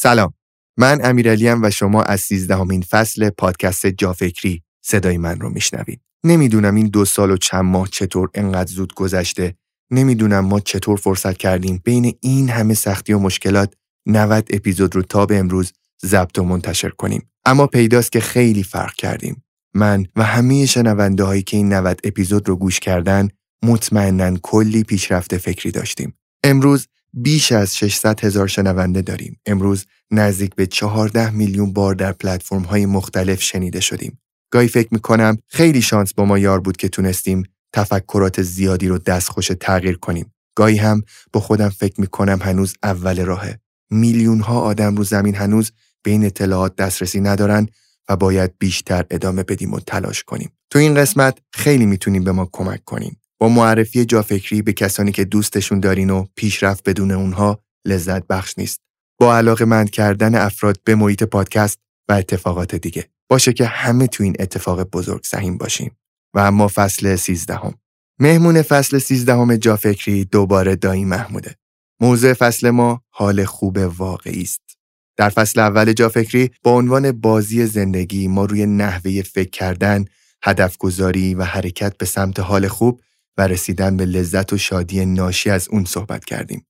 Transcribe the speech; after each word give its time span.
سلام. 0.00 0.32
من 0.76 1.00
امیرعلیم 1.04 1.62
و 1.62 1.70
شما 1.70 2.02
از 2.02 2.20
سیزدهمین 2.20 2.82
فصل 2.82 3.30
پادکست 3.30 3.86
جافکری 3.86 4.62
صدای 4.82 5.18
من 5.18 5.40
رو 5.40 5.50
میشنوید. 5.50 6.00
نمی‌دونم 6.24 6.74
این 6.74 6.86
دو 6.86 7.04
سال 7.04 7.30
و 7.30 7.36
چند 7.36 7.64
ماه 7.64 7.88
چطور 7.88 8.30
انقدر 8.34 8.72
زود 8.72 8.94
گذشته. 8.94 9.54
نمی‌دونم 9.90 10.40
ما 10.40 10.60
چطور 10.60 10.96
فرصت 10.96 11.36
کردیم 11.36 11.80
بین 11.84 12.14
این 12.20 12.48
همه 12.48 12.74
سختی 12.74 13.12
و 13.12 13.18
مشکلات 13.18 13.74
90 14.06 14.48
اپیزود 14.50 14.96
رو 14.96 15.02
تا 15.02 15.26
به 15.26 15.38
امروز 15.38 15.72
ضبط 16.04 16.38
و 16.38 16.44
منتشر 16.44 16.90
کنیم. 16.90 17.30
اما 17.44 17.66
پیداست 17.66 18.12
که 18.12 18.20
خیلی 18.20 18.62
فرق 18.62 18.94
کردیم. 18.94 19.44
من 19.74 20.06
و 20.16 20.22
همه 20.22 20.66
شنونده 20.66 21.24
هایی 21.24 21.42
که 21.42 21.56
این 21.56 21.72
90 21.72 22.00
اپیزود 22.04 22.48
رو 22.48 22.56
گوش 22.56 22.80
کردن 22.80 23.28
مطمئنا 23.62 24.36
کلی 24.42 24.82
پیشرفت 24.82 25.36
فکری 25.36 25.70
داشتیم. 25.70 26.14
امروز 26.44 26.88
بیش 27.22 27.52
از 27.52 27.76
600 27.76 28.24
هزار 28.24 28.46
شنونده 28.46 29.02
داریم. 29.02 29.40
امروز 29.46 29.86
نزدیک 30.10 30.54
به 30.54 30.66
14 30.66 31.30
میلیون 31.30 31.72
بار 31.72 31.94
در 31.94 32.12
پلتفرم 32.12 32.62
های 32.62 32.86
مختلف 32.86 33.42
شنیده 33.42 33.80
شدیم. 33.80 34.20
گاهی 34.50 34.68
فکر 34.68 34.88
می‌کنم 34.90 35.38
خیلی 35.46 35.82
شانس 35.82 36.14
با 36.14 36.24
ما 36.24 36.38
یار 36.38 36.60
بود 36.60 36.76
که 36.76 36.88
تونستیم 36.88 37.42
تفکرات 37.72 38.42
زیادی 38.42 38.88
رو 38.88 38.98
دستخوش 38.98 39.50
تغییر 39.60 39.96
کنیم. 39.98 40.34
گاهی 40.54 40.76
هم 40.76 41.02
با 41.32 41.40
خودم 41.40 41.68
فکر 41.68 42.00
می‌کنم 42.00 42.38
هنوز 42.42 42.74
اول 42.82 43.24
راهه. 43.24 43.58
میلیون 43.90 44.40
ها 44.40 44.60
آدم 44.60 44.96
رو 44.96 45.04
زمین 45.04 45.34
هنوز 45.34 45.72
به 46.02 46.10
این 46.10 46.24
اطلاعات 46.24 46.76
دسترسی 46.76 47.20
ندارن 47.20 47.68
و 48.08 48.16
باید 48.16 48.58
بیشتر 48.58 49.04
ادامه 49.10 49.42
بدیم 49.42 49.72
و 49.72 49.80
تلاش 49.80 50.24
کنیم. 50.24 50.50
تو 50.70 50.78
این 50.78 50.94
قسمت 50.94 51.38
خیلی 51.52 51.86
می‌تونیم 51.86 52.24
به 52.24 52.32
ما 52.32 52.48
کمک 52.52 52.84
کنیم. 52.84 53.20
با 53.40 53.48
معرفی 53.48 54.04
جافکری 54.04 54.62
به 54.62 54.72
کسانی 54.72 55.12
که 55.12 55.24
دوستشون 55.24 55.80
دارین 55.80 56.10
و 56.10 56.26
پیشرفت 56.36 56.88
بدون 56.88 57.10
اونها 57.10 57.58
لذت 57.86 58.26
بخش 58.26 58.54
نیست. 58.58 58.80
با 59.20 59.36
علاقه 59.36 59.64
مند 59.64 59.90
کردن 59.90 60.34
افراد 60.34 60.80
به 60.84 60.94
محیط 60.94 61.22
پادکست 61.22 61.78
و 62.08 62.12
اتفاقات 62.12 62.74
دیگه. 62.74 63.08
باشه 63.28 63.52
که 63.52 63.66
همه 63.66 64.06
تو 64.06 64.24
این 64.24 64.36
اتفاق 64.38 64.82
بزرگ 64.82 65.24
سهیم 65.24 65.58
باشیم. 65.58 65.96
و 66.34 66.38
اما 66.38 66.68
فصل 66.74 67.16
سیزدهم. 67.16 67.74
مهمون 68.20 68.62
فصل 68.62 68.98
سیزدهم 68.98 69.56
جافکری 69.56 70.24
دوباره 70.24 70.76
دایی 70.76 71.04
محموده. 71.04 71.56
موضوع 72.00 72.32
فصل 72.32 72.70
ما 72.70 73.02
حال 73.10 73.44
خوب 73.44 73.76
واقعی 73.76 74.42
است. 74.42 74.78
در 75.16 75.28
فصل 75.28 75.60
اول 75.60 75.92
جافکری 75.92 76.50
با 76.62 76.72
عنوان 76.72 77.12
بازی 77.12 77.66
زندگی 77.66 78.28
ما 78.28 78.44
روی 78.44 78.66
نحوه 78.66 79.22
فکر 79.22 79.50
کردن، 79.50 80.04
هدف 80.42 80.76
گذاری 80.76 81.34
و 81.34 81.44
حرکت 81.44 81.96
به 81.96 82.06
سمت 82.06 82.40
حال 82.40 82.68
خوب 82.68 83.00
و 83.38 83.40
رسیدن 83.40 83.96
به 83.96 84.04
لذت 84.04 84.52
و 84.52 84.58
شادی 84.58 85.06
ناشی 85.06 85.50
از 85.50 85.68
اون 85.68 85.84
صحبت 85.84 86.24
کردیم. 86.24 86.66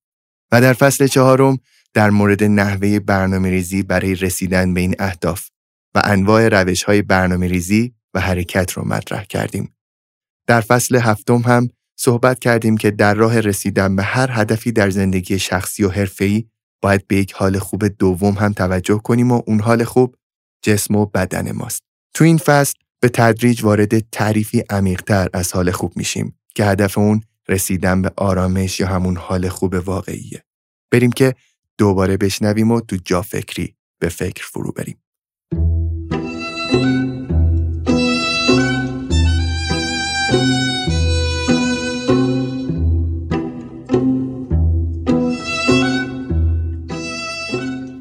و 0.53 0.61
در 0.61 0.73
فصل 0.73 1.07
چهارم 1.07 1.59
در 1.95 2.11
مورد 2.11 2.45
نحوه 2.45 2.99
برنامه 2.99 3.51
ریزی 3.51 3.83
برای 3.83 4.15
رسیدن 4.15 4.75
به 4.75 4.81
این 4.81 4.95
اهداف 4.99 5.49
و 5.95 6.03
انواع 6.05 6.49
روش 6.49 6.83
های 6.83 7.03
برنامه 7.03 7.49
ریزی 7.49 7.95
و 8.15 8.21
حرکت 8.21 8.73
رو 8.73 8.89
مطرح 8.89 9.25
کردیم. 9.25 9.75
در 10.47 10.61
فصل 10.61 10.97
هفتم 10.97 11.39
هم 11.39 11.69
صحبت 11.99 12.39
کردیم 12.39 12.77
که 12.77 12.91
در 12.91 13.15
راه 13.15 13.41
رسیدن 13.41 13.97
به 13.97 14.03
هر 14.03 14.29
هدفی 14.33 14.73
در 14.73 14.91
زندگی 14.91 15.39
شخصی 15.39 15.85
و 15.85 15.89
حرفه‌ای 15.89 16.45
باید 16.83 17.07
به 17.07 17.17
یک 17.17 17.33
حال 17.33 17.59
خوب 17.59 17.87
دوم 17.87 18.35
هم 18.35 18.53
توجه 18.53 18.99
کنیم 18.99 19.33
و 19.33 19.43
اون 19.47 19.61
حال 19.61 19.85
خوب 19.85 20.17
جسم 20.63 20.97
و 20.97 21.07
بدن 21.07 21.53
ماست. 21.53 21.83
تو 22.15 22.25
این 22.25 22.39
فصل 22.39 22.75
به 23.01 23.09
تدریج 23.09 23.65
وارد 23.65 23.99
تعریفی 23.99 24.63
عمیقتر 24.71 25.29
از 25.33 25.53
حال 25.53 25.71
خوب 25.71 25.97
میشیم 25.97 26.38
که 26.59 26.65
هدف 26.65 26.99
اون 26.99 27.23
رسیدن 27.49 28.03
به 28.03 28.13
آرامش 28.17 28.81
یا 28.81 28.87
همون 28.87 29.17
حال 29.17 29.49
خوب 29.49 29.75
واقعیه. 29.75 30.45
بریم 30.91 31.13
که 31.13 31.35
دوباره 31.79 32.17
بشنویم 32.17 32.71
و 32.71 32.81
تو 32.81 32.97
جا 33.05 33.23
فکری 33.23 33.75
به 33.99 34.09
فکر 34.09 34.45
فرو 34.47 34.73
بریم. 34.73 34.99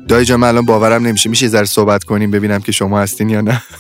دایی 0.08 0.26
جان 0.26 0.44
الان 0.44 0.66
باورم 0.66 1.08
نمیشه 1.08 1.30
میشه 1.30 1.48
ذره 1.48 1.66
صحبت 1.66 2.04
کنیم 2.04 2.32
ببینم 2.32 2.60
که 2.60 2.72
شما 2.72 3.00
هستین 3.00 3.30
یا 3.30 3.42
نه 3.42 3.62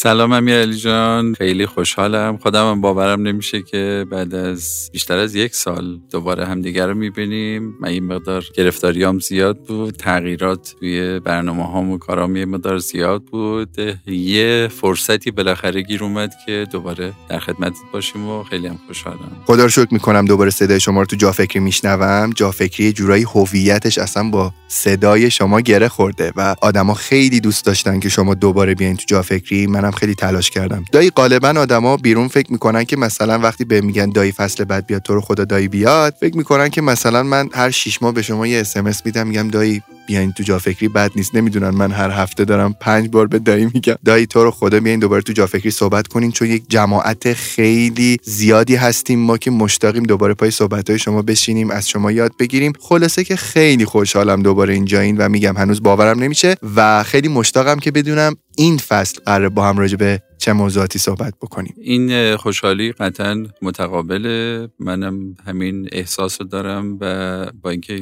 سلام 0.00 0.32
امیر 0.32 0.54
علی 0.54 0.76
جان. 0.76 1.34
خیلی 1.34 1.66
خوشحالم. 1.66 2.36
خودم 2.36 2.70
هم 2.70 2.80
باورم 2.80 3.22
نمیشه 3.22 3.62
که 3.62 4.06
بعد 4.10 4.34
از 4.34 4.90
بیشتر 4.92 5.18
از 5.18 5.34
یک 5.34 5.54
سال 5.54 5.98
دوباره 6.10 6.46
همدیگر 6.46 6.86
رو 6.86 6.94
می‌بینیم. 6.94 7.74
من 7.80 7.88
این 7.88 8.04
مقدار 8.04 8.44
گرفتاریام 8.54 9.18
زیاد 9.18 9.58
بود. 9.58 9.94
تغییرات 9.94 10.74
توی 10.80 11.20
برنامه 11.20 11.64
هام 11.64 11.90
و 11.90 11.98
کارام 11.98 12.36
یه 12.36 12.44
مقدار 12.44 12.78
زیاد 12.78 13.22
بود. 13.22 13.78
یه 14.06 14.68
فرصتی 14.80 15.30
بالاخره 15.30 15.82
گیر 15.82 16.04
اومد 16.04 16.32
که 16.46 16.66
دوباره 16.72 17.12
در 17.28 17.38
خدمت 17.38 17.72
باشیم 17.92 18.28
و 18.28 18.42
خیلی 18.42 18.66
هم 18.66 18.78
خوشحالم. 18.86 19.42
خدا 19.46 19.62
رو 19.62 19.68
شکر 19.68 19.88
می‌کنم 19.90 20.24
دوباره 20.24 20.50
صدای 20.50 20.80
شما 20.80 21.00
رو 21.00 21.06
تو 21.06 21.16
جافکری 21.16 21.60
میشنوم. 21.60 22.30
جافکری 22.34 22.92
جورایی 22.92 23.24
هویتش 23.34 23.98
اصلا 23.98 24.30
با 24.30 24.52
صدای 24.68 25.30
شما 25.30 25.60
گره 25.60 25.88
خورده 25.88 26.32
و 26.36 26.54
آدما 26.62 26.94
خیلی 26.94 27.40
دوست 27.40 27.66
داشتن 27.66 28.00
که 28.00 28.08
شما 28.08 28.34
دوباره 28.34 28.74
بیاین 28.74 28.96
تو 28.96 29.04
جافکری. 29.06 29.66
منم 29.66 29.87
خیلی 29.90 30.14
تلاش 30.14 30.50
کردم. 30.50 30.84
دایی 30.92 31.10
غالبا 31.10 31.48
آدما 31.48 31.96
بیرون 31.96 32.28
فکر 32.28 32.52
می‌کنن 32.52 32.84
که 32.84 32.96
مثلا 32.96 33.38
وقتی 33.38 33.64
به 33.64 33.80
میگن 33.80 34.10
دایی 34.10 34.32
فصل 34.32 34.64
بعد 34.64 34.86
بیاد 34.86 35.02
تو 35.02 35.14
رو 35.14 35.20
خدا 35.20 35.44
دایی 35.44 35.68
بیاد 35.68 36.14
فکر 36.20 36.36
می‌کنن 36.36 36.68
که 36.68 36.82
مثلا 36.82 37.22
من 37.22 37.48
هر 37.52 37.70
شیش 37.70 38.02
ماه 38.02 38.12
به 38.12 38.22
شما 38.22 38.46
یه 38.46 38.60
اسمس 38.60 39.06
میدم 39.06 39.26
میگم 39.26 39.48
دایی 39.48 39.82
بیاین 40.08 40.32
تو 40.32 40.42
جافکری 40.42 40.88
بد 40.88 41.10
نیست. 41.16 41.34
نمی‌دونن 41.34 41.70
من 41.70 41.90
هر 41.90 42.10
هفته 42.10 42.44
دارم 42.44 42.74
پنج 42.80 43.08
بار 43.08 43.26
به 43.26 43.38
دایی 43.38 43.70
میگم 43.74 43.94
دایی 44.04 44.26
تو 44.26 44.44
رو 44.44 44.50
خدا 44.50 44.80
بیاین 44.80 45.00
دوباره 45.00 45.22
تو 45.22 45.32
جافکری 45.32 45.70
صحبت 45.70 46.08
کنین 46.08 46.32
چون 46.32 46.48
یک 46.48 46.62
جماعت 46.68 47.32
خیلی 47.32 48.16
زیادی 48.22 48.74
هستیم 48.76 49.18
ما 49.18 49.38
که 49.38 49.50
مشتاقیم 49.50 50.02
دوباره 50.02 50.34
پای 50.34 50.50
صحبت 50.50 50.90
های 50.90 50.98
شما 50.98 51.22
بشینیم 51.22 51.70
از 51.70 51.88
شما 51.88 52.12
یاد 52.12 52.32
بگیریم. 52.38 52.72
خلاصه 52.80 53.24
که 53.24 53.36
خیلی 53.36 53.84
خوشحالم 53.84 54.42
دوباره 54.42 54.74
اینجایین 54.74 55.16
و 55.16 55.28
میگم 55.28 55.56
هنوز 55.56 55.82
باورم 55.82 56.18
نمیشه 56.18 56.54
و 56.76 57.02
خیلی 57.02 57.28
مشتاقم 57.28 57.78
که 57.78 57.90
بدونم 57.90 58.36
این 58.56 58.78
فصل 58.78 59.20
قرار 59.26 59.48
با 59.48 59.68
هم 59.68 59.78
راجع 59.78 59.96
به 59.96 60.22
چه 60.38 60.52
موضوعاتی 60.52 60.98
صحبت 60.98 61.34
بکنیم. 61.42 61.74
این 61.82 62.36
خوشحالی 62.36 62.92
قطعا 62.92 63.46
متقابله. 63.62 64.68
منم 64.78 65.34
همین 65.46 65.88
احساس 65.92 66.40
رو 66.40 66.46
دارم 66.46 66.98
و 67.00 67.46
با 67.62 67.70
اینکه 67.70 68.00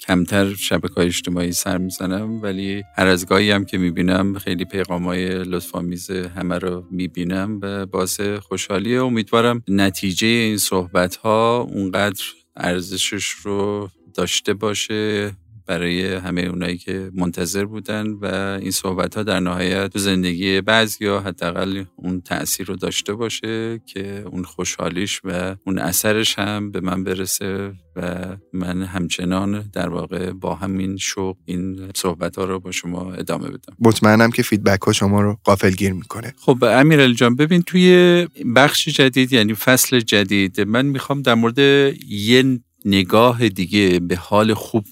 کمتر 0.00 0.54
شبکه 0.54 0.94
های 0.94 1.06
اجتماعی 1.06 1.52
سر 1.52 1.78
می‌زنم 1.78 2.42
ولی 2.42 2.82
هر 2.96 3.06
از 3.06 3.26
گاهی 3.26 3.50
هم 3.50 3.64
که 3.64 3.78
می‌بینم 3.78 4.38
خیلی 4.38 4.64
پیغام 4.64 5.04
های 5.04 5.28
لطفامیز 5.44 6.10
همه 6.10 6.58
رو 6.58 6.84
می‌بینم 6.90 7.58
و 7.62 7.86
باعث 7.86 8.20
خوشحالی 8.20 8.96
امیدوارم 8.96 9.62
نتیجه 9.68 10.26
این 10.26 10.58
صحبت 10.58 11.16
ها 11.16 11.68
اونقدر 11.70 12.22
ارزشش 12.56 13.30
رو 13.30 13.88
داشته 14.14 14.54
باشه. 14.54 15.32
برای 15.68 16.14
همه 16.14 16.40
اونایی 16.40 16.78
که 16.78 17.10
منتظر 17.14 17.64
بودن 17.64 18.06
و 18.06 18.24
این 18.62 18.70
صحبت 18.70 19.14
ها 19.14 19.22
در 19.22 19.40
نهایت 19.40 19.88
تو 19.88 19.98
زندگی 19.98 20.60
بعضی 20.60 21.04
یا 21.04 21.20
حداقل 21.20 21.84
اون 21.96 22.20
تاثیر 22.20 22.66
رو 22.66 22.76
داشته 22.76 23.14
باشه 23.14 23.80
که 23.86 24.24
اون 24.32 24.44
خوشحالیش 24.44 25.20
و 25.24 25.56
اون 25.66 25.78
اثرش 25.78 26.38
هم 26.38 26.70
به 26.70 26.80
من 26.80 27.04
برسه 27.04 27.72
و 27.96 28.36
من 28.52 28.82
همچنان 28.82 29.70
در 29.72 29.88
واقع 29.88 30.32
با 30.32 30.54
همین 30.54 30.96
شوق 30.96 31.36
این 31.44 31.90
صحبت 31.94 32.36
ها 32.36 32.44
رو 32.44 32.60
با 32.60 32.70
شما 32.70 33.12
ادامه 33.12 33.48
بدم. 33.48 33.76
مطمئنم 33.78 34.30
که 34.30 34.42
فیدبک 34.42 34.82
ها 34.82 34.92
شما 34.92 35.20
رو 35.20 35.38
قافل 35.44 35.70
گیر 35.70 35.92
می‌کنه. 35.92 36.34
خب 36.38 36.64
امیر 36.64 37.12
جان 37.12 37.36
ببین 37.36 37.62
توی 37.62 38.26
بخش 38.56 38.88
جدید 38.88 39.32
یعنی 39.32 39.54
فصل 39.54 40.00
جدید 40.00 40.60
من 40.60 40.86
می‌خوام 40.86 41.22
در 41.22 41.34
مورد 41.34 41.58
یه 42.08 42.60
نگاه 42.84 43.48
دیگه 43.48 44.00
به 44.00 44.16
حال 44.16 44.54
خوب 44.54 44.84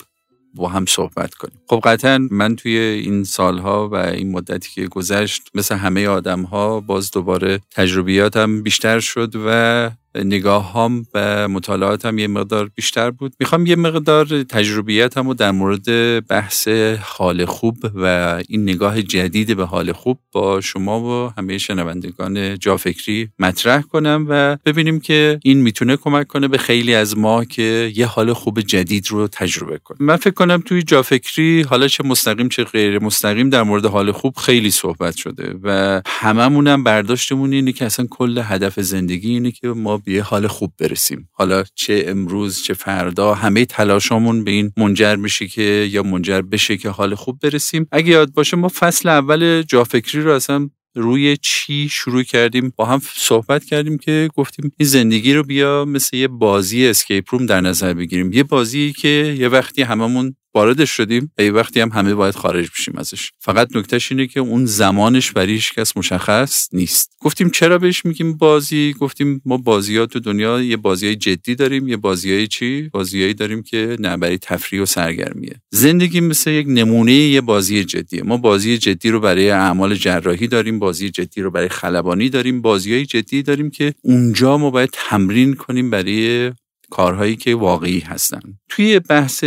با 0.57 0.69
هم 0.69 0.87
صحبت 0.87 1.35
کنیم. 1.35 1.61
خب 1.69 1.81
قطعا 1.85 2.29
من 2.31 2.57
توی 2.57 2.79
این 2.79 3.25
سالها 3.25 3.89
و 3.89 3.95
این 3.95 4.33
مدتی 4.33 4.71
که 4.75 4.87
گذشت 4.87 5.43
مثل 5.55 5.75
همه 5.75 6.09
آدم 6.09 6.43
ها 6.43 6.81
باز 6.81 7.11
دوباره 7.11 7.61
تجربیاتم 7.71 8.63
بیشتر 8.63 9.01
شد 9.01 9.33
و 9.47 9.91
نگاه 10.25 10.73
هم 10.73 11.07
و 11.15 11.49
مطالعات 11.49 12.07
هم 12.07 12.19
یه 12.19 12.27
مقدار 12.27 12.71
بیشتر 12.75 13.11
بود. 13.11 13.35
می‌خوام 13.41 13.67
یه 13.67 13.77
مقدار 13.77 14.43
تجربیاتم 14.43 15.29
رو 15.29 15.35
در 15.35 15.51
مورد 15.51 15.87
بحث 16.27 16.69
حال 17.03 17.45
خوب 17.45 17.77
و 17.95 18.39
این 18.49 18.63
نگاه 18.63 19.03
جدید 19.03 19.57
به 19.57 19.65
حال 19.65 19.93
خوب 19.93 20.19
با 20.33 20.61
شما 20.61 21.01
و 21.01 21.33
همه 21.39 21.59
شنوندگان 21.59 22.59
جافکری 22.59 23.29
مطرح 23.39 23.83
کنم 23.83 24.27
و 24.29 24.57
ببینیم 24.65 25.01
که 25.01 25.39
این 25.43 25.59
می‌تونه 25.63 25.97
کمک 25.97 26.27
کنه 26.27 26.49
به 26.49 26.59
خیلی 26.59 26.95
از 26.95 27.19
ما 27.19 27.45
که 27.45 27.93
یه 27.97 28.07
حال 28.07 28.33
خوب 28.33 28.61
جدید 28.61 29.11
رو 29.11 29.29
تجربه 29.29 29.79
کنیم. 29.79 30.07
من 30.07 30.17
فکر 30.17 30.35
کنم 30.35 30.63
توی 30.65 30.83
جافکری 30.83 31.63
حالا 31.63 31.89
چه 31.89 32.05
مستقیم 32.05 32.49
چه 32.49 32.65
غیر 32.65 32.99
مستقیم 32.99 33.51
در 33.51 33.63
مورد 33.63 33.87
حال 33.87 34.13
خوب 34.13 34.37
خیلی 34.37 34.71
صحبت 34.71 35.17
شده 35.17 35.55
و 35.63 36.03
هممونم 36.07 36.85
برداشتمون 36.85 37.53
اینه 37.53 37.73
که 37.73 37.85
اصلا 37.85 38.07
کل 38.11 38.43
هدف 38.45 38.81
زندگی 38.81 39.31
اینه 39.31 39.51
که 39.51 39.69
ما 39.69 40.03
به 40.07 40.13
یه 40.13 40.23
حال 40.23 40.47
خوب 40.47 40.73
برسیم. 40.79 41.29
حالا 41.33 41.65
چه 41.75 42.05
امروز 42.07 42.63
چه 42.63 42.75
فردا 42.75 43.35
همه 43.35 43.65
تلاشامون 43.65 44.45
به 44.45 44.51
این 44.51 44.73
منجر 44.77 45.17
میشه 45.17 45.47
که 45.47 45.89
یا 45.91 46.03
منجر 46.03 46.43
بشه 46.43 46.77
که 46.77 46.89
حال 46.91 47.15
خوب 47.15 47.39
برسیم. 47.43 47.87
اگه 47.93 48.09
یاد 48.09 48.33
باشه 48.33 48.57
ما 48.57 48.69
فصل 48.69 49.09
اول 49.09 49.63
جافکری 49.63 50.23
رو 50.23 50.33
اصلا 50.33 50.69
روی 50.95 51.37
چی 51.37 51.89
شروع 51.89 52.23
کردیم؟ 52.23 52.73
با 52.77 52.85
هم 52.85 53.01
صحبت 53.15 53.65
کردیم 53.65 53.99
که 53.99 54.29
گفتیم 54.37 54.73
این 54.79 54.89
زندگی 54.89 55.35
رو 55.35 55.43
بیا 55.43 55.85
مثل 55.85 56.17
یه 56.17 56.29
بازی 56.29 56.87
اسکیپ 56.87 57.35
روم 57.35 57.47
در 57.47 57.61
نظر 57.61 57.95
بگیریم. 57.95 58.33
یه 58.33 58.43
بازی 58.43 58.93
که 58.93 59.37
یه 59.39 59.49
وقتی 59.49 59.83
هممون 59.83 60.37
واردش 60.57 60.91
شدیم 60.91 61.33
یه 61.39 61.53
وقتی 61.53 61.81
هم 61.81 61.89
همه 61.89 62.15
باید 62.15 62.35
خارج 62.35 62.69
بشیم 62.71 62.95
ازش. 62.99 63.31
فقط 63.39 63.77
نکتهش 63.77 64.13
اینه 64.13 64.27
که 64.27 64.41
اون 64.41 64.67
زمانش 64.67 65.33
برای 65.33 65.53
هیچ 65.53 65.75
کس 65.75 65.97
مشخص 65.97 66.69
نیست. 66.73 67.13
گفتیم 67.21 67.51
چرا 67.51 67.79
بهش 67.79 68.05
میگیم 68.05 68.37
بازی؟ 68.37 68.95
گفتیم 69.01 69.43
ما 69.45 69.57
بازی 69.57 69.97
ها 69.97 70.07
تو 70.07 70.21
دنیا 70.21 70.63
یه 70.63 70.77
بازی 70.77 71.17
جدی 71.17 71.55
داریم. 71.55 71.89
یه 71.89 71.97
بازی 71.97 72.47
چی؟ 72.47 72.89
بازیایی 72.89 73.35
داریم 73.35 73.63
که 73.63 73.97
نه 74.01 74.17
برای 74.17 74.39
تفریح 74.39 74.83
و 74.83 74.87
سرگرمیه. 74.87 75.61
زندگی 75.71 76.21
مثل 76.21 76.51
یک 76.51 76.67
نمونه 76.69 77.13
یه 77.13 77.41
بازی 77.41 77.85
جدیه. 77.85 78.23
ما 78.23 78.37
بازی 78.37 78.79
جدی 78.79 79.11
رو 79.11 79.21
برای 79.21 79.51
اعمال 79.51 79.95
جراحی 79.95 80.47
داریم 80.47 80.79
بازی 80.79 81.11
جدی 81.11 81.43
رو 81.43 81.51
برای 81.51 81.69
خلبانی 81.69 82.29
داریم 82.29 82.63
بازی 82.63 82.95
های 82.95 83.07
جدی 83.07 83.43
داریم 83.43 83.71
که 83.71 83.95
اونجا 84.03 84.59
ما 84.59 84.71
باید 84.71 84.91
تمرین 84.93 85.55
کنیم 85.55 85.91
برای 85.91 86.53
کارهایی 86.91 87.37
که 87.37 87.55
واقعی 87.55 88.01
هستن. 88.01 88.41
توی 88.69 88.99
بحث 88.99 89.45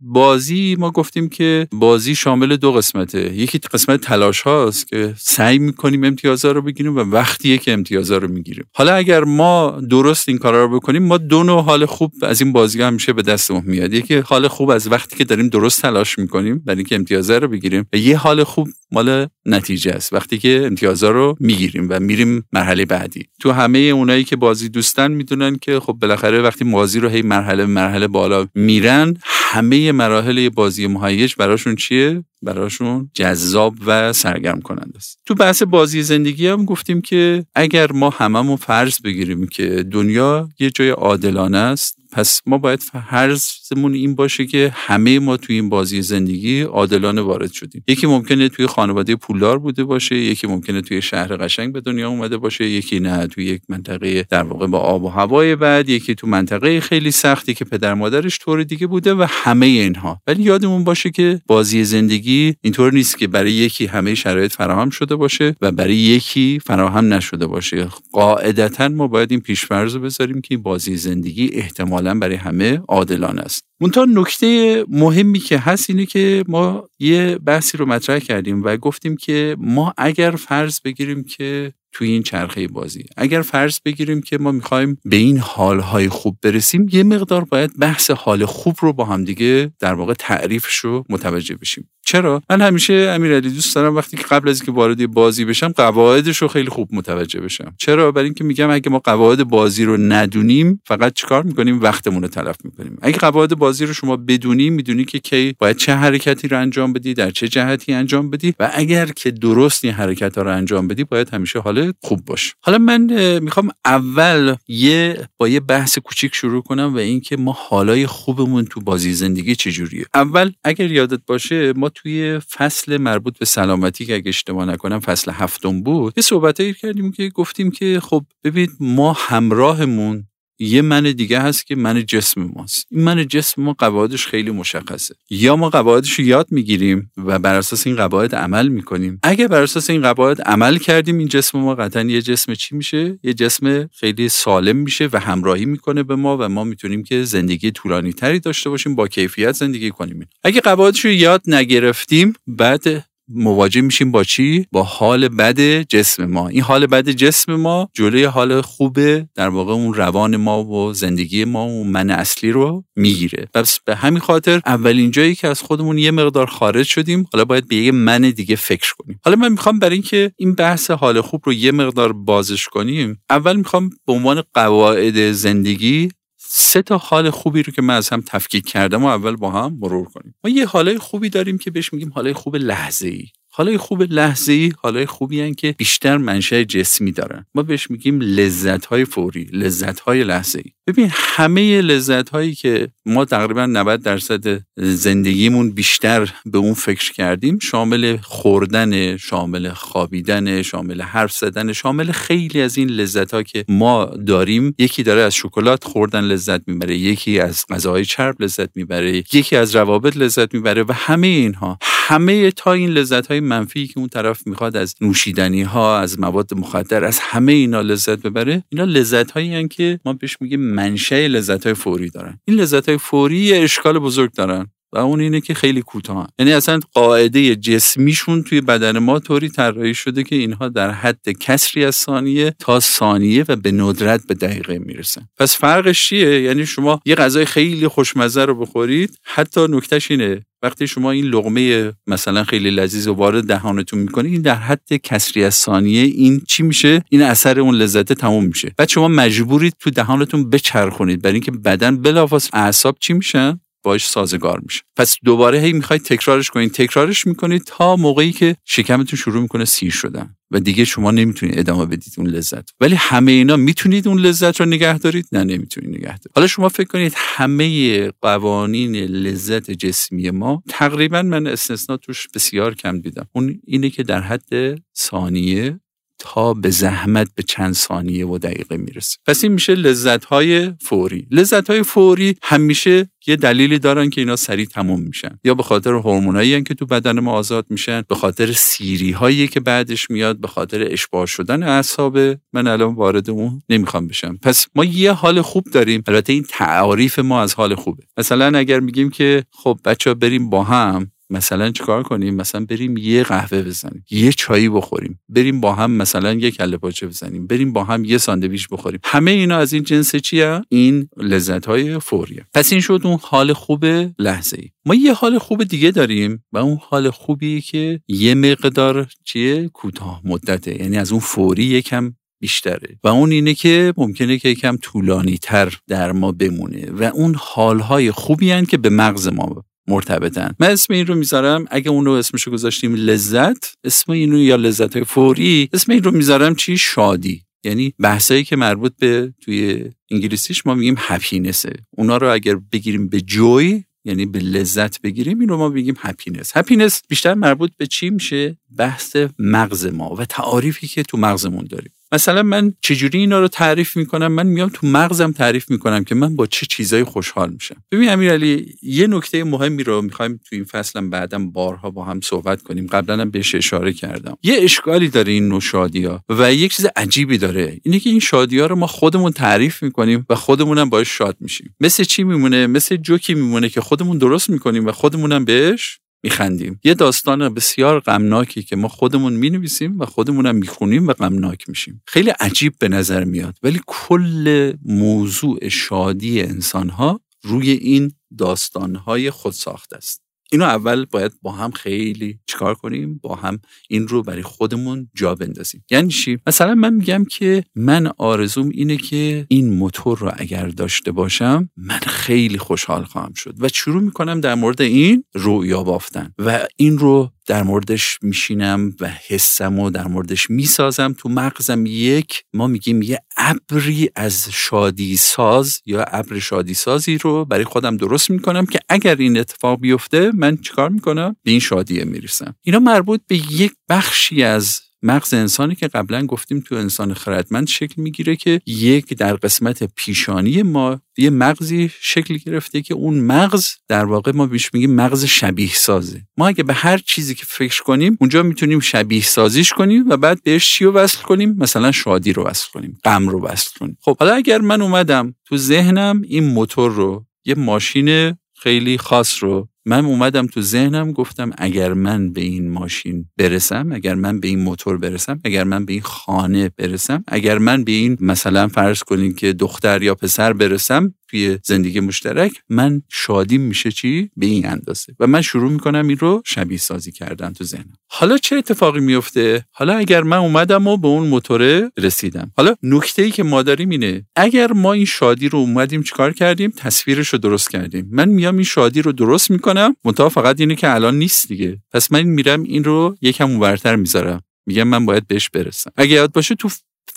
بازی 0.00 0.76
ما 0.78 0.90
گفتیم 0.90 1.28
که 1.28 1.68
بازی 1.72 2.14
شامل 2.14 2.56
دو 2.56 2.72
قسمته. 2.72 3.34
یکی 3.34 3.58
قسمت 3.58 4.00
تلاش 4.00 4.40
هاست 4.40 4.88
که 4.88 5.14
سعی 5.18 5.58
می‌کنیم 5.58 6.04
امتیازها 6.04 6.52
رو 6.52 6.62
بگیریم 6.62 6.96
و 6.96 7.00
وقتیه 7.00 7.58
که 7.58 7.72
امتیازها 7.72 8.18
رو 8.18 8.28
می‌گیریم. 8.28 8.64
حالا 8.74 8.94
اگر 8.94 9.24
ما 9.24 9.80
درست 9.90 10.28
این 10.28 10.38
کارا 10.38 10.64
رو 10.64 10.76
بکنیم 10.80 11.02
ما 11.02 11.18
دو 11.18 11.42
نوع 11.42 11.62
حال 11.62 11.86
خوب 11.86 12.12
از 12.22 12.42
این 12.42 12.52
بازی 12.52 12.82
همیشه 12.82 13.12
به 13.12 13.22
دستمون 13.22 13.62
میاد. 13.66 13.92
یکی 13.92 14.16
حال 14.16 14.48
خوب 14.48 14.70
از 14.70 14.92
وقتی 14.92 15.16
که 15.16 15.24
داریم 15.24 15.48
درست 15.48 15.82
تلاش 15.82 16.18
می‌کنیم 16.18 16.62
برای 16.66 16.78
اینکه 16.78 16.94
امتیازها 16.94 17.38
رو 17.38 17.48
بگیریم. 17.48 17.86
و 17.92 17.96
یه 17.96 18.16
حال 18.16 18.44
خوب 18.44 18.68
مال 18.92 19.26
نتیجه 19.46 19.92
است. 19.92 20.12
وقتی 20.12 20.38
که 20.38 20.62
امتیازها 20.66 21.10
رو 21.10 21.36
می‌گیریم 21.40 21.86
و 21.90 22.00
میریم 22.00 22.44
مرحله 22.52 22.84
بعدی. 22.84 23.24
تو 23.40 23.52
همه 23.52 23.78
اونایی 23.78 24.24
که 24.24 24.36
بازی 24.36 24.68
دوستن 24.68 25.10
می‌دونن 25.10 25.56
که 25.56 25.80
خب 25.80 25.92
بالاخره 25.92 26.42
وقتی 26.42 26.64
بازی 26.64 27.00
رو 27.00 27.08
هی 27.08 27.22
مرحله 27.22 27.66
مرحله 27.66 28.08
بالا 28.08 28.46
میرن 28.54 29.14
همه 29.48 29.92
مراحل 29.92 30.48
بازی 30.48 30.86
مهیج 30.86 31.34
براشون 31.38 31.76
چیه؟ 31.76 32.24
براشون 32.42 33.10
جذاب 33.14 33.74
و 33.86 34.12
سرگرم 34.12 34.60
کننده 34.60 34.96
است. 34.96 35.18
تو 35.26 35.34
بحث 35.34 35.62
بازی 35.62 36.02
زندگی 36.02 36.46
هم 36.46 36.64
گفتیم 36.64 37.00
که 37.00 37.46
اگر 37.54 37.92
ما 37.92 38.10
هممون 38.10 38.56
فرض 38.56 39.00
بگیریم 39.00 39.46
که 39.46 39.82
دنیا 39.90 40.48
یه 40.58 40.70
جای 40.70 40.90
عادلانه 40.90 41.58
است 41.58 41.98
پس 42.12 42.42
ما 42.46 42.58
باید 42.58 42.80
فرضمون 42.80 43.94
این 43.94 44.14
باشه 44.14 44.46
که 44.46 44.72
همه 44.74 45.18
ما 45.18 45.36
توی 45.36 45.54
این 45.54 45.68
بازی 45.68 46.02
زندگی 46.02 46.60
عادلانه 46.62 47.20
وارد 47.20 47.52
شدیم. 47.52 47.84
یکی 47.88 48.06
ممکنه 48.06 48.48
توی 48.48 48.66
خانواده 48.66 49.16
پولدار 49.16 49.58
بوده 49.58 49.84
باشه 49.84 50.16
یکی 50.16 50.46
ممکنه 50.46 50.80
توی 50.80 51.02
شهر 51.02 51.36
قشنگ 51.36 51.72
به 51.72 51.80
دنیا 51.80 52.08
اومده 52.08 52.36
باشه 52.36 52.64
یکی 52.64 53.00
نه 53.00 53.26
توی 53.26 53.44
یک 53.44 53.62
منطقه 53.68 54.26
در 54.30 54.42
واقع 54.42 54.66
با 54.66 54.78
آب 54.78 55.04
و 55.04 55.08
هوای 55.08 55.56
بعد 55.56 55.88
یکی 55.88 56.14
تو 56.14 56.26
منطقه 56.26 56.80
خیلی 56.80 57.10
سختی 57.10 57.54
که 57.54 57.64
پدر 57.64 57.94
مادرش 57.94 58.38
طور 58.38 58.62
دیگه 58.62 58.86
بوده 58.86 59.14
و 59.14 59.26
همه 59.28 59.66
اینها. 59.66 60.20
ولی 60.26 60.42
یادمون 60.42 60.84
باشه 60.84 61.10
که 61.10 61.40
بازی 61.46 61.84
زندگی 61.84 62.54
اینطور 62.62 62.92
نیست 62.92 63.18
که 63.18 63.26
برای 63.26 63.52
یکی 63.52 63.86
همه 63.86 64.14
شرایط 64.14 64.52
فراهم 64.52 64.90
شده 64.90 65.16
باشه 65.16 65.56
و 65.60 65.72
برای 65.72 65.96
یکی 65.96 66.60
فراهم 66.66 67.12
نشده 67.12 67.46
باشه. 67.46 67.88
قاعدتا 68.12 68.88
ما 68.88 69.08
باید 69.08 69.30
این 69.30 69.40
پیشفرض 69.40 69.94
رو 69.94 70.00
بذاریم 70.00 70.40
که 70.40 70.56
بازی 70.56 70.96
زندگی 70.96 71.50
احتمال 71.52 71.95
برای 72.02 72.34
همه 72.34 72.80
عادلانه 72.88 73.40
است. 73.40 73.64
منتها 73.80 74.04
نکته 74.04 74.84
مهمی 74.88 75.38
که 75.38 75.58
هست 75.58 75.90
اینه 75.90 76.06
که 76.06 76.44
ما 76.48 76.88
یه 76.98 77.38
بحثی 77.38 77.78
رو 77.78 77.86
مطرح 77.86 78.18
کردیم 78.18 78.62
و 78.64 78.76
گفتیم 78.76 79.16
که 79.16 79.56
ما 79.58 79.94
اگر 79.96 80.30
فرض 80.30 80.80
بگیریم 80.84 81.24
که 81.24 81.72
توی 81.96 82.10
این 82.10 82.22
چرخه 82.22 82.68
بازی. 82.68 83.04
اگر 83.16 83.42
فرض 83.42 83.78
بگیریم 83.84 84.20
که 84.20 84.38
ما 84.38 84.52
می‌خوایم 84.52 84.98
به 85.04 85.16
این 85.16 85.38
حالهای 85.38 86.08
خوب 86.08 86.38
برسیم 86.42 86.86
یه 86.92 87.02
مقدار 87.02 87.44
باید 87.44 87.78
بحث 87.78 88.10
حال 88.10 88.44
خوب 88.44 88.76
رو 88.80 88.92
با 88.92 89.04
هم 89.04 89.24
دیگه 89.24 89.72
در 89.80 89.94
واقع 89.94 90.14
تعریفش 90.14 90.76
رو 90.76 91.04
متوجه 91.08 91.54
بشیم. 91.54 91.88
چرا؟ 92.08 92.42
من 92.50 92.62
همیشه 92.62 92.92
امیرعلی 92.92 93.50
دوست 93.50 93.74
دارم 93.74 93.96
وقتی 93.96 94.16
که 94.16 94.22
قبل 94.22 94.48
از 94.48 94.60
اینکه 94.60 94.72
وارد 94.72 95.06
بازی 95.06 95.44
بشم 95.44 95.68
قواعدش 95.68 96.36
رو 96.36 96.48
خیلی 96.48 96.68
خوب 96.68 96.88
متوجه 96.92 97.40
بشم. 97.40 97.74
چرا؟ 97.78 98.12
برای 98.12 98.24
اینکه 98.24 98.44
میگم 98.44 98.70
اگه 98.70 98.90
ما 98.90 98.98
قواعد 98.98 99.44
بازی 99.44 99.84
رو 99.84 99.96
ندونیم 99.96 100.80
فقط 100.86 101.12
چیکار 101.12 101.42
می‌کنیم؟ 101.42 101.82
وقتمون 101.82 102.22
رو 102.22 102.28
تلف 102.28 102.56
می‌کنیم. 102.64 102.98
اگه 103.02 103.18
قواعد 103.18 103.58
بازی 103.58 103.86
رو 103.86 103.92
شما 103.92 104.16
بدونی 104.16 104.70
می‌دونی 104.70 105.04
که 105.04 105.18
کی 105.18 105.54
باید 105.58 105.76
چه 105.76 105.94
حرکتی 105.94 106.48
رو 106.48 106.60
انجام 106.60 106.92
بدی 106.92 107.14
در 107.14 107.30
چه 107.30 107.48
جهتی 107.48 107.92
انجام 107.92 108.30
بدی 108.30 108.54
و 108.60 108.70
اگر 108.74 109.06
که 109.06 109.30
درست 109.30 109.84
این 109.84 109.94
حرکت 109.94 110.38
ها 110.38 110.42
رو 110.42 110.56
انجام 110.56 110.88
بدی 110.88 111.04
باید 111.04 111.28
همیشه 111.28 111.58
حال 111.58 111.85
خوب 112.02 112.24
باش 112.24 112.54
حالا 112.60 112.78
من 112.78 113.38
می‌خوام 113.38 113.70
اول 113.84 114.56
یه 114.68 115.28
با 115.38 115.48
یه 115.48 115.60
بحث 115.60 115.98
کوچیک 115.98 116.34
شروع 116.34 116.62
کنم 116.62 116.94
و 116.94 116.98
اینکه 116.98 117.36
ما 117.36 117.52
حالای 117.52 118.06
خوبمون 118.06 118.64
تو 118.64 118.80
بازی 118.80 119.12
زندگی 119.12 119.56
چجوریه. 119.56 120.04
اول 120.14 120.52
اگر 120.64 120.92
یادت 120.92 121.20
باشه 121.26 121.72
ما 121.72 121.88
توی 121.88 122.38
فصل 122.38 122.96
مربوط 122.96 123.38
به 123.38 123.44
سلامتی 123.44 124.06
که 124.06 124.14
اگه 124.14 124.28
اشتباه 124.28 124.64
نکنم 124.64 125.00
فصل 125.00 125.30
هفتم 125.30 125.82
بود 125.82 126.14
یه 126.16 126.22
صحبتایی 126.22 126.74
کردیم 126.74 127.12
که 127.12 127.28
گفتیم 127.28 127.70
که 127.70 128.00
خب 128.00 128.24
ببین 128.44 128.68
ما 128.80 129.16
همراهمون 129.18 130.24
یه 130.58 130.82
من 130.82 131.02
دیگه 131.02 131.40
هست 131.40 131.66
که 131.66 131.76
من 131.76 132.06
جسم 132.06 132.50
ماست. 132.54 132.86
این 132.90 133.02
من 133.02 133.28
جسم 133.28 133.62
ما 133.62 133.72
قواعدش 133.78 134.26
خیلی 134.26 134.50
مشخصه. 134.50 135.14
یا 135.30 135.56
ما 135.56 135.70
قواعدش 135.70 136.12
رو 136.12 136.24
یاد 136.24 136.46
می‌گیریم 136.50 137.10
و 137.16 137.38
بر 137.38 137.54
اساس 137.54 137.86
این 137.86 137.96
قواعد 137.96 138.34
عمل 138.34 138.68
می‌کنیم. 138.68 139.20
اگه 139.22 139.48
بر 139.48 139.62
اساس 139.62 139.90
این 139.90 140.02
قواعد 140.02 140.40
عمل 140.40 140.78
کردیم 140.78 141.18
این 141.18 141.28
جسم 141.28 141.58
ما 141.58 141.74
قطعا 141.74 142.02
یه 142.02 142.22
جسم 142.22 142.54
چی 142.54 142.76
میشه؟ 142.76 143.18
یه 143.22 143.34
جسم 143.34 143.86
خیلی 143.86 144.28
سالم 144.28 144.76
میشه 144.76 145.08
و 145.12 145.20
همراهی 145.20 145.64
می‌کنه 145.64 146.02
به 146.02 146.16
ما 146.16 146.36
و 146.40 146.48
ما 146.48 146.64
می‌تونیم 146.64 147.02
که 147.02 147.24
زندگی 147.24 147.70
طولانی 147.70 148.12
تری 148.12 148.40
داشته 148.40 148.70
باشیم 148.70 148.94
با 148.94 149.08
کیفیت 149.08 149.52
زندگی 149.52 149.90
کنیم. 149.90 150.28
اگه 150.44 150.60
قواعدش 150.60 151.04
رو 151.04 151.10
یاد 151.10 151.42
نگرفتیم 151.46 152.32
بعد 152.46 153.04
مواجه 153.28 153.80
میشیم 153.80 154.10
با 154.10 154.24
چی؟ 154.24 154.66
با 154.72 154.82
حال 154.82 155.28
بد 155.28 155.80
جسم 155.82 156.24
ما. 156.24 156.48
این 156.48 156.62
حال 156.62 156.86
بد 156.86 157.08
جسم 157.08 157.54
ما 157.54 157.88
جلوی 157.94 158.24
حال 158.24 158.60
خوبه 158.60 159.28
در 159.34 159.48
واقع 159.48 159.72
اون 159.72 159.94
روان 159.94 160.36
ما 160.36 160.64
و 160.64 160.92
زندگی 160.92 161.44
ما 161.44 161.68
و 161.68 161.84
من 161.84 162.10
اصلی 162.10 162.50
رو 162.50 162.84
می‌گیره. 162.96 163.48
پس 163.54 163.80
به 163.84 163.96
همین 163.96 164.20
خاطر 164.20 164.60
اولین 164.66 165.10
جایی 165.10 165.34
که 165.34 165.48
از 165.48 165.62
خودمون 165.62 165.98
یه 165.98 166.10
مقدار 166.10 166.46
خارج 166.46 166.86
شدیم 166.86 167.26
حالا 167.32 167.44
باید 167.44 167.68
به 167.68 167.76
یه 167.76 167.92
من 167.92 168.20
دیگه 168.20 168.56
فکر 168.56 168.94
کنیم. 168.98 169.20
حالا 169.24 169.36
من 169.36 169.52
می‌خوام 169.52 169.78
برای 169.78 169.94
اینکه 169.94 170.32
این 170.36 170.54
بحث 170.54 170.90
حال 170.90 171.20
خوب 171.20 171.42
رو 171.44 171.52
یه 171.52 171.72
مقدار 171.72 172.12
بازش 172.12 172.66
کنیم 172.66 173.22
اول 173.30 173.56
می‌خوام 173.56 173.90
به 174.06 174.12
عنوان 174.12 174.42
قواعد 174.54 175.32
زندگی 175.32 176.08
سه 176.48 176.82
تا 176.82 176.98
حال 176.98 177.30
خوبی 177.30 177.62
رو 177.62 177.72
که 177.72 177.82
من 177.82 177.94
از 177.94 178.08
هم 178.08 178.20
تفکیک 178.20 178.66
کردم 178.66 179.04
و 179.04 179.06
اول 179.06 179.36
با 179.36 179.50
هم 179.50 179.78
مرور 179.80 180.08
کنیم. 180.08 180.34
ما 180.44 180.50
یه 180.50 180.66
حالای 180.66 180.98
خوبی 180.98 181.28
داریم 181.28 181.58
که 181.58 181.70
بهش 181.70 181.92
میگیم 181.92 182.12
حالای 182.14 182.32
خوب 182.32 182.56
لحظه 182.56 183.08
ای 183.08 183.26
حالای 183.58 183.78
خوب 183.78 184.02
لحظه 184.02 184.52
ای 184.52 184.72
حالای 184.82 185.06
خوبی 185.06 185.40
هن 185.40 185.54
که 185.54 185.74
بیشتر 185.78 186.16
منشأ 186.16 186.62
جسمی 186.62 187.12
دارن. 187.12 187.46
ما 187.54 187.62
بهش 187.62 187.90
میگیم 187.90 188.20
لذت 188.20 188.86
های 188.86 189.04
فوری 189.04 189.44
لذت 189.52 190.00
های 190.00 190.24
لحظه 190.24 190.58
ای 190.64 190.70
ببین 190.86 191.08
همه 191.12 191.80
لذت 191.80 192.28
هایی 192.28 192.54
که 192.54 192.88
ما 193.06 193.24
تقریبا 193.24 193.66
90 193.66 194.02
درصد 194.02 194.60
زندگیمون 194.76 195.70
بیشتر 195.70 196.32
به 196.46 196.58
اون 196.58 196.74
فکر 196.74 197.12
کردیم 197.12 197.58
شامل 197.58 198.16
خوردن 198.16 199.16
شامل 199.16 199.68
خوابیدن 199.68 200.62
شامل 200.62 201.02
حرف 201.02 201.32
زدن 201.32 201.72
شامل 201.72 202.12
خیلی 202.12 202.60
از 202.60 202.78
این 202.78 202.90
لذت 202.90 203.34
ها 203.34 203.42
که 203.42 203.64
ما 203.68 204.04
داریم. 204.04 204.74
یکی 204.78 205.02
داره 205.02 205.20
از 205.20 205.34
شکلات 205.34 205.84
خوردن 205.84 206.24
لذت 206.24 206.68
می‌بره 206.68 206.96
یکی 206.96 207.40
از 207.40 207.64
غذاهای 207.70 208.04
چرب 208.04 208.42
لذت 208.42 208.76
می‌بره 208.76 209.16
یکی 209.16 209.56
از 209.56 209.76
روابط 209.76 210.16
لذت 210.16 210.54
می‌بره 210.54 210.82
و 210.82 210.92
همه 210.92 211.26
اینها. 211.26 211.78
همه 212.08 212.50
تا 212.50 212.72
این 212.72 212.90
لذت 212.90 213.26
های 213.26 213.40
منفی 213.40 213.86
که 213.86 213.98
اون 213.98 214.08
طرف 214.08 214.46
می‌خواد 214.46 214.76
از 214.76 214.94
نوشیدنی 215.00 215.62
ها 215.62 215.98
از 215.98 216.20
مواد 216.20 216.54
مخدر 216.54 217.04
از 217.04 217.18
همه 217.18 217.52
اینا 217.52 217.80
لذت 217.80 218.22
ببره 218.22 218.64
اینا 218.68 218.84
لذت 218.84 219.30
هایی 219.30 219.68
که 219.68 220.00
ما 220.04 220.12
بهش 220.12 220.36
میگیم 220.40 220.60
منشأ 220.60 221.26
لذت 221.26 221.64
های 221.64 221.74
فوری 221.74 222.10
دارن. 222.10 222.38
این 222.44 222.60
لذت 222.60 222.88
های 222.88 222.98
فوری 222.98 223.54
اشکال 223.54 223.98
بزرگ 223.98 224.32
دارن. 224.32 224.66
و 224.96 224.98
اون 224.98 225.20
اینه 225.20 225.40
که 225.40 225.54
خیلی 225.54 225.82
کوتاه. 225.82 226.28
یعنی 226.38 226.52
اصلا 226.52 226.80
قاعده 226.94 227.56
جسمیشون 227.56 228.42
توی 228.42 228.60
بدن 228.60 228.98
ما 228.98 229.18
طوری 229.18 229.48
طراحی 229.48 229.94
شده 229.94 230.24
که 230.24 230.36
اینها 230.36 230.68
در 230.68 230.90
حد 230.90 231.28
کسری 231.40 231.84
از 231.84 231.94
ثانیه 231.94 232.54
تا 232.58 232.80
ثانیه 232.80 233.44
و 233.48 233.56
به 233.56 233.72
ندرت 233.72 234.26
به 234.26 234.34
دقیقه 234.34 234.78
می‌رسن. 234.78 235.28
پس 235.38 235.56
فرقش 235.56 236.08
چیه؟ 236.08 236.42
یعنی 236.42 236.66
شما 236.66 237.00
یه 237.04 237.14
غذای 237.14 237.44
خیلی 237.44 237.88
خوشمزه 237.88 238.44
رو 238.44 238.54
بخورید 238.54 239.18
حتی 239.22 239.66
نکتهش 239.70 240.10
اینه 240.10 240.46
وقتی 240.62 240.86
شما 240.86 241.10
این 241.10 241.24
لغمه 241.24 241.92
مثلا 242.06 242.44
خیلی 242.44 242.70
لذیذ 242.70 243.08
و 243.08 243.12
وارد 243.12 243.44
دهانتون 243.44 243.98
می‌کنید 243.98 244.32
این 244.32 244.42
در 244.42 244.54
حد 244.54 244.92
کسری 245.02 245.44
از 245.44 245.54
ثانیه 245.54 246.02
این 246.02 246.40
چی 246.48 246.62
میشه؟ 246.62 247.02
این 247.10 247.22
اثر 247.22 247.60
اون 247.60 247.74
لذت 247.74 248.12
تموم 248.12 248.44
میشه. 248.44 248.72
بعد 248.78 248.88
شما 248.88 249.08
مجبورید 249.08 249.74
تو 249.80 249.90
دهانتون 249.90 250.50
بچرخونید 250.50 251.22
برای 251.22 251.34
اینکه 251.34 251.50
بدن 251.50 251.96
بلافاصله 252.02 252.60
اعصاب 252.60 252.96
چی 253.00 253.12
میشن؟ 253.12 253.60
باش 253.86 254.08
سازگار 254.08 254.60
میشه. 254.60 254.82
پس 254.96 255.16
دوباره 255.24 255.60
هی 255.60 255.72
می‌خواید 255.72 256.02
تکرارش 256.02 256.50
کنید 256.50 256.72
تکرارش 256.72 257.26
می‌کنید 257.26 257.62
تا 257.66 257.96
موقعی 257.96 258.32
که 258.32 258.56
شکمتون 258.64 259.18
شروع 259.18 259.42
می‌کنه 259.42 259.64
سیر 259.64 259.92
شدن. 259.92 260.36
و 260.50 260.60
دیگه 260.60 260.84
شما 260.84 261.10
نمی‌تونید 261.10 261.58
ادامه 261.58 261.86
بدید 261.86 262.14
اون 262.18 262.26
لذت 262.26 262.68
ولی 262.80 262.94
همه 262.94 263.32
اینا 263.32 263.56
می‌تونید 263.56 264.08
اون 264.08 264.18
لذت 264.18 264.60
رو 264.60 264.66
نگه 264.66 264.98
دارید؟ 264.98 265.26
نه 265.32 265.44
نمی‌تونید 265.44 265.90
نگه 265.90 266.00
دارید. 266.18 266.30
حالا 266.34 266.46
شما 266.46 266.68
فکر 266.68 266.86
کنید 266.86 267.12
همه 267.16 268.10
قوانین 268.22 268.96
لذت 268.96 269.70
جسمی 269.70 270.30
ما 270.30 270.62
تقریبا 270.68 271.22
من 271.22 271.46
استثنا 271.46 271.96
توش 271.96 272.28
بسیار 272.34 272.74
کم 272.74 273.00
دیدم. 273.00 273.26
اون 273.32 273.60
اینه 273.66 273.90
که 273.90 274.02
در 274.02 274.20
حد 274.20 274.78
ثانیه 274.96 275.80
تا 276.18 276.54
به 276.54 276.70
زحمت 276.70 277.28
به 277.34 277.42
چند 277.42 277.74
ثانیه 277.74 278.26
و 278.26 278.38
دقیقه 278.38 278.76
می‌رسه. 278.76 279.16
پس 279.26 279.44
این 279.44 279.52
میشه 279.52 279.74
لذت 279.74 280.24
های 280.24 280.72
فوری. 280.80 281.26
لذت 281.30 281.70
های 281.70 281.82
فوری 281.82 282.36
همیشه 282.42 283.10
یه 283.26 283.36
دلیلی 283.36 283.78
دارن 283.78 284.10
که 284.10 284.20
اینا 284.20 284.36
سریع 284.36 284.66
تموم 284.66 285.00
میشن. 285.00 285.38
یا 285.44 285.54
به 285.54 285.62
خاطر 285.62 285.92
هورمونایی 285.92 286.62
که 286.62 286.74
تو 286.74 286.86
بدن 286.86 287.20
ما 287.20 287.32
آزاد 287.32 287.66
میشن 287.70 288.02
به 288.08 288.14
خاطر 288.14 288.52
سیری 288.52 289.10
هایی 289.10 289.48
که 289.48 289.60
بعدش 289.60 290.10
میاد 290.10 290.40
به 290.40 290.48
خاطر 290.48 290.92
اشباع 290.92 291.26
شدن 291.26 291.62
اعصاب 291.62 292.18
من 292.52 292.66
الان 292.66 292.94
وارد 292.94 293.30
اون 293.30 293.62
نمی‌خوام 293.68 294.06
بشم. 294.06 294.38
پس 294.42 294.66
ما 294.74 294.84
یه 294.84 295.12
حال 295.12 295.42
خوب 295.42 295.64
داریم. 295.72 296.02
البته 296.06 296.32
این 296.32 296.44
تعریف 296.48 297.18
ما 297.18 297.42
از 297.42 297.54
حال 297.54 297.74
خوبه. 297.74 298.02
مثلا 298.16 298.58
اگر 298.58 298.80
میگیم 298.80 299.10
که 299.10 299.44
خب 299.50 299.78
بچه 299.84 300.14
بریم 300.14 300.50
با 300.50 300.64
هم 300.64 301.10
مثلا 301.30 301.70
چیکار 301.70 302.02
کنیم؟ 302.02 302.34
مثلا 302.34 302.64
بریم 302.64 302.96
یه 302.96 303.22
قهوه 303.22 303.62
بزنیم 303.62 304.04
یه 304.10 304.32
چایی 304.32 304.68
بخوریم 304.68 305.20
بریم 305.28 305.60
با 305.60 305.74
هم 305.74 305.90
مثلا 305.90 306.32
یه 306.32 306.50
کله 306.50 306.76
پاچه 306.76 307.06
بزنیم 307.06 307.46
بریم 307.46 307.72
با 307.72 307.84
هم 307.84 308.04
یه 308.04 308.18
ساندویچ 308.18 308.68
بخوریم. 308.68 309.00
همه 309.04 309.30
اینا 309.30 309.56
از 309.56 309.72
این 309.72 309.82
جنس 309.82 310.16
چیه؟ 310.16 310.62
این 310.68 311.08
لذت 311.16 311.66
های 311.66 311.98
فوریه. 311.98 312.46
پس 312.54 312.72
این 312.72 312.80
شد 312.80 313.00
اون 313.04 313.18
حال 313.22 313.52
خوب 313.52 313.84
لحظه 314.18 314.56
ای 314.60 314.68
ما 314.86 314.94
یه 314.94 315.12
حال 315.12 315.38
خوب 315.38 315.64
دیگه 315.64 315.90
داریم 315.90 316.44
و 316.52 316.58
اون 316.58 316.78
حال 316.80 317.10
خوبی 317.10 317.60
که 317.60 318.00
یه 318.08 318.34
مقدار 318.34 319.08
چیه؟ 319.24 319.68
کوتاه 319.68 320.20
مدته. 320.24 320.80
یعنی 320.82 320.98
از 320.98 321.12
اون 321.12 321.20
فوری 321.20 321.64
یکم 321.64 322.14
بیشتره. 322.40 322.98
و 323.04 323.08
اون 323.08 323.30
اینه 323.30 323.54
که 323.54 323.94
ممکنه 323.96 324.38
که 324.38 324.48
یکم 324.48 324.76
طولانی 324.76 325.38
تر 325.38 325.74
در 325.88 326.12
ما 326.12 326.32
بمونه. 326.32 326.90
و 326.92 327.02
اون 327.02 327.34
حالهای 327.38 328.10
خوبی 328.10 328.50
هستن 328.50 328.64
که 328.64 328.76
به 328.76 328.90
مغز 328.90 329.28
ما 329.28 329.64
مرتبطن. 329.88 330.54
من 330.60 330.70
اسم 330.70 330.92
این 330.92 331.06
رو 331.06 331.14
می‌ذارم 331.14 331.64
اگه 331.70 331.90
اون 331.90 332.04
رو 332.04 332.12
اسمشو 332.12 332.50
گذاشتیم 332.50 332.94
لذت 332.94 333.74
اسم 333.84 334.12
این 334.12 334.32
رو 334.32 334.38
یا 334.38 334.56
لذت 334.56 335.04
فوری 335.04 335.68
اسم 335.72 335.92
این 335.92 336.02
رو 336.02 336.10
می‌ذارم 336.10 336.54
چی؟ 336.54 336.78
شادی. 336.78 337.42
یعنی 337.64 337.94
بحثایی 337.98 338.44
که 338.44 338.56
مربوط 338.56 338.92
به 338.98 339.34
توی 339.40 339.84
انگلیسیش 340.10 340.66
ما 340.66 340.74
میگیم 340.74 340.94
happiness 340.98 341.65
ه 341.65 341.72
اونا 341.90 342.16
رو 342.16 342.32
اگر 342.32 342.56
بگیریم 342.72 343.08
به 343.08 343.20
joy 343.20 343.84
یعنی 344.04 344.26
به 344.26 344.38
لذت 344.38 345.00
بگیریم 345.00 345.40
این 345.40 345.48
رو 345.48 345.56
ما 345.56 345.68
بگیم 345.68 345.94
happiness 345.98 346.56
happiness 346.56 347.02
بیشتر 347.08 347.34
مربوط 347.34 347.70
به 347.78 347.86
چی 347.86 348.10
میشه؟ 348.10 348.58
بحث 348.78 349.16
مغز 349.38 349.86
ما 349.86 350.14
و 350.14 350.24
تعاریفی 350.24 350.86
که 350.86 351.02
تو 351.02 351.16
مغزمون 351.16 351.64
داریم. 351.70 351.92
مثلا 352.12 352.42
من 352.42 352.72
چجوری 352.80 353.18
اینا 353.18 353.40
رو 353.40 353.48
تعریف 353.48 353.96
می‌کنم؟ 353.96 354.32
من 354.32 354.46
میام 354.46 354.70
تو 354.74 354.86
مغزم 354.86 355.32
تعریف 355.32 355.70
می‌کنم 355.70 356.04
که 356.04 356.14
من 356.14 356.36
با 356.36 356.46
چه 356.46 356.66
چیزایی 356.66 357.04
خوشحال 357.04 357.50
میشم. 357.50 357.82
ببین 357.92 358.08
امیرعلی 358.08 358.74
یه 358.82 359.06
نکته 359.06 359.44
مهمی 359.44 359.82
رو 359.82 360.02
می‌خوایم 360.02 360.40
تو 360.48 360.56
این 360.56 360.64
فصلم 360.64 361.10
بعدم 361.10 361.50
بارها 361.50 361.90
با 361.90 362.04
هم 362.04 362.20
صحبت 362.20 362.62
کنیم. 362.62 362.86
قبلا 362.86 363.20
هم 363.20 363.30
بهش 363.30 363.54
اشاره 363.54 363.92
کردم. 363.92 364.38
یه 364.42 364.54
اشکالی 364.60 365.08
داره 365.08 365.32
این 365.32 365.48
نوع 365.48 365.60
شادی 365.60 366.04
ها 366.04 366.24
و 366.28 366.54
یک 366.54 366.74
چیز 366.74 366.86
عجیبی 366.96 367.38
داره. 367.38 367.80
اینه 367.82 368.00
که 368.00 368.10
این 368.10 368.20
شادی 368.20 368.58
ها 368.58 368.66
رو 368.66 368.76
ما 368.76 368.86
خودمون 368.86 369.32
تعریف 369.32 369.82
می‌کنیم 369.82 370.26
و 370.30 370.34
خودمونم 370.34 370.90
باش 370.90 371.18
شاد 371.18 371.36
میشیم. 371.40 371.74
مثل 371.80 372.04
چی 372.04 372.24
میمونه؟ 372.24 372.66
مثل 372.66 372.96
جوکی 372.96 373.34
میمونه 373.34 373.68
که 373.68 373.80
خودمون 373.80 374.18
درست 374.18 374.50
می‌کنیم 374.50 374.86
و 374.86 374.92
خودمونم 374.92 375.44
بهش 375.44 375.98
میخندیم. 376.26 376.80
یه 376.84 376.94
داستان 376.94 377.54
بسیار 377.54 378.00
غمناکی 378.00 378.62
که 378.62 378.76
ما 378.76 378.88
خودمون 378.88 379.32
می‌نویسیم 379.32 380.00
و 380.00 380.04
خودمونم 380.04 380.56
می‌خونیم 380.56 381.06
و 381.06 381.12
غمناک 381.12 381.68
میشیم. 381.68 382.02
خیلی 382.06 382.30
عجیب 382.30 382.72
به 382.78 382.88
نظر 382.88 383.24
میاد 383.24 383.58
ولی 383.62 383.80
کل 383.86 384.72
موضوع 384.84 385.68
شادی 385.68 386.42
انسانها 386.42 387.20
روی 387.42 387.70
این 387.70 388.12
داستانهای 388.38 389.30
خود 389.30 389.52
ساخته 389.52 389.96
است. 389.96 390.25
اینو 390.52 390.64
اول 390.64 391.04
باید 391.04 391.32
با 391.42 391.52
هم 391.52 391.70
خیلی 391.70 392.38
چیکار 392.46 392.74
کنیم 392.74 393.20
با 393.22 393.34
هم 393.34 393.58
این 393.88 394.08
رو 394.08 394.22
برای 394.22 394.42
خودمون 394.42 395.10
جا 395.14 395.34
بندازیم. 395.34 395.84
یعنی 395.90 396.08
چی؟ 396.08 396.38
مثلا 396.46 396.74
من 396.74 396.94
میگم 396.94 397.24
که 397.24 397.64
من 397.74 398.06
آرزوم 398.18 398.68
اینه 398.68 398.96
که 398.96 399.46
این 399.48 399.72
موتور 399.72 400.18
رو 400.18 400.32
اگر 400.36 400.66
داشته 400.68 401.12
باشم 401.12 401.70
من 401.76 401.98
خیلی 401.98 402.58
خوشحال 402.58 403.04
خواهم 403.04 403.32
شد 403.34 403.54
و 403.60 403.68
شروع 403.68 404.02
می‌کنم 404.02 404.40
در 404.40 404.54
مورد 404.54 404.82
این 404.82 405.24
رویا 405.34 405.82
بافتن 405.82 406.32
و 406.38 406.66
این 406.76 406.98
رو 406.98 407.32
در 407.46 407.62
موردش 407.62 408.18
میشینم 408.22 408.96
و 409.00 409.10
حسم 409.28 409.78
و 409.78 409.90
در 409.90 410.06
موردش 410.06 410.50
می‌سازم. 410.50 411.14
تو 411.18 411.28
مغزم 411.28 411.86
یک 411.86 412.44
ما 412.54 412.66
میگیم 412.66 413.02
یه 413.02 413.18
ابری 413.36 414.10
از 414.14 414.48
شادی 414.52 415.16
ساز 415.16 415.80
یا 415.86 416.02
ابر 416.02 416.38
شادی 416.38 416.74
سازی 416.74 417.18
رو 417.18 417.44
برای 417.44 417.64
خودم 417.64 417.96
درست 417.96 418.30
می‌کنم 418.30 418.66
که 418.66 418.78
اگر 418.88 419.16
این 419.16 419.38
اتفاق 419.38 419.80
بیفته 419.80 420.30
من 420.34 420.56
چیکار 420.56 420.88
می‌کنم؟ 420.88 421.36
به 421.42 421.50
این 421.50 421.60
شادیه 421.60 422.04
می‌رسم. 422.04 422.54
اینا 422.62 422.78
مربوط 422.78 423.20
به 423.26 423.36
یک 423.36 423.72
بخشی 423.88 424.42
از 424.42 424.80
مغز 425.06 425.34
انسانی 425.34 425.74
که 425.74 425.88
قبلا 425.88 426.26
گفتیم 426.26 426.60
تو 426.60 426.74
انسان 426.74 427.14
خردمند 427.14 427.68
شکل 427.68 428.02
می‌گیره 428.02 428.36
که 428.36 428.60
یک 428.66 429.14
در 429.14 429.36
قسمت 429.36 429.84
پیشانی 429.96 430.62
ما 430.62 431.00
یه 431.18 431.30
مغزی 431.30 431.90
شکل 432.00 432.36
گرفته 432.36 432.82
که 432.82 432.94
اون 432.94 433.20
مغز 433.20 433.74
در 433.88 434.04
واقع 434.04 434.32
ما 434.32 434.46
بیش 434.46 434.74
میگیم 434.74 434.94
مغز 434.94 435.24
شبیه 435.24 435.74
سازه 435.74 436.22
ما 436.36 436.48
اگه 436.48 436.62
به 436.62 436.74
هر 436.74 436.98
چیزی 436.98 437.34
که 437.34 437.44
فکر 437.48 437.82
کنیم 437.82 438.16
اونجا 438.20 438.42
می‌تونیم 438.42 438.80
شبیه 438.80 439.22
سازیش 439.22 439.72
کنیم 439.72 440.08
و 440.08 440.16
بعد 440.16 440.42
بهش 440.42 440.70
چی 440.70 440.84
رو 440.84 440.92
وصل 440.92 441.22
کنیم؟ 441.22 441.56
مثلا 441.58 441.92
شادی 441.92 442.32
رو 442.32 442.44
وصل 442.44 442.68
کنیم 442.72 442.98
غم 443.04 443.28
رو 443.28 443.42
وصل 443.42 443.70
کنیم. 443.78 443.98
خب 444.00 444.16
حالا 444.18 444.34
اگر 444.34 444.58
من 444.58 444.82
اومدم 444.82 445.34
تو 445.44 445.56
ذهنم 445.56 446.22
این 446.22 446.44
موتور 446.44 446.92
رو 446.92 447.26
یه 447.44 447.54
ماشین 447.54 448.36
خیلی 448.56 448.98
خاص 448.98 449.42
رو 449.42 449.68
من 449.88 450.04
اومدم 450.04 450.46
تو 450.46 450.60
ذهنم 450.60 451.12
گفتم 451.12 451.50
اگر 451.58 451.92
من 451.92 452.32
به 452.32 452.40
این 452.40 452.70
ماشین 452.70 453.26
برسم 453.36 453.92
اگر 453.92 454.14
من 454.14 454.40
به 454.40 454.48
این 454.48 454.58
موتور 454.58 454.98
برسم 454.98 455.40
اگر 455.44 455.64
من 455.64 455.84
به 455.84 455.92
این 455.92 456.02
خانه 456.02 456.68
برسم 456.68 457.24
اگر 457.28 457.58
من 457.58 457.84
به 457.84 457.92
این 457.92 458.16
مثلا 458.20 458.68
فرض 458.68 459.02
کنین 459.02 459.34
که 459.34 459.52
دختر 459.52 460.02
یا 460.02 460.14
پسر 460.14 460.52
برسم 460.52 461.14
توی 461.28 461.58
زندگی 461.64 462.00
مشترک 462.00 462.52
من 462.68 463.02
شادیم 463.08 463.60
میشه 463.60 463.92
چی؟ 463.92 464.30
به 464.36 464.46
این 464.46 464.66
اندازه. 464.66 465.14
و 465.20 465.26
من 465.26 465.42
شروع 465.42 465.70
می‌کنم 465.70 466.08
این 466.08 466.18
رو 466.18 466.42
شبیه 466.46 466.78
سازی 466.78 467.12
کردن 467.12 467.52
تو 467.52 467.64
ذهنم. 467.64 467.92
حالا 468.08 468.38
چه 468.38 468.56
اتفاقی 468.56 469.00
میفته 469.00 469.64
حالا 469.70 469.96
اگر 469.96 470.22
من 470.22 470.36
اومدم 470.36 470.86
و 470.86 470.96
به 470.96 471.08
اون 471.08 471.28
موتوره 471.28 471.90
رسیدم. 471.98 472.52
حالا 472.56 472.74
نکته 472.82 473.22
ای 473.22 473.30
که 473.30 473.42
ما 473.42 473.62
داریم 473.62 473.90
اینه 473.90 474.26
اگر 474.36 474.72
ما 474.72 474.92
این 474.92 475.04
شادی 475.04 475.48
رو 475.48 475.58
اومدیم 475.58 476.02
چیکار 476.02 476.32
کردیم؟ 476.32 476.70
تصویرش 476.76 477.28
رو 477.28 477.38
درست 477.38 477.70
کردیم. 477.70 478.08
من 478.12 478.28
میام 478.28 478.54
این 478.54 478.64
شادی 478.64 479.02
رو 479.02 479.12
درست 479.12 479.50
می‌کنم 479.50 479.96
منتها 480.04 480.28
فقط 480.28 480.60
اینه 480.60 480.74
که 480.74 480.94
الان 480.94 481.18
نیست 481.18 481.48
دیگه. 481.48 481.78
پس 481.92 482.12
من 482.12 482.22
میرم 482.22 482.62
این 482.62 482.84
رو 482.84 483.16
یکم 483.20 483.50
اونورتر 483.50 483.96
می‌ذارم. 483.96 484.42
میگم 484.66 484.88
من 484.88 485.06
باید 485.06 485.26
بهش 485.26 485.48
برسم. 485.50 485.90
اگه 485.96 486.14
یاد 486.14 486.32
باشه 486.32 486.54
تو 486.54 486.68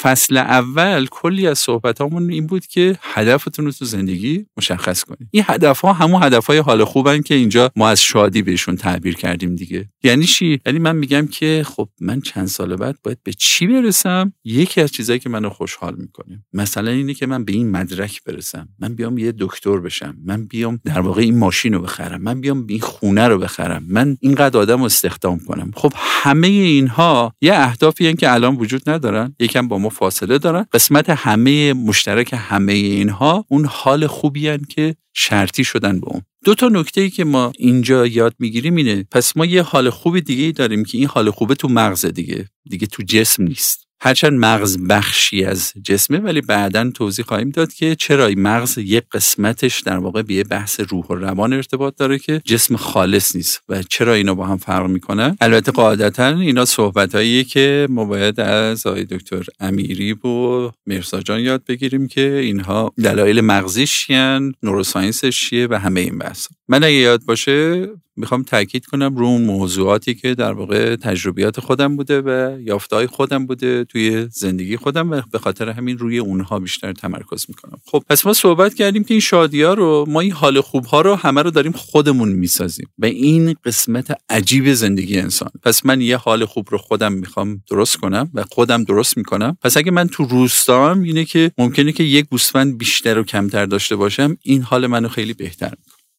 فصل 0.02 0.38
اول 0.38 1.08
کلی 1.12 1.48
از 1.48 1.60
صحبت 1.60 2.02
همون 2.02 2.30
این 2.32 2.48
بود 2.48 2.66
که 2.66 2.98
هدفتون 3.02 3.66
رو 3.66 3.72
تو 3.72 3.86
زندگی 3.86 4.46
مشخص 4.58 5.04
کنید. 5.04 5.28
این 5.32 5.44
هدف 5.48 5.80
ها 5.80 5.94
همون 5.94 6.24
هدف 6.24 6.46
های 6.46 6.58
حال 6.58 6.84
خوبن 6.84 7.22
که 7.22 7.36
اینجا 7.36 7.72
ما 7.76 7.90
از 7.90 8.02
شادی 8.02 8.42
بهشون 8.42 8.76
تعبیر 8.76 9.16
کردیم 9.16 9.56
دیگه. 9.56 9.90
یعنی 10.04 10.26
چی؟ 10.26 10.62
یعنی 10.66 10.80
من 10.80 10.96
میگم 10.96 11.28
که 11.28 11.66
خب 11.68 11.90
من 12.02 12.22
چند 12.22 12.48
سال 12.48 12.76
بعد 12.76 12.98
باید 13.04 13.18
به 13.24 13.34
چی 13.34 13.68
برسم؟ 13.68 14.34
یکی 14.44 14.82
از 14.82 14.92
چیزهایی 14.92 15.20
که 15.20 15.30
منو 15.30 15.50
خوشحال 15.50 15.96
می‌کنه. 15.96 16.44
مثلا 16.54 16.92
اینه 16.92 17.14
که 17.14 17.26
من 17.26 17.46
به 17.46 17.54
این 17.54 17.72
مدرک 17.72 18.24
برسم. 18.24 18.70
من 18.80 18.96
بیام 18.96 19.18
یه 19.18 19.34
دکتر 19.40 19.78
بشم. 19.78 20.18
من 20.26 20.46
بیام 20.46 20.80
در 20.86 21.00
واقع 21.00 21.22
این 21.22 21.38
ماشین 21.38 21.74
رو 21.74 21.82
بخرم. 21.82 22.22
من 22.22 22.42
بیام 22.42 22.66
این 22.70 22.80
خونه 22.80 23.28
رو 23.28 23.38
بخرم. 23.38 23.86
من 23.88 24.18
اینقدر 24.22 24.60
آدم 24.60 24.82
استخدام 24.82 25.40
کنم. 25.40 25.72
خب 25.76 25.94
همه 25.96 26.48
اینها 26.48 27.34
یه 27.42 27.54
اهدافی 27.54 28.14
که 28.14 28.34
الان 28.34 28.56
وجود 28.56 28.90
ندارن. 28.90 29.36
یکم 29.40 29.68
با 29.68 29.78
ما 29.80 29.90
فاصله 29.90 30.38
دارن. 30.38 30.66
قسمت 30.74 31.10
همه 31.10 31.74
مشترک 31.74 32.30
همه 32.34 32.74
اینها 32.74 33.46
اون 33.48 33.66
حال 33.66 34.08
خوبی 34.08 34.48
هن 34.48 34.62
که 34.70 34.96
شرطی 35.14 35.64
شدن 35.64 36.00
به 36.00 36.08
اون. 36.08 36.22
دو 36.46 36.56
تا 36.56 36.70
نکته 36.70 37.02
ای 37.02 37.10
که 37.10 37.24
ما 37.24 37.52
اینجا 37.58 38.08
یاد 38.08 38.36
می‌گیریم 38.40 38.76
اینه. 38.76 39.06
پس 39.12 39.38
ما 39.38 39.46
یه 39.46 39.62
حال 39.62 39.90
خوب 39.90 40.20
دیگه 40.20 40.44
ای 40.44 40.52
داریم 40.52 40.86
که 40.86 40.98
این 40.98 41.08
حال 41.08 41.32
خوبه 41.32 41.56
تو 41.56 41.68
مغز 41.68 42.06
دیگه. 42.06 42.46
دیگه 42.70 42.88
تو 42.88 43.04
جسم 43.04 43.44
نیست. 43.44 43.89
هرچند 44.02 44.40
مغز 44.40 44.78
بخشی 44.90 45.46
از 45.46 45.74
جسمه 45.84 46.18
ولی 46.18 46.42
بعدا 46.42 46.92
توضیح 46.92 47.26
خواهیم 47.26 47.50
داد 47.50 47.74
که 47.74 47.96
چرا 47.96 48.26
این 48.26 48.42
مغز 48.42 48.78
یک 48.78 49.04
قسمتش 49.12 49.80
در 49.82 49.98
واقع 49.98 50.22
به 50.22 50.44
بحث 50.44 50.80
روح 50.90 51.06
و 51.06 51.16
روان 51.16 51.54
ارتباط 51.54 51.96
داره 51.98 52.20
که 52.20 52.42
جسم 52.46 52.76
خالص 52.76 53.36
نیست 53.36 53.62
و 53.70 53.84
چرا 53.84 54.14
اینا 54.14 54.36
با 54.36 54.46
هم 54.46 54.58
فرق 54.58 54.88
می‌کنن 54.88 55.38
البته 55.42 55.72
قاعدتا 55.72 56.28
اینا 56.28 56.66
صحبت 56.66 57.16
که 57.48 57.88
ما 57.90 58.06
باید 58.06 58.40
از 58.40 58.88
آقای 58.88 59.06
دکتر 59.06 59.46
امیری 59.60 60.14
و 60.14 60.72
مرسا 60.88 61.22
جان 61.22 61.40
یاد 61.40 61.64
بگیریم 61.68 62.08
که 62.08 62.38
اینها 62.38 62.94
دلایل 63.04 63.42
مغزیش 63.42 64.06
چیان 64.06 64.54
نوروساینسش 64.64 65.40
چیه 65.40 65.68
و 65.68 65.74
همه 65.74 66.00
این 66.00 66.18
بحث 66.18 66.48
من 66.68 66.84
اگه 66.84 66.94
یاد 66.94 67.22
باشه 67.26 67.88
می‌خوام 68.20 68.44
تاکید 68.44 68.86
کنم 68.86 69.16
رو 69.16 69.26
اون 69.26 69.42
موضوعاتی 69.42 70.14
که 70.16 70.36
در 70.36 70.52
واقع 70.52 70.96
تجربیات 70.96 71.60
خودم 71.60 71.96
بوده 71.96 72.22
و 72.22 72.60
یافتهای 72.62 73.08
خودم 73.08 73.46
بوده 73.46 73.84
توی 73.84 74.28
زندگی 74.32 74.78
خودم 74.78 75.12
و 75.12 75.22
به 75.32 75.40
خاطر 75.40 75.70
همین 75.70 75.98
روی 75.98 76.18
اونها 76.18 76.60
بیشتر 76.60 76.94
تمرکز 76.94 77.46
می‌کنم. 77.48 77.78
خب 77.86 78.04
پس 78.10 78.26
ما 78.26 78.34
صحبت 78.34 78.74
کردیم 78.74 79.04
که 79.04 79.14
این 79.14 79.22
شادی 79.22 79.62
ها 79.62 79.74
رو 79.74 80.06
ما 80.08 80.20
این 80.20 80.32
حال 80.32 80.62
خوب 80.62 80.86
ها 80.86 81.02
رو 81.02 81.16
همه 81.16 81.42
رو 81.42 81.52
داریم 81.52 81.72
خودمون 81.72 82.30
می‌سازیم 82.30 82.88
و 82.98 83.06
این 83.06 83.56
قسمت 83.66 84.18
عجیب 84.30 84.74
زندگی 84.74 85.20
انسان. 85.20 85.50
پس 85.64 85.86
من 85.86 86.02
یه 86.02 86.18
حال 86.18 86.46
خوب 86.46 86.68
رو 86.70 86.78
خودم 86.78 87.14
می‌خوام 87.14 87.62
درست 87.70 87.98
کنم 87.98 88.30
و 88.34 88.44
خودم 88.52 88.84
درست 88.84 89.18
می‌کنم. 89.18 89.58
پس 89.62 89.78
اگه 89.78 89.92
من 89.92 90.08
تو 90.08 90.24
روستام 90.24 91.02
اینه 91.02 91.26
که 91.26 91.52
ممکنه 91.58 91.92
که 91.92 92.04
یک 92.04 92.26
گوسفند 92.26 92.78
بیشتر 92.78 93.20
و 93.20 93.24
کمتر 93.24 93.66
داشته 93.66 93.96
باشم 93.96 94.38
این 94.42 94.62
حال 94.62 94.88
منو 94.88 95.08
خیلی 95.08 95.34
بهتر 95.34 95.74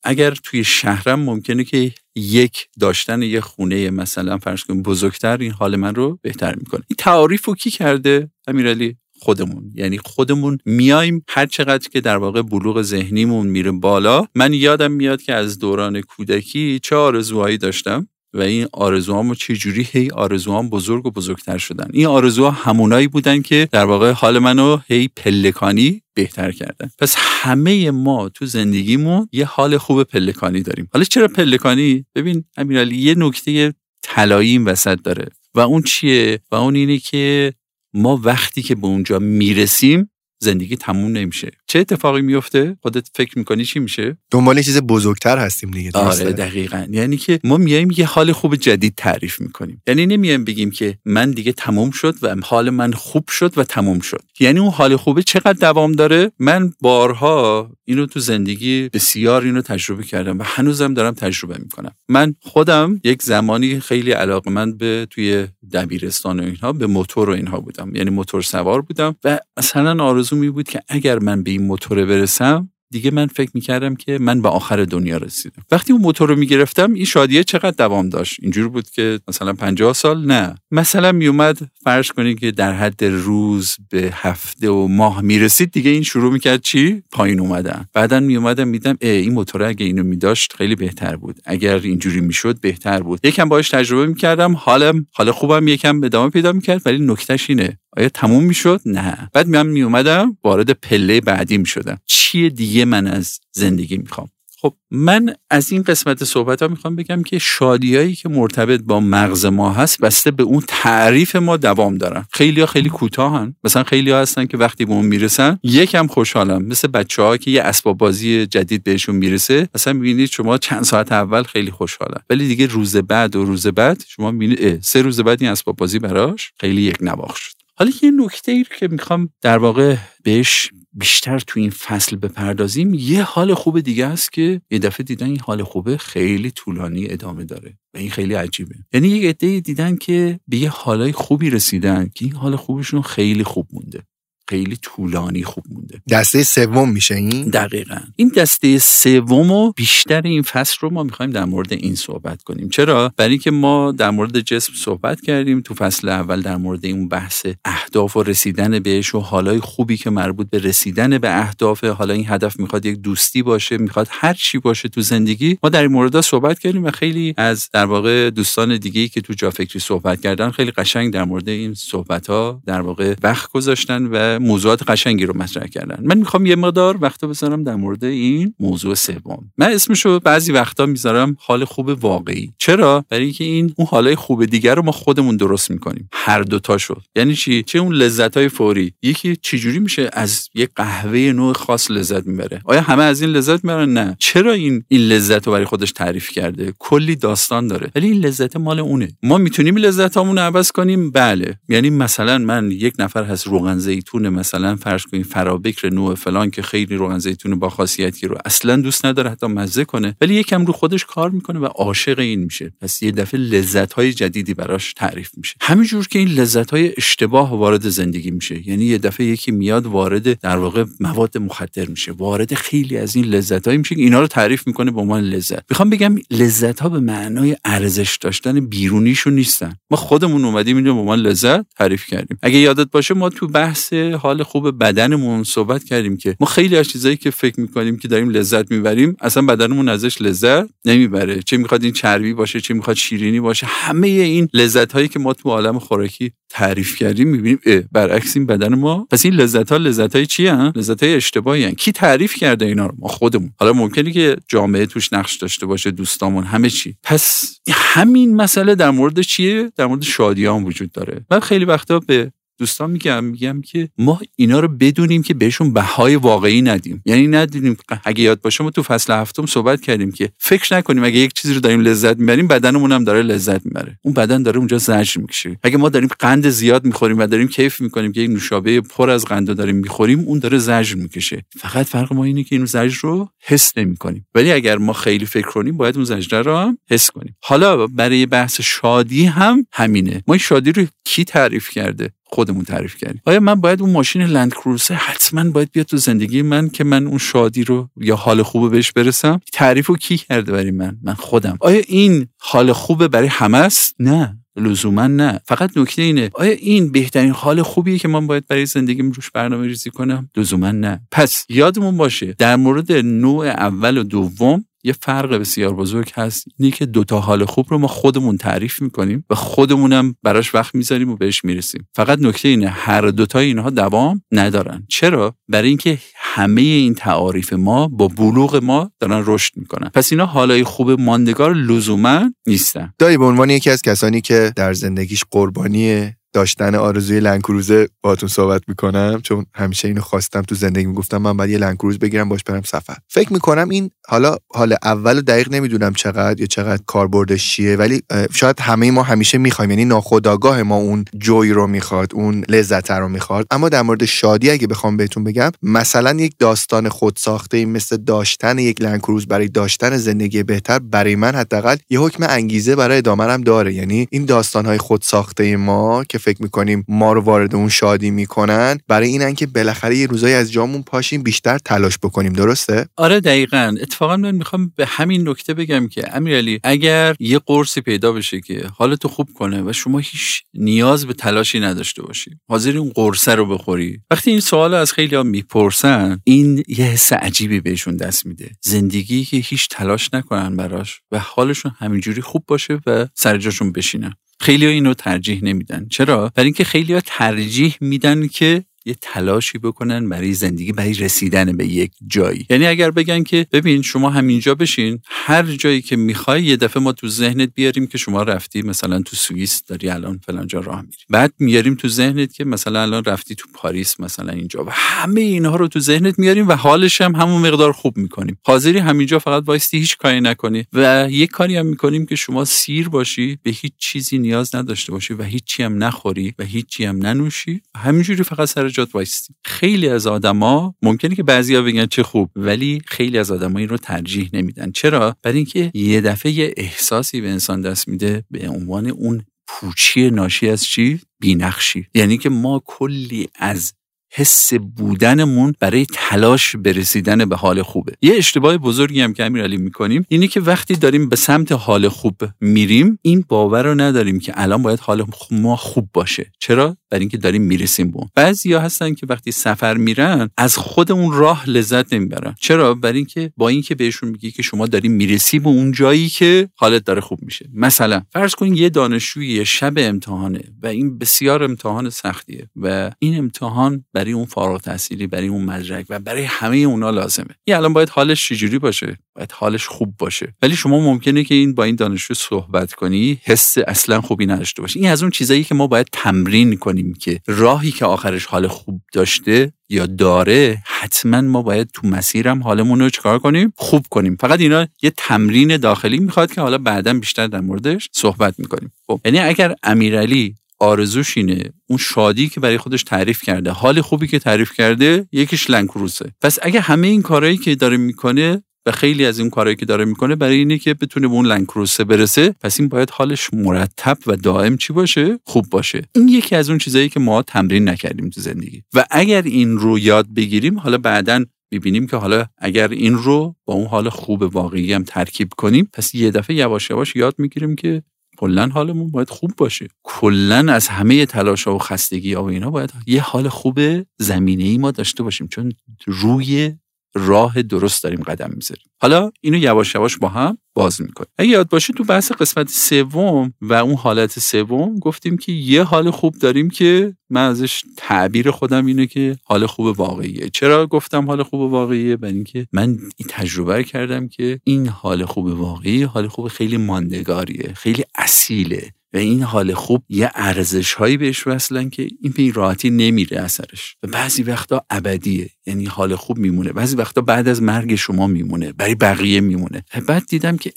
اگر 0.05 0.31
توی 0.31 0.65
شهرم 0.65 1.21
ممکنه 1.21 1.65
که 1.65 1.93
یک 2.17 2.69
داشتن 2.81 3.23
یه 3.23 3.41
خونه 3.41 3.91
مثلا 3.91 4.39
فرض 4.39 4.63
کنیم 4.63 4.83
بزرگتر 4.83 5.37
این 5.37 5.53
حال 5.53 5.77
من 5.77 5.95
رو 5.95 6.19
بهتر 6.23 6.55
می‌کنه. 6.55 6.83
این 6.89 6.97
تعاریف 6.99 7.45
رو 7.45 7.55
کی 7.55 7.71
کرده؟ 7.71 8.31
امیرعلی 8.47 8.97
خودمون. 9.19 9.73
یعنی 9.75 9.99
خودمون 9.99 10.59
میایم 10.65 11.25
هر 11.29 11.47
چقدر 11.47 11.89
که 11.89 12.01
در 12.01 12.17
واقع 12.17 12.43
بلوغ 12.43 12.83
ذهنیمون 12.83 13.47
میره 13.47 13.71
بالا. 13.71 14.27
من 14.35 14.53
یادم 14.53 14.93
میاد 14.93 15.23
که 15.23 15.35
از 15.35 15.59
دوران 15.59 16.01
کودکی 16.01 16.81
چه 16.83 16.97
آرزوهایی 16.97 17.59
داشتم. 17.59 18.09
و 18.35 18.41
این 18.41 18.67
آرزوهام 18.73 19.35
چه 19.35 19.57
جوری 19.57 19.89
هی 19.93 20.11
آرزوهام 20.11 20.69
بزرگ 20.71 21.07
و 21.07 21.11
بزرگتر 21.11 21.59
شدن. 21.59 21.89
این 21.93 22.07
آرزوها 22.07 22.51
همونایی 22.51 23.09
بودن 23.09 23.43
که 23.43 23.69
در 23.73 23.85
واقع 23.85 24.11
حال 24.11 24.39
منو 24.39 24.79
هی 24.87 25.09
پلکانی 25.09 26.03
بهتر 26.15 26.53
کردن. 26.53 26.91
پس 26.99 27.15
همه 27.19 27.91
ما 27.91 28.29
تو 28.29 28.47
زندگیمون 28.47 29.29
یه 29.33 29.45
حال 29.45 29.79
خوب 29.79 30.03
پلکانی 30.03 30.63
داریم. 30.63 30.89
حالا 30.93 31.05
چرا 31.05 31.29
پلکانی؟ 31.29 32.05
ببین 32.15 32.45
امیرعلی 32.57 32.97
یه 32.97 33.15
نکته 33.15 33.75
طلایی 34.03 34.51
این 34.51 34.65
وسط 34.65 34.99
داره. 35.03 35.27
و 35.55 35.61
اون 35.61 35.83
چیه؟ 35.83 36.41
و 36.51 36.57
اون 36.57 36.75
اینه 36.75 36.99
که 36.99 37.53
ما 37.95 38.21
وقتی 38.25 38.63
که 38.63 38.75
به 38.75 38.87
اونجا 38.87 39.19
می‌رسیم 39.19 40.10
زندگی 40.43 40.77
تموم 40.77 41.13
نمیشه. 41.13 41.51
چه 41.67 41.79
اتفاقی 41.79 42.23
میفته؟ 42.23 42.77
خودت 42.83 43.09
فکر 43.15 43.39
می‌کنی 43.39 43.65
چی 43.65 43.79
میشه؟ 43.79 44.17
دنبال 44.31 44.63
چیز 44.63 44.79
بزرگتر 44.79 45.39
هستیم 45.39 45.71
دیگه 45.71 45.91
آره 45.95 46.33
دقیقا. 46.33 46.87
یعنی 46.91 47.17
که 47.17 47.41
ما 47.45 47.57
میایم 47.57 47.89
یه 47.97 48.07
حال 48.07 48.33
خوب 48.33 48.57
جدید 48.57 48.95
تعریف 48.97 49.41
می‌کنیم. 49.41 49.83
یعنی 49.87 50.07
نمیایم 50.07 50.45
بگیم 50.45 50.71
که 50.71 50.99
من 51.05 51.31
دیگه 51.31 51.53
تموم 51.53 51.91
شد 51.91 52.15
و 52.23 52.37
حال 52.43 52.71
من 52.71 52.93
خوب 52.93 53.29
شد 53.29 53.59
و 53.59 53.65
تموم 53.65 54.01
شد. 54.01 54.23
یعنی 54.41 54.59
اون 54.59 54.71
حال 54.71 54.97
خوبه 54.97 55.23
چقدر 55.23 55.53
دوام 55.53 55.93
داره؟ 55.93 56.33
من 56.39 56.73
بارها 56.81 57.71
اینو 57.85 58.07
تو 58.07 58.21
زندگی 58.21 58.89
بسیار 58.89 59.43
اینو 59.43 59.63
تجربه 59.63 60.03
کردم 60.03 60.39
و 60.39 60.43
هنوزم 60.47 60.95
دارم 60.95 61.15
تجربه 61.15 61.59
می‌کنم. 61.59 61.91
من 62.09 62.35
خودم 62.43 63.01
یک 63.05 63.23
زمانی 63.23 63.81
خیلی 63.81 64.13
علاقه 64.13 64.51
من 64.51 64.77
به 64.77 65.07
توی 65.11 65.47
دبیرستان 65.73 66.41
و 66.41 66.43
اینها 66.43 66.73
به 66.73 66.87
موتور 66.87 67.31
و 67.31 67.33
اینها 67.33 67.61
بودم. 67.61 67.95
یعنی 67.95 68.11
موتور 68.11 68.43
سوار 68.43 68.83
بودم 68.83 69.17
و 69.25 69.39
اصلا 69.57 70.05
آرزو 70.05 70.30
می 70.37 70.51
بود 70.51 70.69
که 70.69 70.81
اگر 70.89 71.19
من 71.19 71.43
به 71.43 71.51
این 71.51 71.63
موتور 71.63 72.05
برسم 72.05 72.71
دیگه 72.93 73.11
من 73.11 73.27
فکر 73.27 73.51
می‌کردم 73.55 73.95
که 73.95 74.19
من 74.19 74.43
به 74.43 74.49
آخر 74.49 74.85
دنیا 74.85 75.17
رسیدم. 75.17 75.63
وقتی 75.71 75.93
اون 75.93 76.03
موتور 76.03 76.29
رو 76.29 76.37
می‌گرفتم 76.37 76.93
این 76.93 77.05
شادیه 77.05 77.45
چقدر 77.45 77.71
دوام 77.71 78.09
داشت؟ 78.09 78.37
اینجور 78.43 78.69
بود 78.69 78.91
که 78.91 79.21
مثلا 79.29 79.53
50 79.53 79.93
سال؟ 79.93 80.27
نه. 80.27 80.55
مثلا 80.71 81.13
میومد 81.13 81.59
فرض 81.85 82.09
کنید 82.11 82.41
که 82.41 82.51
در 82.51 82.73
حد 82.73 83.05
روز 83.05 83.77
به 83.91 84.11
هفته 84.15 84.71
و 84.71 84.89
ماه 84.89 85.21
می‌رسید 85.21 85.71
دیگه 85.73 85.91
این 85.91 86.03
شروع 86.03 86.33
می‌کرد 86.33 86.63
چی؟ 86.63 87.03
پایین 87.13 87.41
اومدن. 87.41 87.87
بعدا 87.95 88.21
میومدم 88.21 88.69
میدم 88.69 88.97
این 89.01 89.33
موتور 89.33 89.63
اگه 89.63 89.87
اینو 89.87 90.03
میداشت 90.03 90.53
خیلی 90.53 90.75
بهتر 90.75 91.17
بود. 91.17 91.41
اگر 91.45 91.79
اینجوری 91.79 92.21
می‌شد 92.21 92.61
بهتر 92.61 93.03
بود. 93.03 93.21
یکم 93.25 93.49
باش 93.49 93.71
تجربه 93.71 94.07
می‌کردم 94.07 94.55
حالم 94.55 95.07
حال 95.13 95.31
خوبم 95.31 95.69
یکم 95.69 96.05
ادامه 96.05 96.31
پیدا 96.31 96.53
می‌کرد 96.53 96.83
ولی 96.87 97.07
نکتهش 97.07 97.51
اینه. 97.51 97.79
آیا 97.97 98.09
تموم 98.09 98.45
می‌شد؟ 98.45 98.81
نه. 98.87 99.31
بعد 99.33 99.49
من 99.49 99.67
میومدم 99.67 100.37
وارد 100.45 100.71
پله 100.71 101.21
بعدی 101.21 101.59
می‌شدم. 101.59 101.99
چیه 102.07 102.51
دیگه 102.51 102.85
من 102.85 103.07
از 103.07 103.41
زندگی 103.53 103.99
می‌خوام؟ 103.99 104.29
خب 104.63 104.75
من 104.91 105.35
از 105.51 105.73
این 105.73 105.83
قسمت 105.83 106.25
صحبت 106.25 106.63
ها 106.63 106.69
می‌خوام 106.69 106.97
بگم 106.97 107.23
که 107.23 107.39
شادیایی 107.39 108.15
که 108.15 108.29
مرتبط 108.29 108.81
با 108.81 109.01
مغز 109.01 109.45
ما 109.47 109.73
هست 109.73 110.01
بسته 110.01 110.31
به 110.31 110.43
اون 110.43 110.63
تعریف 110.69 111.37
ما 111.37 111.57
دوام 111.57 111.99
دارن. 111.99 112.25
خیلی 112.33 112.61
ها 112.61 112.67
خیلی 112.67 112.89
کوتاهن. 112.89 113.55
مثلا 113.65 113.85
خیلی 113.85 114.11
ها 114.11 114.21
هستن 114.21 114.47
که 114.47 114.57
وقتی 114.57 114.85
به 114.85 114.93
اون 114.93 115.07
می‌رسن 115.07 115.59
یکم 115.63 116.07
خوشحالم 116.07 116.63
مثل 116.65 116.89
بچه 116.89 117.23
ها 117.23 117.37
که 117.37 117.51
یه 117.51 117.63
اسباب 117.63 117.99
بازی 117.99 118.47
جدید 118.47 118.83
بهشون 118.85 119.17
می‌رسه 119.17 119.69
مثلا 119.75 119.93
می‌بینید 119.93 120.31
شما 120.31 120.59
چند 120.59 120.85
ساعت 120.85 121.13
اول 121.13 121.43
خیلی 121.43 121.71
خوشحالن. 121.71 122.23
ولی 122.31 122.49
دیگه 122.49 122.67
روز 122.67 122.97
بعد 122.97 123.37
و 123.37 123.45
روز 123.45 123.67
بعد 123.67 124.05
شما 124.09 124.31
می‌بینید 124.31 124.83
سه 124.83 125.03
روز 125.03 125.21
بعد 125.21 125.43
این 125.43 125.51
اسباب 125.51 125.77
بازی 125.77 125.99
براش 125.99 126.53
خیلی 126.61 126.83
یک 126.83 126.97
نواخت 127.01 127.37
شد. 127.37 127.60
حالا 127.81 127.93
یه 128.03 128.11
نکته 128.11 128.53
ای 128.53 128.65
که 128.79 128.89
می‌خوام 128.89 129.29
در 129.41 129.59
واقع 129.59 129.97
بهش 130.25 130.71
بیشتر 130.93 131.39
تو 131.39 131.61
این 131.61 131.71
فصل 131.71 132.17
بپردازیم 132.17 132.95
یه 132.95 133.23
حال 133.23 133.55
خوب 133.55 133.81
دیگه 133.81 134.07
است 134.07 134.33
که 134.33 134.61
یه 134.71 134.79
دفعه 134.79 135.05
دیدن 135.05 135.27
این 135.27 135.41
حال 135.41 135.63
خوبه 135.63 135.97
خیلی 135.97 136.51
طولانی 136.51 137.07
ادامه 137.11 137.45
داره 137.45 137.79
و 137.95 137.99
این 137.99 138.11
خیلی 138.11 138.35
عجیبه. 138.35 138.75
یعنی 138.93 139.09
یه 139.09 139.29
عده 139.29 139.61
دیدن 139.61 139.97
که 139.97 140.41
به 140.49 140.57
یه 140.57 140.71
حالای 140.71 141.13
خوبی 141.13 141.51
رسیدن 141.51 142.11
که 142.15 142.25
این 142.25 142.35
حال 142.35 142.57
خوبشون 142.57 143.03
خیلی 143.03 143.45
خوب 143.45 143.69
مونده. 143.73 144.03
خیلی 144.51 144.77
طولانی 144.77 145.43
خوب 145.43 145.65
مونده. 145.71 146.03
دسته 146.11 146.43
سوم 146.43 146.89
میشه 146.89 147.15
این؟ 147.15 147.49
دقیقا. 147.51 147.99
این 148.17 148.29
دسته 148.29 148.79
سوم 148.79 149.51
و 149.51 149.73
بیشتر 149.73 150.23
این 150.23 150.43
فصل 150.43 150.77
رو 150.81 150.91
ما 150.91 151.03
می‌خوایم 151.03 151.33
در 151.33 151.45
مورد 151.45 151.73
این 151.73 151.95
صحبت 151.95 152.43
کنیم. 152.43 152.69
چرا؟ 152.69 153.13
برای 153.17 153.31
اینکه 153.31 153.51
ما 153.51 153.93
در 153.93 154.11
مورد 154.11 154.41
جسم 154.41 154.73
صحبت 154.77 155.21
کردیم 155.21 155.61
تو 155.61 155.75
فصل 155.75 156.09
اول 156.09 156.41
در 156.41 156.57
مورد 156.57 156.85
این 156.85 157.09
بحث 157.09 157.47
اهداف 157.65 158.17
و 158.17 158.23
رسیدن 158.23 158.79
بهش 158.79 159.15
و 159.15 159.21
حالای 159.21 159.61
خوبی 159.61 159.97
که 159.97 160.11
مربوط 160.11 160.51
به 160.51 160.59
رسیدن 160.59 161.19
به 161.19 161.39
اهداف 161.41 161.85
حالا 161.85 162.15
این 162.15 162.25
هدف 162.29 162.61
می‌خواد 162.61 162.87
یک 162.87 162.97
دوستی 162.97 163.43
باشه 163.43 163.79
می‌خواد 163.79 164.09
هر 164.11 164.35
چی 164.35 164.59
باشه 164.59 164.89
تو 164.89 165.01
زندگی. 165.01 165.59
ما 165.63 165.69
در 165.69 165.83
این 165.83 165.93
مورد 165.93 166.21
صحبت 166.21 166.59
کردیم 166.59 166.85
و 166.85 166.91
خیلی 166.91 167.35
از 167.37 167.69
در 167.73 167.85
واقع 167.85 168.31
دوستان 168.31 168.77
دیگه 168.77 169.09
که 169.09 169.21
تو 169.21 169.33
جا 169.33 169.51
فکری 169.51 169.79
صحبت 169.79 170.21
کردن 170.21 170.51
خیلی 170.51 170.71
قشنگ 170.71 171.13
در 171.13 171.25
مورد 171.25 171.49
این 171.49 171.75
صحبت 171.75 172.27
ها 172.27 172.63
در 172.67 172.81
واقع 172.81 173.15
وقت 173.23 173.51
گذاشتن 173.51 174.07
و 174.07 174.40
موضوعات 174.41 174.83
قشنگی 174.83 175.27
رو 175.27 175.37
مطرح 175.37 175.67
کردن. 175.67 175.99
من 176.03 176.19
می‌خوام 176.19 176.47
یه 176.47 176.57
مقدار 176.57 176.99
وقت 177.01 177.25
بذارم 177.25 177.65
در 177.65 177.75
مورد 177.75 178.05
این 178.05 178.55
موضوع 178.61 178.95
سوم. 178.95 179.51
من 179.59 179.73
اسمشو 179.73 180.21
بعضی 180.21 180.53
وقتا 180.53 180.87
می‌ذارم 180.87 181.37
حال 181.41 181.65
خوب 181.65 182.05
واقعی. 182.05 182.53
چرا؟ 182.59 183.05
برای 183.09 183.25
اینکه 183.25 183.45
این 183.45 183.75
اون 183.77 183.89
حالای 183.91 184.15
خوب 184.15 184.45
دیگر 184.45 184.75
رو 184.75 184.83
ما 184.83 184.93
خودمون 184.93 185.37
درست 185.37 185.71
می‌کنیم. 185.71 186.09
هر 186.13 186.43
دوتاشو 186.43 187.01
یعنی 187.17 187.35
چی؟ 187.35 187.63
چه 187.63 187.79
اون 187.79 187.93
لذت 187.93 188.37
های 188.37 188.49
فوری؟ 188.49 188.93
یکی 189.03 189.37
چجوری 189.37 189.79
میشه 189.79 190.11
از 190.13 190.49
یه 190.55 190.69
قهوه 190.77 191.19
نوع 191.19 191.53
خاص 191.53 191.91
لذت 191.91 192.27
می‌بره؟ 192.27 192.61
آیا 192.65 192.81
همه 192.81 193.03
از 193.03 193.21
این 193.21 193.31
لذت 193.31 193.65
می‌برن؟ 193.65 193.93
نه. 193.93 194.17
چرا 194.19 194.53
این 194.53 194.85
این 194.89 195.01
لذت 195.01 195.47
رو 195.47 195.53
برای 195.53 195.65
خودش 195.65 195.93
تعریف 195.93 196.31
کرده؟ 196.31 196.73
کلی 196.79 197.17
داستان 197.17 197.67
داره. 197.67 197.91
ولی 197.95 198.11
این 198.11 198.21
لذت 198.21 198.57
مال 198.57 198.79
اونه. 198.79 199.09
ما 199.23 199.39
می‌تونیم 199.39 199.77
لذتامون 199.77 200.37
رو 200.37 200.43
عوض 200.43 200.71
کنیم؟ 200.71 201.11
بله. 201.11 201.59
یعنی 201.69 201.91
مثلا 201.91 202.39
من 202.39 202.71
یک 202.71 202.95
نفر 202.99 203.25
هست 203.25 203.47
روغن 203.47 203.79
زیتون 203.79 204.29
مثلا 204.31 204.77
فرض 204.77 205.03
کنید 205.03 205.27
فرابکر 205.27 205.91
نوع 205.91 206.15
فلان 206.15 206.51
که 206.51 206.63
خیلی 206.63 206.97
روغن 206.97 207.19
زیتون 207.19 207.59
با 207.59 207.69
خاصیتی 207.69 208.27
رو 208.27 208.39
اصلا 208.45 208.77
دوست 208.77 209.07
نداره 209.07 209.31
حتی 209.31 209.47
مزه 209.47 209.85
کنه 209.85 210.17
ولی 210.21 210.35
یکم 210.35 210.67
رو 210.67 210.73
خودش 210.73 211.05
کار 211.05 211.31
می‌کنه 211.31 211.59
و 211.59 211.65
عاشق 211.65 212.19
این 212.19 212.41
میشه. 212.41 212.73
پس 212.81 213.03
یه 213.03 213.13
دفعه 213.13 213.41
لذت 213.41 213.93
های 213.93 214.13
جدیدی 214.13 214.55
براش 214.55 214.93
تعریف 214.93 215.31
میشه. 215.37 215.55
همینجور 215.61 216.09
که 216.09 216.19
این 216.19 216.29
لذت 216.29 216.71
های 216.71 216.93
اشتباه 216.97 217.59
وارد 217.59 217.89
زندگی 217.89 218.31
میشه. 218.31 218.69
یعنی 218.69 218.85
یه 218.85 218.99
دفعه 218.99 219.27
یکی 219.27 219.51
میاد 219.51 219.87
وارد 219.87 220.41
در 220.41 220.57
واقع 220.57 220.85
مواد 221.01 221.39
مخدر 221.39 221.87
میشه. 221.87 222.13
وارد 222.13 222.55
خیلی 222.55 222.97
از 222.97 223.17
این 223.17 223.25
لذت 223.25 223.69
های 223.69 223.77
میشه 223.77 223.95
اینا 223.99 224.21
رو 224.21 224.27
تعریف 224.27 224.67
می‌کنه 224.67 224.91
به 224.91 225.01
عنوان 225.01 225.25
لذت. 225.25 225.63
می‌خوام 225.71 225.91
بگم 225.91 226.15
لذت 226.31 226.81
ها 226.81 226.89
به 226.89 227.01
معنای 227.01 227.57
ارزش 227.65 228.19
داشتن 228.21 228.61
بیرونیشون 228.61 229.35
نیستن. 229.35 229.75
ما 229.91 229.97
خودمون 229.97 230.45
اومدیم 230.45 230.77
اینو 230.77 230.95
به 230.95 231.01
عنوان 231.01 231.19
لذت 231.19 231.67
تعریف 231.77 232.07
کردیم. 232.07 232.39
اگه 232.43 232.59
یادت 232.59 232.91
باشه 232.91 233.15
ما 233.15 233.29
تو 233.29 233.47
بحث 233.47 233.93
حال 234.15 234.43
خوب 234.43 234.79
بدنمون 234.79 235.45
صحبت 235.45 235.85
کردیم 235.85 236.17
که 236.17 236.37
ما 236.41 236.47
خیلی 236.47 236.77
از 236.77 236.89
چیزایی 236.89 237.17
که 237.17 237.31
فکر 237.31 237.61
می‌کنیم 237.61 237.99
که 237.99 238.09
داریم 238.09 238.31
لذت 238.31 238.71
می‌بریم 238.71 239.17
اصلا 239.21 239.43
بدنمون 239.43 239.89
ازش 239.89 240.23
لذت 240.23 240.65
نمی‌بره. 240.85 241.43
چه 241.43 241.57
می‌خواد 241.57 241.85
این 241.85 241.93
چربی 241.93 242.35
باشه 242.35 242.61
چه 242.61 242.75
می‌خواد 242.75 242.97
شیرینی 242.97 243.41
باشه 243.41 243.67
همه 243.67 244.09
این 244.09 244.49
لذت 244.55 244.93
هایی 244.93 245.09
که 245.09 245.19
ما 245.19 245.33
تو 245.33 245.49
عالم 245.49 245.79
خوراکی 245.79 246.33
تعریف 246.49 246.97
کردیم 246.97 247.29
می‌بینیم 247.29 247.89
برعکس 247.93 248.37
این 248.37 248.47
بدن 248.47 248.75
ما. 248.75 249.07
پس 249.11 249.25
این 249.25 249.35
لذت 249.35 249.73
ها 249.73 249.77
لذت 249.77 250.17
های 250.17 250.27
چی 250.27 250.47
هن؟ 250.47 250.73
لذت 250.77 251.03
های 251.03 251.15
اشتباهی 251.15 251.75
کی 251.75 251.93
تعریف 251.93 252.35
کرده 252.35 252.65
اینا 252.67 252.87
رو؟ 252.87 252.95
ما 252.99 253.09
خودمون. 253.09 253.53
حالا 253.59 253.73
ممکنه 253.73 254.11
که 254.11 254.37
جامعه 254.49 254.87
توش 254.87 255.13
نقش 255.13 255.37
داشته 255.37 255.67
باشه 255.67 255.91
دوستامون 255.91 256.45
همه 256.45 256.71
چی. 256.71 256.97
پس 257.03 257.55
همین 257.71 258.37
مسئله 258.37 258.75
در 258.75 258.91
مورد 258.91 259.21
چیه؟ 259.21 259.73
در 259.77 259.87
مورد 259.87 260.03
شادیان 260.03 260.65
وجود 260.65 260.93
داره. 260.93 261.25
من 261.31 261.41
خیلی 261.41 261.65
وقتا 261.65 261.99
به 261.99 262.33
دوستان 262.61 262.91
میگم 262.91 263.25
میگم 263.25 263.63
که 263.63 263.89
ما 263.99 264.21
اینا 264.37 264.61
رو 264.61 264.69
بدونیم 264.69 265.23
که 265.23 265.35
بهشون 265.35 265.73
بهای 265.73 266.17
واقعی 266.17 266.63
ندیم. 266.63 267.03
یعنی 267.07 267.27
ندونیم 267.29 267.77
اگه 268.05 268.23
یاد 268.23 268.41
باشه 268.41 268.65
ما 268.65 268.71
تو 268.71 268.83
فصل 268.83 269.13
هفتم 269.13 269.47
صحبت 269.47 269.81
کردیم 269.81 270.13
که 270.13 270.33
فکر 270.39 270.77
نکنیم 270.77 271.05
اگه 271.05 271.19
یک 271.19 271.33
چیزی 271.33 271.55
رو 271.55 271.61
داریم 271.61 271.81
لذت 271.81 272.17
می‌بریم 272.17 272.49
بدنمون 272.49 272.93
هم 272.93 273.05
داره 273.05 273.23
لذت 273.23 273.67
می‌بره. 273.67 273.99
اون 274.03 274.15
بدن 274.15 274.43
داره 274.43 274.59
اونجا 274.59 274.79
زجر 274.79 275.21
می‌کشه. 275.21 275.59
اگه 275.63 275.77
ما 275.77 275.89
داریم 275.89 276.09
قند 276.19 276.49
زیاد 276.49 276.85
می‌خوریم 276.85 277.19
و 277.19 277.27
داریم 277.27 277.49
کیف 277.49 277.81
می‌کنیم 277.81 278.13
که 278.13 278.21
یک 278.21 278.31
نوشابه 278.31 278.81
پر 278.81 279.11
از 279.11 279.25
قند 279.25 279.57
داریم 279.57 279.77
می‌خوریم 279.77 280.21
اون 280.21 280.39
داره 280.39 280.59
زجر 280.59 280.95
می‌کشه. 280.95 281.45
فقط 281.59 281.87
فرق 281.87 282.13
ما 282.13 282.25
اینه 282.25 282.45
که 282.45 282.57
این 282.57 282.65
زجر 282.65 282.99
رو 283.01 283.29
حس 283.43 283.79
نمی‌کنیم. 283.79 284.27
ولی 284.35 284.53
اگر 284.53 284.79
ما 284.79 284.93
خیلی 284.93 285.27
فکر 285.27 285.47
کنیم 285.47 285.77
باید 285.77 285.97
اون 285.97 286.05
زجر 286.05 286.43
رو 286.43 286.57
هم 286.57 286.79
حس 286.91 287.11
کنیم. 287.11 287.37
حالا 287.43 287.87
برای 287.87 288.27
بحث 288.27 288.61
شادی 288.61 289.25
هم 289.25 289.67
همینه. 289.73 290.23
ما 290.27 290.39
شادی 290.39 290.73
رو 290.73 290.85
کی 291.05 291.25
تعریف 291.25 291.71
کرده؟ 291.71 292.11
خودمون 292.33 292.65
تعریف 292.65 292.97
کردیم. 292.97 293.23
آیا 293.25 293.41
من 293.41 293.55
باید 293.55 293.81
اون 293.81 293.91
ماشین 293.91 294.23
لند 294.23 294.55
کروزر 294.55 294.95
حتما 294.95 295.51
باید 295.51 295.73
بیاد 295.73 295.87
تو 295.87 295.97
زندگی 295.97 296.43
من 296.43 296.69
که 296.69 296.85
من 296.85 297.07
اون 297.07 297.19
شادی 297.19 297.65
رو 297.65 297.89
یا 297.97 298.17
حال 298.17 298.43
خوبه 298.43 298.69
بهش 298.69 298.93
برسم؟ 298.93 299.41
تعریف 299.53 299.87
رو 299.87 299.97
کی 299.97 300.17
کرده 300.17 300.53
برای 300.53 300.71
من؟ 300.71 300.99
من 301.03 301.15
خودم. 301.15 301.57
آیا 301.61 301.83
این 301.89 302.27
حال 302.39 302.73
خوبه 302.73 303.09
برای 303.09 303.29
همه 303.29 303.59
است؟ 303.59 303.95
نه. 303.99 304.37
لزوما 304.57 305.07
نه. 305.07 305.41
فقط 305.45 305.77
نکته 305.77 306.03
اینه 306.03 306.31
آیا 306.35 306.53
این 306.53 306.93
بهترین 306.93 307.31
حال 307.31 307.63
خوبیه 307.63 307.99
که 307.99 308.09
من 308.09 308.27
باید 308.27 308.47
برای 308.49 308.67
زندگیم 308.67 309.11
روش 309.11 309.31
برنامه 309.31 309.67
ریزی 309.67 309.91
کنم؟ 309.91 310.31
لزوما 310.37 310.71
نه. 310.71 311.01
پس 311.11 311.47
یادمون 311.49 311.97
باشه 311.97 312.35
در 312.39 312.57
مورد 312.57 312.93
نوع 312.93 313.47
اول 313.47 313.99
و 313.99 314.03
دوم 314.03 314.65
یه 314.85 314.93
فرق 314.93 315.35
بسیار 315.35 315.75
بزرگ 315.75 316.13
هست. 316.15 316.45
اینه 316.59 316.73
که 316.73 316.87
دوتا 316.87 317.21
حال 317.21 317.45
خوب 317.45 317.67
رو 317.69 317.79
ما 317.79 317.87
خودمون 317.87 318.37
تعریف 318.37 318.83
می‌کنیم 318.83 319.25
و 319.31 319.35
خودمونم 319.35 320.15
براش 320.23 320.55
وقت 320.55 320.75
می‌ذاریم 320.75 321.11
و 321.11 321.17
بهش 321.17 321.45
می‌رسیم. 321.45 321.89
فقط 321.95 322.19
نکته 322.19 322.49
اینه 322.49 322.69
هر 322.69 323.09
دوتا 323.09 323.39
اینها 323.39 323.71
دوام 323.71 324.23
ندارن. 324.33 324.87
چرا؟ 324.89 325.35
برای 325.49 325.69
اینکه 325.69 325.99
همه 326.17 326.61
این 326.61 326.95
تعاریف 326.95 327.53
ما 327.53 327.89
با 327.89 328.09
بلوغ 328.09 328.57
ما 328.63 328.91
دارن 329.01 329.23
رشد 329.27 329.53
می‌کنن. 329.57 329.89
پس 329.89 330.13
اینا 330.13 330.27
حالای 330.27 330.65
خوب 330.65 330.91
ماندگار 330.91 331.55
لزوما 331.55 332.31
نیستن. 332.47 332.93
دایی 332.99 333.17
به 333.17 333.25
عنوان 333.25 333.51
یکی 333.51 333.71
از 333.71 333.83
کسانی 333.83 334.21
که 334.21 334.53
در 334.57 334.73
زندگیش 334.73 335.25
قربانی 335.31 336.13
داشتن 336.33 336.75
آرزوی 336.75 337.21
لنکروزه 337.21 337.89
باتون 338.03 338.29
صحبت 338.29 338.63
می‌کنم 338.69 339.21
چون 339.23 339.47
همیشه 339.55 339.89
اینو 339.89 340.01
خواستم 340.01 340.43
تو 340.43 340.55
زندگی 340.55 340.87
می‌گفتم 340.87 341.17
من 341.17 341.37
باید 341.37 341.51
یه 341.51 341.59
لنکروز 341.59 341.99
بگیرم 341.99 342.29
باش 342.29 342.45
برم 342.45 342.63
سفر. 342.63 342.97
فکر 343.09 343.33
می‌کنم 343.33 343.69
این 343.69 343.91
حالا 344.09 344.37
حال 344.49 344.77
اول 344.83 345.21
دقیق 345.21 345.53
نمی‌دونم 345.53 345.95
چقدر 345.95 346.41
یا 346.41 346.47
چقدر 346.47 346.83
کاربردش 346.87 347.51
چیه 347.51 347.77
ولی 347.77 348.03
شاید 348.35 348.61
همه 348.61 348.91
ما 348.91 349.03
همیشه 349.03 349.39
می‌خوایم 349.39 349.71
یعنی 349.71 349.85
ناخداگاه 349.85 350.63
ما 350.63 350.77
اون 350.77 351.05
جوی 351.19 351.53
رو 351.53 351.67
می‌خواد 351.67 352.15
اون 352.15 352.45
لذت 352.49 352.91
رو 352.91 353.09
می‌خواد. 353.09 353.47
اما 353.51 353.69
در 353.69 353.83
مورد 353.83 354.05
شادی 354.05 354.51
اگه 354.51 354.67
بخوام 354.67 354.97
بهتون 354.97 355.25
بگم 355.25 355.51
مثلا 355.63 356.21
یک 356.21 356.35
داستان 356.39 356.89
خود 356.89 357.17
ساخته 357.17 357.65
مثل 357.65 357.97
داشتن 357.97 358.59
یک 358.59 358.83
لنکروز 358.83 359.27
برای 359.27 359.49
داشتن 359.49 359.97
زندگی 359.97 360.43
بهتر 360.43 360.79
برای 360.79 361.17
من 361.17 361.35
حداقل 361.35 361.77
یه 361.91 362.01
حکم 362.01 362.27
انگیزه 362.29 362.77
برای 362.77 362.99
ادامه 362.99 363.39
داره. 363.39 363.75
یعنی 363.75 364.07
این 364.11 364.25
داستان 364.25 364.67
های 364.67 364.79
خود 364.79 365.03
ساخته 365.03 365.57
ما 365.57 366.05
که 366.05 366.19
فکر 366.21 366.43
می‌کنیم 366.43 366.85
ما 366.89 367.13
رو 367.13 367.21
وارد 367.21 367.55
اون 367.55 367.69
شادی 367.69 368.11
می‌کنن 368.11 368.79
برای 368.89 369.09
اینن 369.09 369.35
که 369.35 369.47
بالاخره 369.47 369.97
یه 369.97 370.07
روزایی 370.07 370.35
از 370.35 370.53
جامون 370.53 370.83
پاشیم 370.83 371.23
بیشتر 371.23 371.59
تلاش 371.59 371.99
بکنیم 371.99 372.33
درسته؟ 372.33 372.89
آره 372.97 373.21
دقیقا. 373.21 373.75
اتفاقا 373.83 374.17
من 374.17 374.35
می‌خوام 374.35 374.73
به 374.77 374.87
همین 374.87 375.29
نکته 375.29 375.55
بگم 375.55 375.89
که 375.89 376.17
امیرعلی 376.17 376.61
اگر 376.65 377.17
یه 377.21 377.39
قرصی 377.39 377.81
پیدا 377.81 378.13
بشه 378.13 378.41
که 378.41 378.67
حالتو 378.77 379.09
خوب 379.09 379.29
کنه 379.35 379.63
و 379.63 379.73
شما 379.73 379.99
هیچ 379.99 380.43
نیاز 380.55 381.07
به 381.07 381.15
تلاشی 381.15 381.61
نداشته 381.61 382.03
باشی 382.03 382.31
حاضر 382.49 382.77
اون 382.77 382.93
قرصه 382.95 383.35
رو 383.35 383.47
بخوری 383.47 384.01
وقتی 384.11 384.31
این 384.31 384.41
سوال 384.41 384.75
از 384.75 384.93
خیلی 384.93 385.17
ها 385.17 385.23
می‌پرسن 385.23 386.21
این 386.25 386.65
یه 386.69 386.85
حس 386.85 387.13
عجیبی 387.13 387.61
بهشون 387.61 387.97
دست 387.97 388.27
میده. 388.27 388.51
زندگی 388.63 389.25
که 389.25 389.37
هیچ 389.37 389.69
تلاش 389.71 390.15
نکنن 390.15 390.57
براش 390.57 391.01
و 391.13 391.19
حالشون 391.19 391.73
همینجوری 391.79 392.21
خوب 392.21 392.45
باشه 392.47 392.79
و 392.87 393.07
سر 393.15 393.39
جاشون 393.39 393.73
بشینن. 393.73 394.15
خیلی 394.41 394.67
ها 394.67 394.73
اینو 394.73 394.95
ترجیح 394.95 395.45
نمیدن. 395.45 395.87
چرا؟ 395.91 396.33
برای 396.35 396.47
اینکه 396.47 396.65
خیلی 396.65 396.95
ها 396.95 397.01
ترجیح 397.01 397.77
میدن 397.81 398.27
که 398.27 398.65
یه 398.85 398.97
تلاشی 399.01 399.59
بکنن 399.59 400.09
برای 400.09 400.35
زندگی 400.35 400.73
برای 400.73 400.95
رسیدن 400.95 401.57
به 401.57 401.67
یک 401.67 401.93
جایی. 402.07 402.47
یعنی 402.51 402.67
اگر 402.67 402.91
بگن 402.91 403.23
که 403.23 403.47
ببین 403.53 403.83
شما 403.83 404.11
همینجا 404.11 404.55
بشین 404.55 404.99
هر 405.07 405.43
جایی 405.43 405.83
که 405.83 405.97
می‌خوای 405.97 406.45
یه 406.45 406.57
دفعه 406.57 406.83
ما 406.83 406.93
تو 406.93 407.09
ذهنت 407.09 407.51
بیاریم 407.55 407.87
که 407.87 407.99
شما 407.99 408.23
رفتی 408.23 408.63
مثلا 408.63 409.03
تو 409.03 409.17
سوئیس 409.17 409.63
داری 409.67 409.91
الان 409.91 410.21
فلان 410.27 410.47
جا 410.47 410.61
راه 410.61 410.83
میری. 410.83 410.97
بعد 411.11 411.33
میاریم 411.39 411.75
تو 411.75 411.89
ذهنت 411.89 412.35
که 412.35 412.45
مثلا 412.45 412.83
الان 412.83 413.05
رفتی 413.05 413.35
تو 413.35 413.49
پاریس 413.55 414.01
مثلا 414.01 414.33
اینجا 414.33 414.65
و 414.65 414.69
همه 414.71 415.21
اینها 415.21 415.57
رو 415.57 415.69
تو 415.69 415.81
ذهنت 415.81 416.19
میاریم 416.19 416.49
و 416.49 416.53
حالش 416.53 417.01
هم 417.01 417.15
همون 417.15 417.47
مقدار 417.47 417.73
خوب 417.73 417.97
می‌کنیم. 417.97 418.39
حاضری 418.45 418.79
همینجا 418.79 419.19
فقط 419.19 419.43
وایستی 419.47 419.79
هیچ 419.79 419.97
کاری 419.97 420.21
نکنی 420.21 420.65
و 420.73 421.09
یه 421.11 421.27
کاری 421.27 421.57
هم 421.57 421.67
می‌کنیم 421.67 422.07
که 422.07 422.17
شما 422.17 422.45
سیر 422.45 422.89
باشی 422.89 423.39
به 423.43 423.51
هیچ 423.51 423.73
چیزی 423.79 424.19
نیاز 424.19 424.55
نداشته 424.55 424.93
باشی 424.93 425.15
و 425.15 425.23
هیچی 425.23 425.63
هم 425.63 425.85
نخوری 425.85 426.35
و 426.39 426.45
هیچی 426.45 426.85
هم 426.85 426.97
ننوشی. 426.97 427.63
همینجوری 427.77 428.23
فقط 428.23 428.49
سر 428.49 428.70
جات 428.71 428.95
وایستی. 428.95 429.35
خیلی 429.45 429.89
از 429.89 430.07
آدما 430.07 430.75
ممکنه 430.83 431.15
که 431.15 431.23
بعضیا 431.23 431.63
بگن 431.63 431.87
چه 431.87 432.03
خوب 432.03 432.31
ولی 432.37 432.83
خیلی 432.87 433.19
از 433.19 433.31
آدما 433.31 433.59
این 433.59 433.69
رو 433.69 433.77
ترجیح 433.77 434.31
نمیدن. 434.33 434.73
چرا؟ 434.73 435.17
برای 435.23 435.37
اینکه 435.37 435.71
یه 435.75 436.01
دفعه 436.01 436.33
یه 436.33 436.55
احساسی 436.57 437.21
به 437.21 437.29
انسان 437.31 437.61
دست 437.61 437.89
میده 437.89 438.25
به 438.31 438.49
عنوان 438.49 438.87
اون 438.87 439.25
پوچی 439.47 440.11
ناشی 440.11 440.49
از 440.49 440.65
چی؟ 440.65 441.01
بینقشی. 441.21 441.87
یعنی 441.95 442.19
که 442.19 442.29
ما 442.29 442.63
کلی 442.67 443.29
از 443.35 443.73
حس 444.13 444.55
بودنمون 444.55 445.55
برای 445.61 445.87
تلاش 445.93 446.57
برسیدن 446.57 447.29
به 447.29 447.37
حال 447.37 447.63
خوبه. 447.63 447.93
یه 448.03 448.15
اشتباه 448.15 448.59
بزرگی 448.59 449.01
هم 449.01 449.13
که 449.13 449.25
امیرعلی 449.25 449.57
می‌کنیم 449.57 450.07
اینه 450.09 450.27
که 450.27 450.41
وقتی 450.41 450.75
داریم 450.75 451.09
به 451.09 451.17
سمت 451.17 451.53
حال 451.53 451.89
خوب 451.89 452.23
میریم 452.41 452.99
این 453.03 453.25
باور 453.29 453.63
رو 453.63 453.81
نداریم 453.81 454.19
که 454.19 454.33
الان 454.37 454.63
باید 454.63 454.81
حال 454.81 455.07
ما 455.31 455.57
خوب 455.57 455.89
باشه. 455.93 456.33
چرا؟ 456.39 456.77
برای 456.91 457.01
اینکه 457.01 457.17
داریم 457.17 457.43
می‌رسیم 457.43 457.91
به 457.91 458.01
بعضیا 458.15 458.61
هستن 458.61 458.95
که 458.95 459.07
وقتی 459.09 459.33
سفر 459.33 459.77
میرن 459.77 460.31
از 460.37 460.57
خود 460.57 460.93
اون 460.93 461.13
راه 461.13 461.51
لذت 461.51 461.93
نمی‌برن. 461.93 462.35
چرا؟ 462.41 462.75
برای 462.75 462.97
اینکه 462.97 463.33
با 463.37 463.49
اینکه 463.49 463.75
بهشون 463.75 464.09
میگی 464.09 464.31
که 464.31 464.43
شما 464.43 464.67
داریم 464.67 464.93
می‌رسی 464.93 465.39
به 465.39 465.49
اون 465.49 465.73
جایی 465.73 466.09
که 466.09 466.49
حالت 466.57 466.85
داره 466.85 467.01
خوب 467.01 467.19
میشه. 467.23 467.49
مثلا 467.55 468.03
فرض 468.13 468.35
کن 468.35 468.55
یه 468.55 468.69
دانشجوی 468.69 469.45
شب 469.45 469.73
امتحانه 469.77 470.41
و 470.63 470.67
این 470.67 470.99
بسیار 470.99 471.43
امتحان 471.43 471.91
سختیه 471.91 472.49
و 472.57 472.91
این 472.99 473.19
امتحان 473.19 473.85
برای 474.01 474.13
اون 474.13 474.25
فارغ 474.25 474.61
تحصیلی 474.61 475.07
برای 475.07 475.29
اون 475.29 475.45
مدرک 475.45 475.87
و 475.89 475.99
برای 475.99 476.25
همه 476.25 476.57
اونا 476.57 476.91
لازمه. 476.91 477.35
این 477.45 477.57
الان 477.57 477.73
باید 477.73 477.89
حالش 477.89 478.29
چجوری 478.29 478.59
باشه؟ 478.59 478.99
باید 479.15 479.33
حالش 479.33 479.67
خوب 479.67 479.95
باشه. 479.99 480.35
ولی 480.43 480.57
شما 480.57 480.81
ممکنه 480.81 481.25
که 481.25 481.35
این 481.35 481.55
با 481.55 481.65
این 481.65 481.77
دانشجو 481.77 482.15
صحبت 482.15 482.73
کنی 482.73 483.21
حس 483.25 483.59
اصلا 483.67 484.01
خوبی 484.01 484.27
نداشته 484.27 484.63
باشه 484.63 484.81
این 484.81 484.89
از 484.89 485.03
اون 485.03 485.11
چیزایی 485.11 485.45
که 485.45 485.55
ما 485.55 485.67
باید 485.67 485.87
تمرین 485.93 486.57
کنیم 486.57 486.95
که 486.95 487.21
راهی 487.27 487.71
که 487.71 487.85
آخرش 487.85 488.27
حال 488.27 488.47
خوب 488.47 488.81
داشته 488.93 489.53
یا 489.69 489.87
داره 489.87 490.63
حتما 490.65 491.21
ما 491.21 491.43
باید 491.43 491.71
تو 491.75 491.89
مسیرم 491.89 492.43
حالمون 492.43 492.81
رو 492.81 492.91
چکار 492.91 493.19
کنیم؟ 493.19 493.53
خوب 493.57 493.87
کنیم. 493.91 494.17
فقط 494.21 494.41
اینا 494.41 494.67
یه 494.83 494.93
تمرین 494.97 495.57
داخلی 495.57 495.99
می‌خواد 495.99 496.33
که 496.33 496.41
حالا 496.41 496.59
بعدا 496.59 496.95
بیشتر 496.95 497.27
در 497.27 497.41
موردش 497.41 497.89
صحبت 497.93 498.35
می‌کنیم. 498.39 498.73
خب 498.87 499.01
یعنی 499.05 499.19
اگر 499.19 499.55
امیرعلی 499.63 500.35
آرزوش 500.61 501.17
اینه. 501.17 501.53
اون 501.67 501.79
شادی 501.79 502.29
که 502.29 502.41
برای 502.41 502.59
خودش 502.59 502.83
تعریف 502.83 503.23
کرده. 503.23 503.51
حال 503.51 503.81
خوبی 503.81 504.07
که 504.07 504.19
تعریف 504.19 504.53
کرده 504.53 505.09
یکیش 505.13 505.51
لنکروسه 505.51 506.13
پس 506.21 506.39
اگه 506.43 506.61
همه 506.61 506.87
این 506.87 507.03
کارهایی 507.03 507.37
که 507.37 507.55
داره 507.55 507.77
می‌کنه 507.77 508.43
و 508.67 508.71
خیلی 508.71 509.07
از 509.07 509.19
این 509.19 509.31
کارهایی 509.31 509.57
که 509.57 509.67
داره 509.67 509.85
می‌کنه 509.85 510.17
برای 510.17 510.37
اینه 510.37 510.59
که 510.59 510.75
بتونه 510.75 511.09
به 511.09 511.15
اون 511.15 511.27
لنکروسه 511.27 511.85
برسه 511.85 512.35
پس 512.41 512.61
این 512.61 512.69
باید 512.69 512.91
حالش 512.91 513.35
مرتب 513.35 513.99
و 514.07 514.17
دائم 514.17 514.57
چی 514.57 514.73
باشه؟ 514.73 515.19
خوب 515.25 515.47
باشه. 515.51 515.83
این 515.95 516.09
یکی 516.09 516.37
از 516.37 516.49
اون 516.51 516.59
چیزایی 516.59 516.89
که 516.89 517.01
ما 517.01 517.23
تمرین 517.23 517.69
نکردیم 517.69 518.11
تو 518.11 518.21
زندگی. 518.21 518.63
و 518.75 518.85
اگر 518.91 519.23
این 519.23 519.59
رو 519.59 519.79
یاد 519.79 520.15
بگیریم 520.15 520.59
حالا 520.59 520.79
بعدا 520.79 521.25
می‌بینیم 521.53 521.87
که 521.87 521.97
حالا 521.97 522.25
اگر 522.39 522.69
این 522.69 522.95
رو 522.95 523.37
با 523.45 523.55
اون 523.55 523.67
حال 523.67 523.89
خوب 523.89 524.23
واقعی 524.23 524.73
هم 524.73 524.83
ترکیب 524.83 525.29
کنیم 525.37 525.69
پس 525.73 525.95
یه 525.95 526.11
دفعه 526.11 526.37
یواش 526.37 526.71
یواش 526.71 526.97
یاد 526.97 527.15
می‌گیریم 527.19 527.57
که 527.57 527.83
کلا 528.21 528.49
حالمون 528.49 528.91
باید 528.91 529.11
خوب 529.11 529.33
باشه. 529.37 529.69
کلا 529.83 530.53
از 530.53 530.69
همه 530.69 531.07
تلاش 531.07 531.47
و 531.47 531.59
خستگی 531.59 532.15
و 532.15 532.23
اینا 532.23 532.51
باید 532.51 532.73
یه 532.87 533.01
حال 533.03 533.29
خوب 533.29 533.61
زمینه 533.99 534.45
ای 534.45 534.59
ما 534.59 534.71
داشته 534.71 535.03
باشیم 535.03 535.29
چون 535.29 535.53
روی 535.87 536.55
راه 536.95 537.43
درست 537.43 537.83
داریم 537.83 538.03
قدم 538.03 538.31
می‌ذاریم. 538.35 538.65
حالا 538.83 539.11
اینو 539.21 539.39
یواش 539.39 539.75
یواش 539.75 539.97
با 539.97 540.09
هم 540.09 540.39
باز 540.55 540.83
می‌کنیم. 540.83 541.11
اگه 541.19 541.31
یاد 541.31 541.49
باشه 541.49 541.73
تو 541.73 541.85
بحث 541.85 542.13
قسمت 542.13 542.49
سوم 542.49 543.33
و 543.41 543.53
اون 543.55 543.75
حالت 543.75 544.19
سوم 544.19 544.79
گفتیم 544.79 545.17
که 545.17 545.33
یه 545.33 545.63
حال 545.63 545.91
خوب 545.91 546.19
داریم 546.19 546.51
که 546.51 546.97
من 547.11 547.29
ازش 547.29 547.63
تعبیر 547.77 548.31
خودم 548.31 548.67
اینه 548.67 548.87
که 548.87 549.17
حال 549.25 549.47
خوب 549.47 549.67
واقعیه. 549.81 550.31
چرا 550.31 550.67
گفتم 550.67 551.07
حال 551.07 551.23
خوب 551.23 551.41
واقعیه؟ 551.41 551.97
برای 551.97 552.15
اینکه 552.15 552.47
من 552.53 552.69
این 552.69 553.09
تجربه 553.09 553.65
کردم 553.65 554.09
که 554.09 554.41
این 554.45 554.69
حال 554.69 555.05
خوب 555.05 555.27
واقعی 555.27 555.83
حال 555.83 556.09
خوب 556.09 556.29
خیلی 556.29 556.57
ماندگاریه 556.57 557.53
خیلی 557.55 557.85
اصیله 557.95 558.73
و 558.93 558.97
این 558.97 559.23
حال 559.23 559.55
خوب 559.55 559.85
یه 559.89 560.11
ارزش 560.15 560.75
هایی 560.75 560.97
بهش 560.97 561.27
وصلن 561.27 561.71
که 561.71 561.83
این 562.03 562.15
این 562.17 562.33
راحتی 562.33 562.71
نمیره 562.71 563.21
اثرش. 563.21 563.77
و 563.83 563.87
بعضی 563.87 564.23
وقتا 564.23 564.65
ابدیه 564.71 565.31
یعنی 565.47 565.65
حال 565.65 565.97
خوب 565.97 566.19
میمونه. 566.19 566.53
بعضی 566.53 566.77
وقتا 566.77 567.01
بعد 567.01 567.29
از 567.29 567.43
مرگ 567.43 567.75
شما 567.75 568.07
میمونه 568.07 568.53
برای 568.53 568.75
بقیه 568.75 569.21
میمونه. 569.21 569.65
بعد 569.87 570.07
دیدم 570.07 570.37
که 570.37 570.53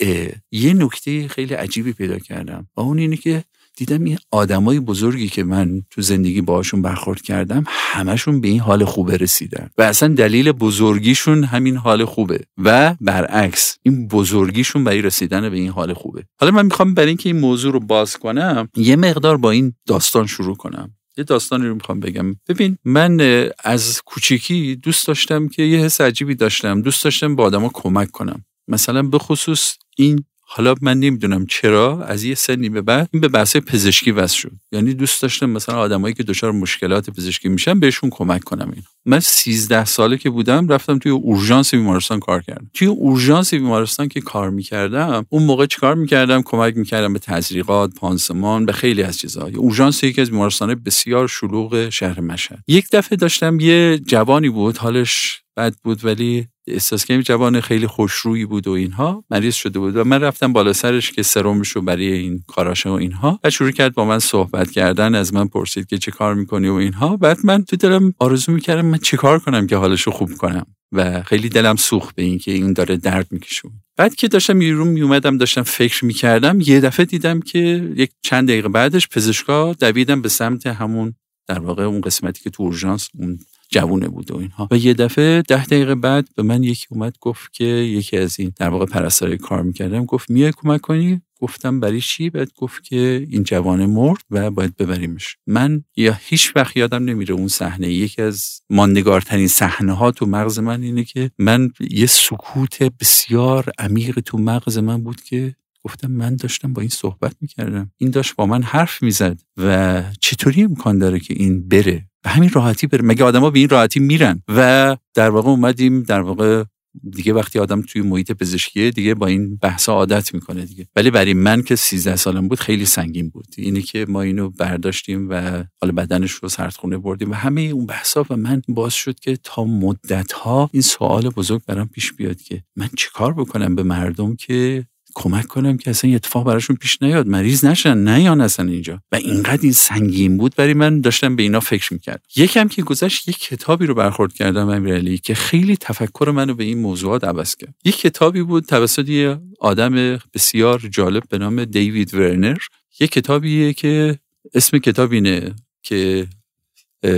یه 0.52 0.74
نکته 0.74 1.28
خیلی 1.28 1.54
عجیبی 1.54 1.94
پیدا 1.94 2.20
کردم 2.20 2.68
و 2.78 2.82
اون 2.82 2.98
اینه 2.98 3.18
که 3.18 3.44
دیدم 3.78 4.04
این 4.04 4.18
آدمای 4.32 4.80
بزرگی 4.80 5.28
که 5.28 5.44
من 5.44 5.82
تو 5.90 6.02
زندگی 6.02 6.42
باهاشون 6.42 6.82
برخورد 6.82 7.22
کردم 7.22 7.64
همشون 7.68 8.42
به 8.42 8.48
این 8.48 8.60
حال 8.60 8.86
خوبه 8.86 9.18
رسیدن. 9.18 9.70
و 9.78 9.82
اصلا 9.82 10.14
دلیل 10.14 10.52
بزرگیشون 10.52 11.44
همین 11.44 11.78
حال 11.78 12.06
خوبه. 12.06 12.40
و 12.58 12.96
برعکس 13.02 13.78
این 13.84 14.08
بزرگیشون 14.08 14.84
برای 14.84 15.02
رسیدن 15.02 15.50
به 15.50 15.58
این 15.58 15.70
حال 15.70 15.94
خوبه. 15.94 16.24
حالا 16.40 16.52
من 16.52 16.66
می‌خوام 16.66 16.94
برای 16.94 17.08
اینکه 17.08 17.30
این 17.30 17.40
موضوع 17.40 17.74
رو 17.74 17.80
باز 17.80 18.18
کنم 18.18 18.70
یه 18.76 18.96
مقدار 18.96 19.38
با 19.38 19.52
این 19.52 19.74
داستان 19.88 20.28
شروع 20.28 20.56
کنم. 20.56 20.96
یه 21.18 21.24
داستانی 21.24 21.68
رو 21.68 21.76
می‌خوام 21.76 22.00
بگم. 22.00 22.36
ببین 22.48 22.78
من 22.86 23.20
از 23.64 24.02
کوچیکی 24.06 24.76
دوست 24.76 25.08
داشتم 25.08 25.48
که 25.48 25.64
یه 25.64 25.80
حس 25.80 26.02
عجیبی 26.02 26.36
داشتم. 26.36 26.82
دوست 26.82 27.04
داشتم 27.04 27.36
با 27.36 27.44
آدما 27.44 27.70
کمک 27.74 28.12
کنم. 28.12 28.46
مثلا 28.68 29.04
به 29.04 29.18
خصوص 29.18 29.74
این 29.98 30.24
حالا 30.46 30.76
من 30.82 31.00
نمی‌دونم 31.00 31.46
چرا 31.46 32.04
از 32.04 32.24
یه 32.24 32.36
سنی 32.36 32.70
به 32.70 32.82
بعد 32.82 33.10
این 33.14 33.22
به 33.22 33.28
بحث 33.28 33.58
پزشکی 33.58 34.12
وصل 34.12 34.38
شد. 34.38 34.52
یعنی 34.72 34.94
دوست 34.94 35.22
داشتم 35.22 35.50
مثلا 35.50 35.76
آدمایی 35.76 36.14
که 36.14 36.24
دچار 36.24 36.52
مشکلات 36.52 37.10
پزشکی 37.10 37.50
میشن 37.50 37.80
بهشون 37.80 38.10
کمک 38.10 38.44
کنم 38.44 38.72
این 38.74 38.84
من 39.06 39.20
13 39.20 39.86
ساله 39.86 40.18
که 40.18 40.30
بودم 40.30 40.68
رفتم 40.68 41.00
توی 41.00 41.12
اورژانس 41.12 41.74
بیمارستان 41.74 42.20
کار 42.20 42.42
کردم. 42.42 42.70
توی 42.74 42.88
اورژانس 42.88 43.54
بیمارستان 43.54 44.08
که 44.08 44.22
کار 44.22 44.50
می‌کردم 44.50 45.26
اون 45.30 45.44
موقع 45.44 45.66
چیکار 45.66 45.96
می‌کردم؟ 45.96 46.42
کمک 46.42 46.78
می‌کردم 46.78 47.14
به 47.14 47.20
تزریقات 47.20 47.94
پانسمان 47.94 48.66
به 48.66 48.74
خیلی 48.74 49.04
از 49.04 49.18
چیزها. 49.18 49.50
اورژانس 49.56 50.04
یکی 50.04 50.22
از 50.22 50.30
بیمارستان 50.30 50.76
بسیار 50.76 51.28
شلوغ 51.28 51.90
شهر 51.90 52.22
مشهد. 52.22 52.64
یک 52.68 52.86
دفعه 52.94 53.18
داشتم 53.18 53.60
یه 53.60 54.00
جوانی 54.08 54.50
بود 54.50 54.78
حالش 54.78 55.42
بد 55.58 55.76
بود 55.84 56.06
ولی 56.06 56.48
احساس 56.68 57.06
کردم 57.06 57.22
جوان 57.22 57.62
خیلی 57.62 57.88
خوشرویی 57.88 58.46
بود 58.46 58.68
و 58.68 58.72
اینها 58.72 59.24
مریض 59.30 59.56
شده 59.56 59.80
بود 59.80 59.96
و 59.96 60.04
من 60.04 60.22
رفتم 60.22 60.54
بالا 60.54 60.74
سرش 60.74 61.12
که 61.12 61.24
سرمش 61.24 61.70
رو 61.70 61.82
برای 61.82 62.12
این 62.12 62.44
کاراشه 62.48 62.90
و 62.90 62.94
اینها 62.94 63.40
و 63.44 63.50
شروع 63.50 63.72
کرد 63.72 63.94
با 63.94 64.06
من 64.06 64.20
صحبت 64.20 64.72
کردن 64.72 65.16
از 65.16 65.34
من 65.34 65.48
پرسید 65.48 65.88
که 65.88 65.98
چه 65.98 66.12
کار 66.12 66.36
می‌کنی 66.36 66.68
و 66.68 66.74
اینها. 66.74 67.18
بعد 67.18 67.38
من 67.44 67.64
تو 67.64 67.76
دلم 67.76 68.14
آرزو 68.20 68.52
می‌کردم 68.52 68.86
من 68.86 68.98
چه 68.98 69.18
کار 69.18 69.40
کنم 69.40 69.68
که 69.68 69.76
حالش 69.76 70.02
رو 70.02 70.12
خوب 70.12 70.34
کنم 70.34 70.66
و 70.92 71.24
خیلی 71.24 71.50
دلم 71.50 71.76
سوخت 71.76 72.16
به 72.16 72.24
این 72.24 72.38
که 72.38 72.52
این 72.52 72.74
داره 72.74 72.98
درد 72.98 73.28
میکشون 73.32 73.72
بعد 73.98 74.16
که 74.16 74.28
داشتم 74.28 74.60
بیرون 74.60 74.88
میومدم 74.88 75.38
داشتم 75.38 75.64
فکر 75.64 76.06
می‌کردم 76.06 76.62
یه 76.62 76.80
دفعه 76.80 77.06
دیدم 77.06 77.40
که 77.40 77.94
یک 77.96 78.12
چند 78.22 78.48
دقیقه 78.48 78.70
بعدش 78.70 79.08
پزشکا 79.08 79.74
دویدم 79.74 80.22
به 80.22 80.30
سمت 80.30 80.68
همون 80.68 81.14
در 81.48 81.60
واقع 81.60 81.84
اون 81.84 82.02
قسمتی 82.02 82.44
که 82.44 82.50
تو 82.50 82.64
اورژانس 82.64 83.10
اون 83.20 83.40
جوونه 83.74 84.08
بود 84.08 84.32
و 84.32 84.38
اینها. 84.38 84.68
و 84.72 84.78
یه 84.78 84.94
دفعه 84.94 85.42
ده 85.42 85.66
دقیقه 85.66 85.96
بعد 85.96 86.30
به 86.36 86.44
من 86.44 86.64
یکی 86.64 86.88
اومد 86.90 87.16
گفت 87.22 87.54
که 87.54 87.66
یکی 87.66 88.18
از 88.18 88.40
این 88.40 88.54
در 88.56 88.70
واقع 88.70 88.86
پرستاری 88.86 89.38
کار 89.38 89.62
می‌کردم 89.64 90.06
گفت 90.06 90.30
میای 90.30 90.52
کمک 90.52 90.82
کنی؟ 90.82 91.22
گفتم 91.40 91.80
برای 91.80 92.02
چی؟ 92.02 92.30
بعد 92.30 92.52
گفت 92.58 92.84
که 92.84 93.28
این 93.30 93.44
جوان 93.44 93.86
مرد 93.86 94.22
و 94.32 94.52
باید 94.52 94.78
ببریمش. 94.78 95.38
من 95.48 95.84
یا 95.96 96.18
هیچ 96.22 96.56
وقت 96.56 96.78
یادم 96.78 97.04
نمیره 97.04 97.34
اون 97.36 97.48
صحنه. 97.48 97.94
یکی 97.94 98.22
از 98.22 98.62
ماندگارترین 98.70 99.48
صحنه 99.48 99.94
ها 99.94 100.12
تو 100.12 100.26
مغز 100.26 100.60
من 100.60 100.82
اینه 100.82 101.04
که 101.04 101.32
من 101.40 101.70
یه 101.80 102.06
سکوت 102.06 102.84
بسیار 102.84 103.72
عمیق 103.80 104.20
تو 104.20 104.38
مغز 104.38 104.78
من 104.78 105.04
بود 105.04 105.22
که 105.22 105.56
گفتم 105.84 106.12
من 106.12 106.36
داشتم 106.36 106.74
با 106.74 106.82
این 106.82 106.90
صحبت 106.90 107.36
می‌کردم. 107.42 107.92
این 107.98 108.10
داشت 108.10 108.36
با 108.36 108.46
من 108.46 108.64
حرف 108.64 109.04
می‌زد 109.04 109.42
و 109.58 110.04
چطوری 110.20 110.64
امکان 110.64 110.98
داره 110.98 111.20
که 111.20 111.34
این 111.38 111.68
بره؟ 111.68 112.06
به 112.24 112.30
همین 112.30 112.50
راحتی 112.50 112.88
بره 112.88 113.02
مگه 113.04 113.24
آدما 113.24 113.50
به 113.50 113.60
این 113.60 113.70
راحتی 113.70 114.00
میرن؟ 114.00 114.42
و 114.48 114.98
در 115.14 115.30
واقع 115.30 115.50
اومدیم 115.50 116.04
در 116.04 116.22
واقع 116.22 116.64
دیگه 117.12 117.34
وقتی 117.34 117.60
آدم 117.60 117.82
توی 117.82 118.02
محیط 118.02 118.32
پزشکیه 118.32 118.92
دیگه 118.92 119.14
با 119.14 119.28
این 119.28 119.56
بحثا 119.56 119.94
عادت 119.94 120.34
می‌کنه 120.34 120.66
دیگه. 120.66 120.88
ولی 120.96 121.12
برای 121.12 121.34
من 121.34 121.62
که 121.62 121.76
13 121.76 122.16
سالم 122.16 122.48
بود 122.48 122.60
خیلی 122.60 122.86
سنگین 122.86 123.30
بود. 123.30 123.48
اینه 123.58 123.82
که 123.82 124.06
ما 124.10 124.22
اینو 124.22 124.50
برداشتیم 124.50 125.30
و 125.30 125.64
حالا 125.82 125.94
بدنش 125.98 126.32
رو 126.32 126.50
سردخونه 126.50 126.98
بردیم 126.98 127.32
و 127.32 127.34
همه 127.34 127.62
اون 127.62 127.86
بحثا 127.86 128.26
و 128.30 128.38
من 128.38 128.62
باز 128.68 128.94
شد 128.94 129.20
که 129.20 129.38
تا 129.44 129.64
مدت 129.64 130.32
ها 130.32 130.70
این 130.74 130.82
سوال 130.82 131.30
بزرگ 131.30 131.62
برام 131.68 131.88
پیش 131.88 132.14
بیاد 132.14 132.42
که 132.42 132.64
من 132.76 132.90
چیکار 132.98 133.34
بکنم 133.34 133.76
به 133.76 133.84
مردم 133.84 134.36
که 134.36 134.86
کمک 135.16 135.46
کنم 135.46 135.78
که 135.78 135.90
اصلا 135.90 136.16
اتفاق 136.16 136.46
براشون 136.46 136.76
پیش 136.76 137.02
نیاد. 137.02 137.28
مریض 137.28 137.66
نشن 137.66 137.98
نیان 137.98 138.42
اصلا 138.42 138.72
اینجا. 138.72 139.02
و 139.12 139.16
اینقدر 139.16 139.62
این 139.62 139.72
سنگین 139.72 140.38
بود 140.38 140.56
برای 140.56 140.74
من 140.74 141.02
داشتم 141.02 141.36
به 141.36 141.44
اینا 141.44 141.60
فکر 141.60 141.94
می‌کرد 141.94 142.26
یکم 142.36 142.68
که 142.68 142.82
گذشت 142.82 143.28
یک 143.28 143.40
کتابی 143.40 143.86
رو 143.86 143.94
برخورد 143.96 144.34
کردم 144.34 144.70
امیرعلی 144.70 145.18
که 145.18 145.36
خیلی 145.36 145.78
تفکر 145.78 146.32
منو 146.36 146.54
به 146.54 146.64
این 146.64 146.78
موضوعات 146.78 147.24
عوض 147.24 147.56
کرد. 147.56 147.76
یک 147.86 147.98
کتابی 147.98 148.42
بود 148.42 148.66
توسط 148.66 149.10
یه 149.10 149.38
آدم 149.60 150.20
بسیار 150.34 150.80
جالب 150.80 151.24
به 151.30 151.38
نام 151.38 151.66
دیوید 151.66 152.14
ورنر. 152.14 152.58
یک 153.00 153.12
کتابیه 153.12 153.74
که 153.74 154.20
اسم 154.54 154.78
کتاب 154.78 155.12
اینه 155.12 155.56
که 155.84 156.28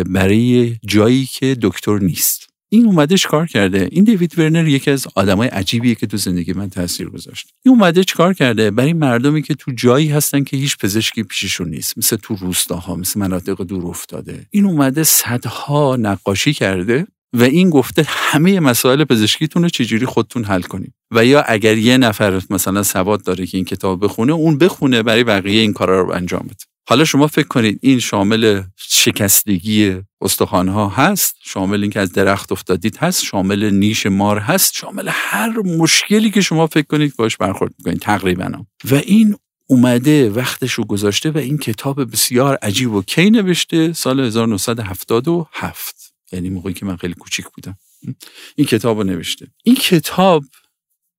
برای 0.06 0.76
جایی 0.86 1.26
که 1.26 1.58
دکتر 1.62 1.98
نیست. 1.98 2.45
این 2.76 2.86
اومده 2.86 3.18
چیکار 3.18 3.46
کرده؟ 3.46 3.90
این 3.92 4.04
دیوید 4.04 4.40
ورنر 4.40 4.68
یکی 4.68 4.92
از 4.92 5.08
آدمای 5.16 5.48
عجیبیه 5.48 5.96
که 5.96 6.08
تو 6.08 6.18
زندگی 6.18 6.54
من 6.54 6.70
تاثیر 6.70 7.10
گذاشت. 7.10 7.48
این 7.66 7.76
اومده 7.76 8.04
چیکار 8.04 8.34
کرده؟ 8.34 8.72
برای 8.72 8.94
مردمی 8.94 9.42
که 9.42 9.54
تو 9.54 9.72
جایی 9.72 10.10
هستن 10.10 10.44
که 10.44 10.58
هیچ 10.58 10.78
پزشکی 10.78 11.24
پیششون 11.24 11.70
نیست. 11.70 11.98
مثل 11.98 12.16
تو 12.16 12.36
روستاها 12.36 12.96
مثل 12.96 13.20
مناطق 13.20 13.62
دور 13.62 13.88
افتاده. 13.88 14.46
این 14.52 14.66
اومده 14.66 15.04
صدها 15.04 15.96
نقاشی 15.96 16.54
کرده 16.54 17.08
و 17.34 17.44
این 17.44 17.70
گفته 17.70 18.06
همه 18.08 18.60
مسائل 18.60 19.04
پزشکیتون 19.04 19.64
رو 19.64 19.70
چجوری 19.70 20.06
خودتون 20.06 20.44
حل 20.44 20.62
کنیم. 20.62 20.94
و 21.12 21.26
یا 21.26 21.42
اگر 21.42 21.78
یه 21.78 21.98
نفر 21.98 22.42
مثلا 22.50 22.84
سواد 22.84 23.24
داره 23.24 23.46
که 23.46 23.58
این 23.58 23.66
کتاب 23.66 24.04
بخونه 24.04 24.34
اون 24.34 24.58
بخونه 24.58 25.04
برای 25.04 25.24
بقیه 25.24 25.62
این 25.62 25.74
کارا 25.74 26.02
رو 26.02 26.12
انجام 26.12 26.42
بده. 26.42 26.66
حالا 26.88 27.06
شما 27.06 27.28
فکر 27.28 27.48
کنید 27.48 27.80
این 27.82 28.00
شامل 28.00 28.62
شکستگی 28.78 30.02
ها 30.50 30.90
هست؟ 30.90 31.36
شامل 31.44 31.82
اینکه 31.82 32.00
از 32.00 32.12
درخت 32.12 32.52
افتادید 32.52 32.98
هست؟ 32.98 33.24
شامل 33.24 33.70
نیش 33.74 34.06
مار 34.06 34.40
هست؟ 34.40 34.74
شامل 34.74 35.10
هر 35.12 35.60
مشکلی 35.60 36.32
که 36.32 36.42
شما 36.42 36.68
فکر 36.68 36.86
کنید 36.86 37.16
باش 37.16 37.38
برخورد 37.38 37.74
می‌کنید 37.78 38.00
تقریبا. 38.00 38.66
و 38.92 38.96
این 38.96 39.36
اومده 39.68 40.30
وقتش 40.30 40.74
رو 40.74 40.86
گذاشته 40.86 41.32
و 41.32 41.38
این 41.38 41.58
کتاب 41.58 42.12
بسیار 42.12 42.56
عجیب 42.56 42.94
و 42.94 43.02
کی 43.02 43.30
نوشته؟ 43.30 43.94
سال 43.94 44.20
1977 44.20 46.14
یعنی 46.32 46.50
موقعی 46.50 46.74
که 46.74 46.86
من 46.86 46.96
خیلی 46.98 47.14
کوچیک 47.14 47.46
بودم. 47.46 47.78
این 48.56 48.68
کتاب 48.68 48.98
رو 48.98 49.04
نوشته. 49.04 49.48
این 49.64 49.76
کتاب 49.76 50.44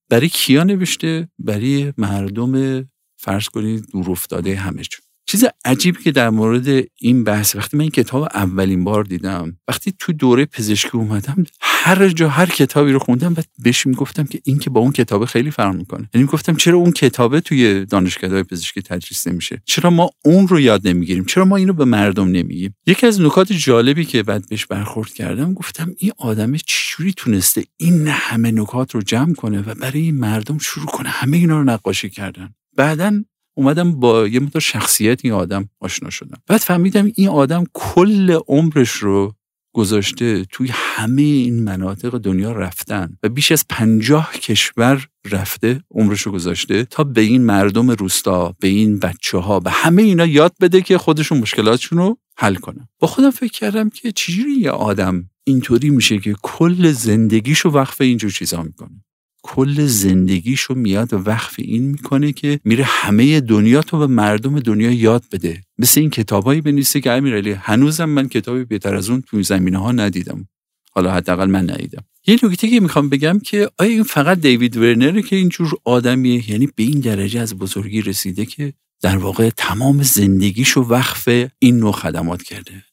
برای 0.09 0.29
کیا 0.29 0.65
نوشته؟ 0.65 1.29
برای 1.39 1.93
مردم 1.97 2.85
فرض 3.17 3.49
کنید 3.49 3.87
دور 3.93 4.11
افتاده 4.11 4.57
همه 4.57 4.83
چیز 5.27 5.45
عجیبی 5.65 6.03
که 6.03 6.13
در 6.13 6.31
مورد 6.31 6.85
این 7.01 7.25
بحث 7.25 7.57
وقتی 7.57 7.77
من 7.77 7.81
این 7.81 7.91
کتاب 7.91 8.23
اولین 8.23 8.85
بار 8.85 9.05
دیدم 9.05 9.57
وقتی 9.69 9.93
تو 9.99 10.13
دوره 10.13 10.45
پزشکی 10.45 10.91
اومدم 10.93 11.45
هر 11.61 12.09
جا 12.09 12.29
هر 12.29 12.47
کتابی 12.47 12.93
رو 12.93 12.99
خوندم 12.99 13.33
و 13.33 13.43
بهش 13.59 13.87
می‌گفتم 13.87 14.25
که 14.25 14.41
این 14.45 14.59
که 14.59 14.71
با 14.71 14.81
اون 14.81 14.93
کتاب 14.93 15.25
خیلی 15.25 15.51
فرق 15.51 15.75
می‌کنه. 15.75 16.11
یعنی 16.15 16.25
می‌گفتم 16.25 16.57
چرا 16.57 16.79
اون 16.79 16.93
کتابه 16.93 17.41
توی 17.41 17.87
دانشگاه 17.87 18.43
پزشکی 18.43 18.83
تدریس 18.83 19.27
نمیشه؟ 19.27 19.63
چرا 19.65 19.91
ما 19.91 20.11
اون 20.25 20.49
رو 20.49 20.61
یاد 20.61 20.89
نمی‌گیریم؟ 20.89 21.25
چرا 21.25 21.45
ما 21.45 21.57
اینو 21.57 21.73
به 21.73 21.85
مردم 21.85 22.29
نمیگیم؟ 22.29 22.75
یکی 22.87 23.07
از 23.07 23.21
نکات 23.21 23.53
جالبی 23.53 24.05
که 24.05 24.23
بعد 24.23 24.49
بهش 24.49 24.67
برخورد 24.67 25.13
کردم 25.13 25.55
گفتم 25.55 25.95
این 25.99 26.13
آدم 26.19 26.57
چجوری 26.57 27.13
تونسته 27.17 27.65
این 27.77 28.09
همه 28.09 28.51
نکات 28.51 28.95
رو 28.95 29.03
جمع 29.03 29.35
کنه 29.35 29.61
و 29.61 29.75
برای 29.75 30.11
مردم 30.11 30.59
شروع 30.59 30.87
کنه؟ 30.87 31.09
همه 31.09 31.37
اینا 31.37 31.59
رو 31.59 31.65
نقاشی 31.65 32.11
کردن. 32.11 32.55
بعدا 32.77 33.23
اومدم 33.57 34.01
با 34.01 34.27
یه 34.27 34.41
مقدار 34.41 34.61
شخصیت 34.61 35.21
این 35.25 35.35
آدم 35.35 35.69
آشنا 35.81 36.11
شدم. 36.11 36.39
بعد 36.47 36.61
فهمیدم 36.61 37.13
این 37.15 37.29
آدم 37.29 37.65
کل 37.73 38.39
عمرش 38.49 38.91
رو 38.91 39.35
گذاشته 39.75 40.45
توی 40.45 40.69
همه 40.73 41.23
این 41.23 41.63
مناطق 41.65 42.19
دنیا 42.19 42.53
رفتن 42.53 43.17
و 43.23 43.29
بیش 43.29 43.53
از 43.53 43.65
پنجاه 43.69 44.33
کشور 44.33 45.09
رفته 45.31 45.81
عمرشو 45.91 46.33
گذاشته 46.33 46.85
تا 46.85 47.05
به 47.05 47.21
این 47.21 47.43
مردم 47.45 47.91
روستا 47.91 48.55
به 48.61 48.69
این 48.69 48.99
بچه 48.99 49.39
ها 49.39 49.61
به 49.61 49.71
همه 49.71 50.03
اینا 50.03 50.27
یاد 50.27 50.55
بده 50.61 50.81
که 50.81 50.99
خودشون 50.99 51.39
مشکلاتشون 51.39 51.99
رو 51.99 52.19
حل 52.39 52.55
کنن. 52.55 52.89
با 52.99 53.09
خودم 53.09 53.31
فکر 53.31 53.53
کردم 53.53 53.91
که 53.91 54.13
چجوری 54.13 54.53
یه 54.53 54.71
آدم 54.71 55.31
اینطوری 55.45 55.91
میشه 55.91 56.19
که 56.19 56.35
کل 56.43 56.93
زندگیشو 56.93 57.69
وقف 57.69 58.01
اینجور 58.01 58.31
چیزا 58.31 58.63
می‌کنه. 58.63 59.05
کل 59.47 59.87
زندگیشو 59.87 60.75
میاد 60.75 61.13
و 61.13 61.17
وقف 61.17 61.55
این 61.59 61.83
می‌کنه 61.83 62.33
که 62.33 62.61
میره 62.65 62.85
همه 62.85 63.41
دنیا 63.41 63.83
تو 63.83 63.99
به 63.99 64.07
مردم 64.07 64.61
دنیا 64.61 64.91
یاد 64.91 65.25
بده. 65.33 65.63
مثل 65.79 66.01
این 66.01 66.11
کتابایی 66.11 66.61
بنویسه 66.61 67.01
که 67.01 67.13
امیرعلی 67.13 67.53
هنوزم 67.53 68.05
من 68.05 68.29
کتابی 68.29 68.65
بهتر 68.65 68.95
از 68.95 69.11
اون 69.11 69.21
توی 69.21 69.43
زمینه 69.43 69.79
ها 69.79 69.93
ندیدم. 69.93 70.49
حالا 70.93 71.13
حداقل 71.13 71.47
من 71.47 71.71
ندیدم. 71.71 72.05
یه 72.27 72.39
نکته 72.43 72.69
که 72.69 72.81
می‌خوام 72.81 73.09
بگم 73.09 73.39
که 73.39 73.71
آیا 73.79 73.91
این 73.91 74.03
فقط 74.03 74.41
دیوید 74.41 74.77
ورنره 74.77 75.23
که 75.23 75.37
اینجور 75.37 75.75
آدمیه؟ 75.85 76.51
یعنی 76.51 76.69
به 76.77 76.83
این 76.83 77.01
درجه 77.01 77.41
از 77.41 77.55
بزرگی 77.55 78.03
رسیده 78.03 78.45
که 78.45 78.73
در 79.03 79.17
واقع 79.17 79.51
تمام 79.57 80.03
زندگیشو 80.03 80.81
وقف 80.81 81.29
این 81.59 81.79
نوع 81.79 81.93
خدمات 81.93 82.43
کرده. 82.43 82.86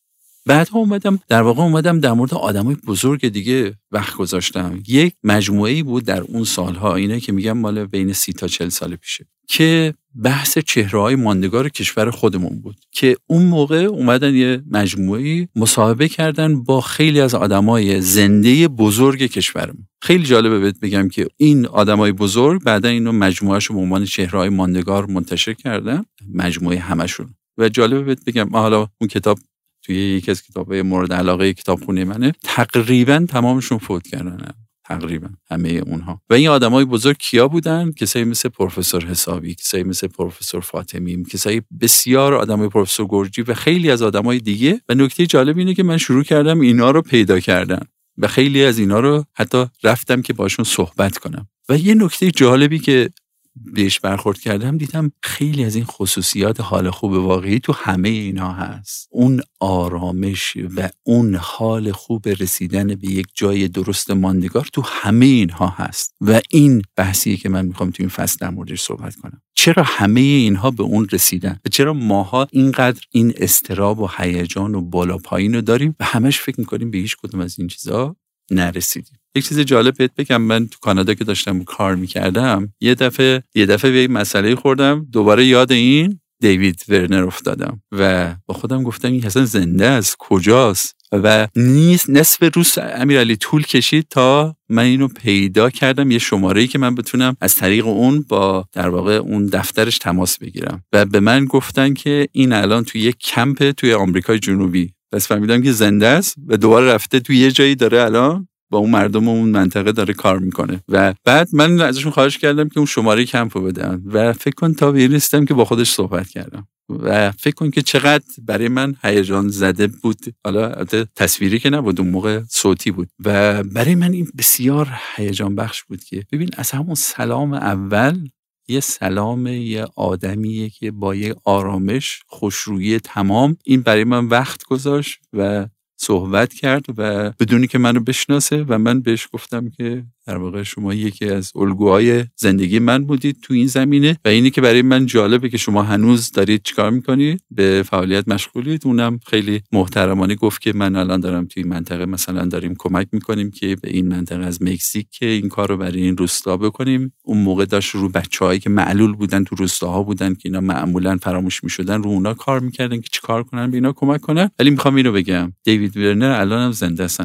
بعد 0.46 0.70
اومدم 0.74 1.20
در 1.28 1.42
واقع 1.42 1.62
اومدم 1.62 2.00
در 2.00 2.14
مورد 2.14 2.34
آدمای 2.34 2.76
بزرگ 2.76 3.28
دیگه 3.28 3.76
وقت 3.92 4.16
گذاشتم. 4.16 4.84
یک 4.88 5.14
مجموعه 5.24 5.84
بود 5.84 6.06
در 6.06 6.22
اون 6.22 6.44
سالها 6.44 6.96
اینه 6.96 7.20
که 7.20 7.32
میگم 7.32 7.58
مال 7.58 7.86
بین 7.86 8.14
سی 8.14 8.34
تا 8.34 8.48
چل 8.48 8.70
سال 8.70 8.96
پیشه 8.96 9.26
که 9.48 9.94
بحث 10.24 10.58
چهره 10.58 11.00
های 11.00 11.16
ماندگار 11.16 11.70
کشور 11.70 12.12
خودمون 12.12 12.62
بود 12.62 12.76
که 12.92 13.18
اون 13.28 13.44
موقع 13.44 13.84
اومدن 13.84 14.36
یه 14.36 14.64
مجموعه 14.72 15.48
مصاحبه 15.56 16.08
کردن 16.08 16.64
با 16.64 16.82
خیلی 16.82 17.22
از 17.22 17.36
آدمای 17.36 18.02
زنده 18.02 18.68
بزرگ 18.68 19.26
کشورمون. 19.26 19.88
خیلی 20.02 20.24
جالبه 20.24 20.60
بهت 20.60 20.80
بگم 20.80 21.10
که 21.10 21.28
این 21.38 21.66
آدمای 21.66 22.12
بزرگ 22.12 22.64
بعدا 22.64 22.90
اینو 22.90 23.12
مجموعهش 23.12 23.72
به 23.72 23.78
عنوان 23.78 24.06
چهره 24.06 24.40
های 24.40 24.50
ماندگار 24.50 25.06
منتشر 25.06 25.54
کردن 25.54 26.04
مجموعه 26.34 26.80
همشون 26.80 27.34
و 27.58 27.70
جالبه 27.70 28.04
بهت 28.04 28.26
بگم 28.26 28.50
حالا 28.52 28.88
اون 29.02 29.08
کتاب 29.08 29.40
توی 29.84 29.96
یکی 29.96 30.32
از 30.32 30.44
کتابهای 30.44 30.82
مورد 30.82 31.14
علاقه 31.14 31.54
کتابخونه 31.54 32.06
منه. 32.06 32.34
تقریبا 32.44 33.26
تمامشون 33.30 33.78
فوت 33.78 34.08
کردن 34.08 34.38
تقریبا 34.86 35.28
همه 35.52 35.70
اونها. 35.70 36.22
و 36.30 36.34
این 36.34 36.48
آدمای 36.48 36.86
بزرگ 36.86 37.18
کیا 37.18 37.48
بودن؟ 37.48 37.92
کسایی 37.92 38.26
مثل 38.26 38.50
پروفسور 38.50 39.06
حسابی 39.06 39.56
کسایی 39.56 39.84
مثل 39.84 40.08
پروفسور 40.08 40.62
فاطمی 40.62 41.24
کسایی 41.24 41.62
بسیار 41.82 42.34
آدمای 42.34 42.70
پروفسور 42.70 43.08
گرجی 43.10 43.42
و 43.42 43.54
خیلی 43.54 43.92
از 43.92 44.02
آدمای 44.02 44.40
دیگه. 44.40 44.82
و 44.90 44.94
نکته 44.94 45.26
جالب 45.26 45.58
اینه 45.58 45.74
که 45.74 45.84
من 45.84 45.98
شروع 45.98 46.24
کردم 46.24 46.60
اینا 46.60 46.92
رو 46.92 47.02
پیدا 47.02 47.40
کردن. 47.40 47.82
و 48.18 48.28
خیلی 48.28 48.64
از 48.64 48.80
اینا 48.80 49.00
رو 49.00 49.26
حتی 49.34 49.66
رفتم 49.84 50.22
که 50.22 50.34
باشون 50.34 50.66
صحبت 50.66 51.18
کنم. 51.18 51.48
و 51.70 51.78
یه 51.78 51.96
نکته 51.96 52.32
جالبی 52.32 52.80
که 52.80 53.10
بهش 53.56 54.00
برخورد 54.00 54.40
کردم 54.40 54.78
دیدم 54.78 55.12
خیلی 55.24 55.66
از 55.66 55.76
این 55.76 55.86
خصوصیات 55.86 56.62
حال 56.62 56.90
خوب 56.90 57.12
واقعی 57.12 57.60
تو 57.60 57.74
همه 57.74 58.10
اینا 58.10 58.54
هست. 58.54 59.08
اون 59.12 59.42
آرامش 59.60 60.58
و 60.76 60.90
اون 61.04 61.36
حال 61.36 61.92
خوب 61.92 62.28
رسیدن 62.28 62.88
به 62.88 63.08
یک 63.08 63.28
جای 63.34 63.68
درست 63.68 64.12
ماندگار 64.12 64.70
تو 64.74 64.82
همه 64.86 65.26
اینها 65.26 65.68
هست. 65.68 66.16
و 66.22 66.42
این 66.50 66.82
بحثیه 66.96 67.38
که 67.38 67.50
من 67.50 67.66
می‌خوام 67.66 67.92
تو 67.92 68.04
این 68.04 68.10
فصل 68.10 68.38
در 68.40 68.50
موردش 68.50 68.82
صحبت 68.82 69.16
کنم. 69.16 69.42
چرا 69.56 69.84
همه 69.84 70.20
اینها 70.20 70.72
به 70.72 70.84
اون 70.84 71.08
رسیدن؟ 71.12 71.60
و 71.66 71.70
چرا 71.70 71.94
ماها 71.94 72.48
اینقدر 72.52 73.02
این 73.12 73.34
استراب 73.38 74.00
و 74.00 74.10
هیجان 74.18 74.76
و 74.76 74.82
بالا 74.82 75.18
پایین 75.18 75.56
رو 75.56 75.62
داریم 75.62 75.96
و 76.00 76.06
همش 76.06 76.40
فکر 76.40 76.60
می‌کنیم 76.60 76.92
به 76.92 76.98
هیچ 76.98 77.18
کدوم 77.18 77.40
از 77.42 77.60
این 77.60 77.68
چیزها 77.68 78.16
نرسیدیم؟ 78.52 79.18
یک 79.36 79.48
چیز 79.48 79.60
جالب 79.60 79.98
بهت 79.98 80.12
بگم. 80.18 80.42
من 80.42 80.68
تو 80.68 80.78
کانادا 80.82 81.14
که 81.14 81.24
داشتم 81.24 81.64
کار 81.64 81.96
می‌کردم 81.96 82.74
یه 82.82 82.96
دفعه 82.96 83.44
یه 83.56 83.66
دفعه 83.66 83.92
به 83.92 84.14
مسئله 84.14 84.56
خوردم. 84.56 85.08
دوباره 85.12 85.46
یاد 85.46 85.72
این 85.72 86.20
دیوید 86.40 86.84
ورنر 86.90 87.24
افتادم 87.24 87.82
و 87.92 88.36
با 88.46 88.54
خودم 88.54 88.84
گفتم 88.84 89.12
این 89.12 89.26
اصلا 89.26 89.46
زنده 89.46 89.86
است 89.86 90.16
کجاست؟ 90.20 90.96
و 91.12 91.48
نیست 91.56 92.10
نصف 92.10 92.56
روز 92.56 92.78
امیرعلی 92.78 93.36
طول 93.36 93.64
کشید 93.64 94.08
تا 94.10 94.56
من 94.70 94.84
اینو 94.84 95.08
پیدا 95.08 95.70
کردم. 95.70 96.12
یه 96.12 96.20
شماره 96.20 96.62
ای 96.62 96.68
که 96.68 96.80
من 96.80 96.96
بتونم 96.96 97.38
از 97.42 97.56
طریق 97.56 97.88
اون 97.88 98.26
با 98.30 98.66
در 98.74 98.90
واقع 98.90 99.14
اون 99.14 99.46
دفترش 99.46 99.98
تماس 99.98 100.38
بگیرم. 100.38 100.84
و 100.94 101.06
به 101.06 101.20
من 101.20 101.46
گفتن 101.46 101.94
که 101.94 102.28
این 102.32 102.54
الان 102.54 102.84
توی 102.84 103.02
یک 103.02 103.18
کمپ 103.18 103.72
توی 103.72 103.94
آمریکای 103.94 104.40
جنوبی. 104.40 104.94
پس 105.12 105.28
فهمیدم 105.28 105.62
که 105.62 105.72
زنده 105.72 106.08
است 106.08 106.36
و 106.48 106.58
دوباره 106.58 106.94
رفته 106.94 107.20
توی 107.20 107.38
یه 107.38 107.52
جایی 107.52 107.76
داره 107.76 108.02
الان 108.02 108.48
با 108.70 108.78
اون 108.78 108.90
مردم 108.90 109.28
اون 109.28 109.50
منطقه 109.50 109.92
داره 109.92 110.14
کار 110.14 110.40
می‌کنه. 110.40 110.84
و 110.90 111.14
بعد 111.26 111.50
من 111.54 111.82
ازشون 111.82 112.12
خواهش 112.12 112.38
کردم 112.38 112.70
که 112.70 112.78
اون 112.78 112.86
شماره 112.86 113.26
کمپو 113.26 113.62
بدن. 113.62 114.02
و 114.06 114.34
فکر 114.34 114.56
کن 114.56 114.74
تا 114.74 114.92
به 114.92 115.08
رسیدم 115.08 115.46
که 115.46 115.54
با 115.54 115.66
خودش 115.66 115.92
صحبت 115.92 116.30
کردم. 116.30 116.68
و 116.90 117.32
فکر 117.32 117.54
کن 117.56 117.70
که 117.70 117.82
چقدر 117.82 118.26
برای 118.42 118.68
من 118.68 118.96
هیجان 119.04 119.48
زده 119.48 119.88
بود. 119.88 120.18
حالا 120.46 120.86
تصویری 121.16 121.60
که 121.60 121.70
نبود 121.70 122.02
اون 122.02 122.10
موقع 122.10 122.42
صوتی 122.50 122.92
بود. 122.92 123.10
و 123.26 123.64
برای 123.64 123.96
من 123.96 124.14
این 124.14 124.28
بسیار 124.38 124.90
هیجان 125.16 125.56
بخش 125.56 125.84
بود 125.84 126.04
که 126.04 126.24
ببین 126.32 126.50
از 126.58 126.72
همون 126.72 126.96
سلام 126.96 127.54
اول 127.54 128.28
یه 128.68 128.80
سلام 128.80 129.48
یه 129.48 129.86
آدمیه 129.96 130.70
که 130.70 130.92
با 130.92 131.16
یه 131.16 131.36
آرامش 131.44 132.20
خوشرویی 132.28 133.00
تمام. 133.00 133.58
این 133.66 133.82
برای 133.82 134.04
من 134.04 134.26
وقت 134.26 134.64
گذاشت 134.64 135.20
و 135.34 135.68
صحبت 135.98 136.54
کرد 136.54 136.86
و 136.98 137.32
بدونی 137.40 137.68
که 137.68 137.78
منو 137.78 138.00
بشناسه 138.00 138.66
و 138.68 138.78
من 138.78 139.02
بهش 139.02 139.28
گفتم 139.34 139.70
که 139.70 140.04
در 140.26 140.38
واقع 140.38 140.64
شما 140.64 140.94
یکی 140.94 141.26
از 141.26 141.52
الگوهای 141.56 142.26
زندگی 142.36 142.80
من 142.80 143.04
بودید 143.06 143.38
تو 143.42 143.54
این 143.54 143.68
زمینه 143.68 144.18
و 144.26 144.28
اینی 144.28 144.50
که 144.50 144.62
برای 144.62 144.82
من 144.82 145.06
جالبه 145.06 145.50
که 145.50 145.58
شما 145.58 145.84
هنوز 145.84 146.32
دارید 146.32 146.62
چیکار 146.64 146.92
می‌کنید 146.92 147.42
به 147.52 147.84
فعالیت 147.86 148.28
مشغولید. 148.28 148.82
اونم 148.86 149.20
خیلی 149.28 149.62
محترمانه 149.72 150.36
گفت 150.36 150.62
که 150.62 150.74
من 150.74 150.96
الان 150.96 151.20
دارم 151.20 151.46
توی 151.46 151.64
منطقه 151.64 152.06
مثلا 152.06 152.46
داریم 152.46 152.76
کمک 152.80 153.08
می‌کنیم 153.12 153.52
که 153.52 153.76
به 153.82 153.90
این 153.90 154.08
منطقه 154.08 154.46
از 154.46 154.62
مکزیک 154.62 155.08
که 155.12 155.26
این 155.26 155.50
کار 155.50 155.70
رو 155.70 155.78
برای 155.78 156.02
این 156.02 156.18
روستا 156.18 156.58
بکنیم. 156.58 157.14
اون 157.24 157.38
موقع 157.38 157.66
داشت 157.66 157.96
رو 157.96 158.10
بچههایی 158.10 158.60
که 158.60 158.70
معلول 158.70 159.14
بودن 159.14 159.44
تو 159.44 159.56
روستاها 159.56 160.04
بودن 160.04 160.34
که 160.34 160.42
اینا 160.46 160.62
معمولا 160.62 161.18
فراموش 161.18 161.64
می‌شدن 161.64 162.04
رو 162.04 162.10
اونا 162.10 162.34
کار 162.34 162.60
می‌کردن 162.60 163.02
که 163.02 163.08
چیکار 163.12 163.44
کنن 163.44 163.72
به 163.72 163.78
اینا 163.78 163.94
کمک 163.94 164.22
کنن. 164.22 164.50
ولی 164.60 164.70
می‌خوام 164.70 164.96
اینو 164.96 165.12
بگم. 165.12 165.54
دیوید 165.64 165.98
ورنر 165.98 166.32
الان 166.32 166.62
هم 166.62 166.72
زنده 166.72 167.04
است 167.04 167.22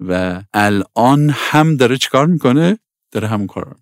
و 0.00 0.42
الان 0.54 1.30
هم 1.34 1.76
داره 1.76 1.96
چیکار 1.96 2.26
می‌کنه؟ 2.26 2.78
داره 3.12 3.28
همون 3.28 3.46
کار 3.46 3.76